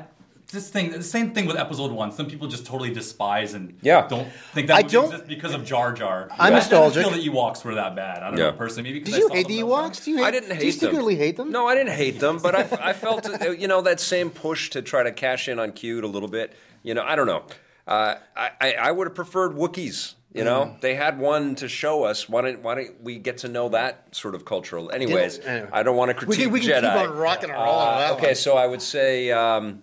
this 0.53 0.69
thing, 0.69 0.91
the 0.91 1.03
same 1.03 1.33
thing 1.35 1.47
with 1.47 1.57
Episode 1.57 1.91
One. 1.91 2.13
Some 2.13 2.27
people 2.27 2.47
just 2.47 2.65
totally 2.67 2.93
despise 2.93 3.55
and 3.55 3.77
Yeah. 3.83 4.07
don't 4.09 4.29
think 4.55 4.69
that 4.69 4.77
I 4.77 4.83
don't- 4.83 5.07
exists 5.07 5.27
because 5.27 5.55
of 5.55 5.65
Jar 5.65 5.93
Jar. 5.93 6.29
I'm 6.39 6.53
I 6.53 6.57
nostalgic. 6.57 7.03
didn't 7.05 7.21
feel 7.21 7.33
that 7.33 7.39
Ewoks 7.59 7.65
were 7.65 7.75
that 7.75 7.97
bad. 7.97 8.23
I 8.23 8.29
don't 8.31 8.39
Yeah. 8.39 8.47
know 8.51 8.53
personally. 8.53 8.91
Maybe 8.91 9.01
because 9.01 9.15
Did 9.15 9.19
I 9.19 9.23
you 9.23 9.29
saw 9.29 9.35
hate 9.35 9.49
the 9.49 9.57
them 9.61 9.69
that 9.69 9.75
Ewoks? 9.75 10.05
Do 10.05 10.11
you 10.11 10.17
hate, 10.19 10.25
I 10.25 10.31
didn't 10.31 10.51
hate 10.53 10.61
Do 10.61 10.67
you 10.67 10.73
them. 10.73 10.81
secretly 10.91 11.17
hate 11.17 11.37
them? 11.37 11.51
No, 11.51 11.67
I 11.69 11.75
didn't 11.75 11.93
hate 11.95 12.21
them, 12.21 12.39
but 12.39 12.55
I, 12.55 12.61
I 12.91 12.93
felt 12.93 13.27
uh, 13.43 13.51
you 13.51 13.67
know 13.69 13.81
that 13.83 13.99
same 14.01 14.31
push 14.31 14.71
to 14.71 14.83
try 14.83 15.03
to 15.03 15.11
cash 15.13 15.49
in 15.49 15.59
on 15.59 15.73
cute 15.73 16.05
a 16.05 16.09
little 16.09 16.29
bit. 16.29 16.53
You 16.83 16.95
know, 16.95 17.03
I 17.03 17.17
don't 17.17 17.27
know. 17.27 17.43
Uh, 17.87 18.15
I, 18.37 18.51
I 18.61 18.73
I 18.75 18.91
would 18.93 19.09
have 19.09 19.15
preferred 19.15 19.53
Wookiees. 19.57 20.15
You 20.35 20.45
know, 20.45 20.65
Mm. 20.77 20.81
they 20.81 20.95
had 20.95 21.19
one 21.19 21.55
to 21.57 21.69
show 21.69 22.05
us. 22.05 22.27
Why 22.27 22.41
don't 22.41 22.63
Why 22.63 22.75
don't 22.77 23.03
we 23.03 23.19
get 23.19 23.39
to 23.39 23.49
know 23.49 23.69
that 23.71 24.05
sort 24.13 24.35
of 24.35 24.47
cultural? 24.47 24.91
Anyways, 24.91 25.41
anyway. 25.41 25.69
I 25.73 25.83
don't 25.83 25.95
want 25.97 26.11
to 26.11 26.15
We 26.27 26.37
critique 26.37 26.45
can, 26.45 26.53
we 26.53 26.61
can 26.61 26.71
Jedi. 26.71 26.81
keep 27.01 27.11
on 27.11 27.17
rocking 27.19 27.51
and 27.51 27.59
rolling 27.59 27.89
Uh, 28.05 28.15
okay, 28.15 28.27
one. 28.29 28.35
so 28.37 28.57
I 28.57 28.67
would 28.67 28.81
say 28.81 29.31
um, 29.31 29.83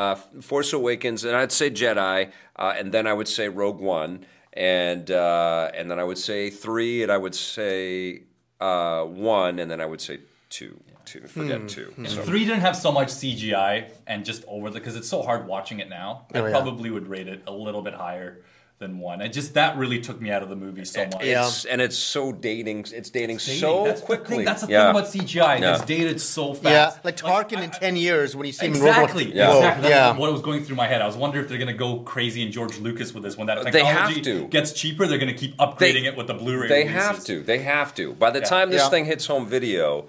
uh, 0.00 0.14
Force 0.40 0.72
Awakens, 0.72 1.24
and 1.24 1.36
I'd 1.36 1.52
say 1.52 1.70
Jedi, 1.70 2.30
uh, 2.56 2.74
and 2.78 2.90
then 2.92 3.06
I 3.06 3.12
would 3.12 3.28
say 3.28 3.48
Rogue 3.48 3.80
One, 3.80 4.24
and 4.54 5.10
uh, 5.10 5.70
and 5.74 5.90
then 5.90 5.98
I 5.98 6.04
would 6.04 6.16
say 6.18 6.48
three, 6.48 7.02
and 7.02 7.12
I 7.12 7.18
would 7.18 7.34
say 7.34 8.22
uh, 8.60 9.04
one, 9.04 9.58
and 9.58 9.70
then 9.70 9.80
I 9.80 9.86
would 9.86 10.00
say 10.00 10.20
two. 10.48 10.80
Two, 11.06 11.26
forget 11.26 11.68
two. 11.68 11.92
So- 12.06 12.22
Three 12.22 12.44
didn't 12.44 12.60
have 12.60 12.76
so 12.76 12.92
much 12.92 13.08
CGI 13.08 13.90
and 14.06 14.24
just 14.24 14.44
over 14.46 14.70
the 14.70 14.78
because 14.78 14.94
it's 14.96 15.08
so 15.08 15.22
hard 15.22 15.44
watching 15.46 15.80
it 15.80 15.88
now. 15.88 16.26
I 16.32 16.38
Oh, 16.38 16.44
yeah. 16.46 16.50
probably 16.52 16.90
would 16.90 17.08
rate 17.08 17.26
it 17.26 17.42
a 17.48 17.52
little 17.52 17.82
bit 17.82 17.94
higher 17.94 18.42
than 18.80 18.98
one. 18.98 19.20
And 19.20 19.30
just 19.30 19.52
that 19.54 19.76
really 19.76 20.00
took 20.00 20.22
me 20.22 20.30
out 20.30 20.42
of 20.42 20.48
the 20.48 20.56
movie 20.56 20.86
so 20.86 21.04
much. 21.04 21.22
Yeah. 21.22 21.46
It's, 21.46 21.66
and 21.66 21.82
it's 21.82 21.98
so 21.98 22.32
dating. 22.32 22.86
It's 22.94 23.10
dating, 23.10 23.36
Dating, 23.36 23.60
so 23.60 23.84
that's 23.84 24.00
The 24.00 24.06
quickly. 24.06 24.36
thing, 24.36 24.44
that's 24.46 24.62
the 24.62 24.72
Yeah. 24.72 24.84
thing 24.90 24.90
about 25.00 25.10
CGI. 25.10 25.58
Yeah. 25.60 25.74
It's 25.74 25.84
dated 25.84 26.18
so 26.18 26.54
yeah, 26.54 26.60
fast. 26.88 27.04
like 27.04 27.18
Tarkin 27.18 27.62
in 27.62 27.68
10 27.70 27.96
years 27.96 28.34
when 28.34 28.46
you 28.46 28.52
see 28.54 28.64
him 28.66 28.72
Exactly. 28.72 29.24
World 29.24 29.36
Yeah. 29.36 29.54
Exactly. 29.54 29.82
That's 29.82 29.92
yeah. 29.92 30.16
what 30.18 30.32
was 30.32 30.40
going 30.40 30.64
through 30.64 30.76
my 30.76 30.86
head. 30.86 31.02
I 31.02 31.06
was 31.06 31.16
wondering 31.18 31.44
if 31.44 31.50
they're 31.50 31.58
going 31.58 31.68
to 31.68 31.74
go 31.74 31.98
crazy 32.00 32.42
in 32.42 32.52
George 32.52 32.78
Lucas 32.78 33.12
with 33.12 33.22
this. 33.22 33.36
When 33.36 33.48
that 33.48 33.70
They 33.70 33.84
have 33.84 34.08
technology 34.08 34.22
to. 34.22 34.46
gets 34.48 34.72
cheaper, 34.72 35.06
they're 35.06 35.18
going 35.18 35.28
to 35.32 35.38
keep 35.38 35.58
upgrading 35.58 36.04
it 36.06 36.16
with 36.16 36.28
the 36.28 36.34
Blu-ray. 36.34 36.68
They 36.68 36.84
releases. 36.84 37.02
have 37.02 37.24
to. 37.24 37.42
They 37.42 37.58
have 37.58 37.94
to. 37.96 38.14
By 38.14 38.30
the 38.30 38.38
Yeah. 38.38 38.44
time 38.46 38.70
this 38.70 38.80
Yeah. 38.84 38.88
thing 38.88 39.04
hits 39.04 39.26
home 39.26 39.46
video, 39.46 40.04
y- 40.04 40.08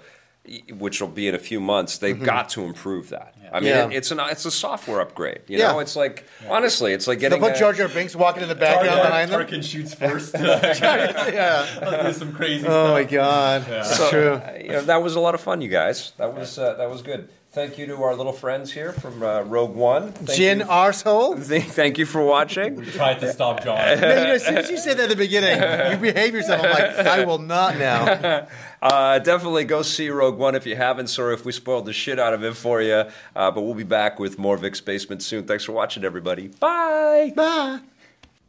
which 0.76 1.00
will 1.00 1.08
be 1.08 1.28
in 1.28 1.34
a 1.36 1.38
few 1.38 1.60
months, 1.60 1.98
they've 1.98 2.20
got 2.20 2.48
to 2.50 2.64
improve 2.64 3.10
that. 3.10 3.34
I 3.52 3.60
mean, 3.60 3.72
Mm-hmm. 3.72 3.90
Yeah. 3.90 3.94
it, 3.94 3.98
it's 3.98 4.10
an 4.10 4.18
it's 4.20 4.44
a 4.44 4.50
software 4.50 5.00
upgrade. 5.00 5.42
You 5.46 5.58
Yeah. 5.58 5.72
know, 5.72 5.78
it's 5.78 5.94
like 5.94 6.26
honestly, 6.48 6.92
it's 6.92 7.06
like 7.06 7.20
They'll 7.20 7.30
getting. 7.30 7.44
put 7.44 7.54
a- 7.56 7.58
Jar 7.58 7.72
Jar 7.72 7.88
Binks 7.88 8.16
walking 8.16 8.42
in 8.42 8.48
the 8.48 8.54
background 8.56 8.98
Tarkin, 8.98 9.02
behind 9.04 9.30
them. 9.30 9.40
Tarkin 9.40 9.62
shoots 9.62 9.94
first. 10.04 10.34
yeah. 10.34 11.66
There's 11.80 12.16
some 12.16 12.32
crazy 12.32 12.66
Oh 12.66 12.70
stuff. 12.70 12.92
my 12.92 13.04
God. 13.04 13.64
It's 13.68 13.96
So, 13.96 14.10
true. 14.10 14.32
uh, 14.34 14.58
you 14.60 14.68
know, 14.70 14.80
that 14.82 15.02
was 15.02 15.14
a 15.14 15.20
lot 15.20 15.34
of 15.34 15.40
fun, 15.40 15.60
you 15.60 15.68
guys. 15.68 16.12
That 16.16 16.34
was 16.34 16.58
uh, 16.58 16.74
that 16.74 16.90
was 16.90 17.02
good. 17.02 17.28
Thank 17.52 17.76
you 17.76 17.84
to 17.88 18.02
our 18.02 18.14
little 18.16 18.32
friends 18.32 18.72
here 18.72 18.94
from 18.94 19.22
uh, 19.22 19.42
Rogue 19.42 19.74
One. 19.74 20.12
Thank 20.12 20.38
Jin 20.38 20.58
you. 20.60 20.64
arsehole. 20.64 21.46
Th- 21.48 21.62
Thank 21.62 21.98
you 21.98 22.06
for 22.06 22.24
watching. 22.24 22.76
We 22.76 22.86
tried 22.86 23.20
to 23.20 23.30
stop 23.30 23.62
John. 23.62 23.76
No, 24.00 24.08
you 24.08 24.14
know, 24.14 24.32
as 24.32 24.46
soon 24.46 24.56
as 24.56 24.70
you 24.70 24.78
said 24.78 24.96
that 24.96 25.04
at 25.04 25.08
the 25.10 25.16
beginning, 25.16 25.60
you 25.92 26.12
behave 26.12 26.32
yourself. 26.34 26.64
I'm 26.64 26.70
like, 26.70 27.06
I 27.06 27.24
will 27.24 27.38
not 27.38 27.76
now. 27.76 28.46
Uh, 28.82 29.20
definitely 29.20 29.62
go 29.64 29.80
see 29.82 30.08
Rogue 30.08 30.36
One 30.38 30.56
if 30.56 30.66
you 30.66 30.74
haven't. 30.74 31.06
Sorry 31.06 31.34
if 31.34 31.44
we 31.44 31.52
spoiled 31.52 31.86
the 31.86 31.92
shit 31.92 32.18
out 32.18 32.34
of 32.34 32.42
it 32.42 32.56
for 32.56 32.82
you. 32.82 32.94
Uh, 33.36 33.50
but 33.52 33.60
we'll 33.62 33.74
be 33.74 33.84
back 33.84 34.18
with 34.18 34.40
more 34.40 34.56
Vic's 34.56 34.80
Basement 34.80 35.22
soon. 35.22 35.44
Thanks 35.46 35.62
for 35.62 35.70
watching, 35.70 36.02
everybody. 36.04 36.48
Bye. 36.48 37.32
Bye. 37.36 37.78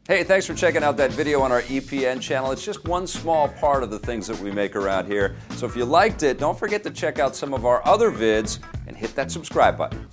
Hey, 0.06 0.26
thanks 0.26 0.46
for 0.46 0.54
checking 0.54 0.84
out 0.84 0.98
that 0.98 1.14
video 1.14 1.40
on 1.40 1.54
our 1.54 1.62
EPN 1.62 2.20
channel. 2.20 2.52
It's 2.52 2.66
just 2.66 2.84
one 2.84 3.08
small 3.08 3.48
part 3.48 3.84
of 3.84 3.90
the 3.90 3.98
things 3.98 4.28
that 4.28 4.38
we 4.40 4.52
make 4.52 4.76
around 4.76 5.06
here. 5.08 5.38
So 5.52 5.66
if 5.66 5.78
you 5.78 5.86
liked 5.86 6.24
it, 6.24 6.40
don't 6.40 6.60
forget 6.60 6.84
to 6.84 6.90
check 6.90 7.20
out 7.20 7.38
some 7.38 7.54
of 7.54 7.66
our 7.66 7.82
other 7.88 8.12
vids 8.12 8.60
and 8.86 8.98
hit 8.98 9.16
that 9.16 9.32
subscribe 9.32 9.78
button. 9.78 10.06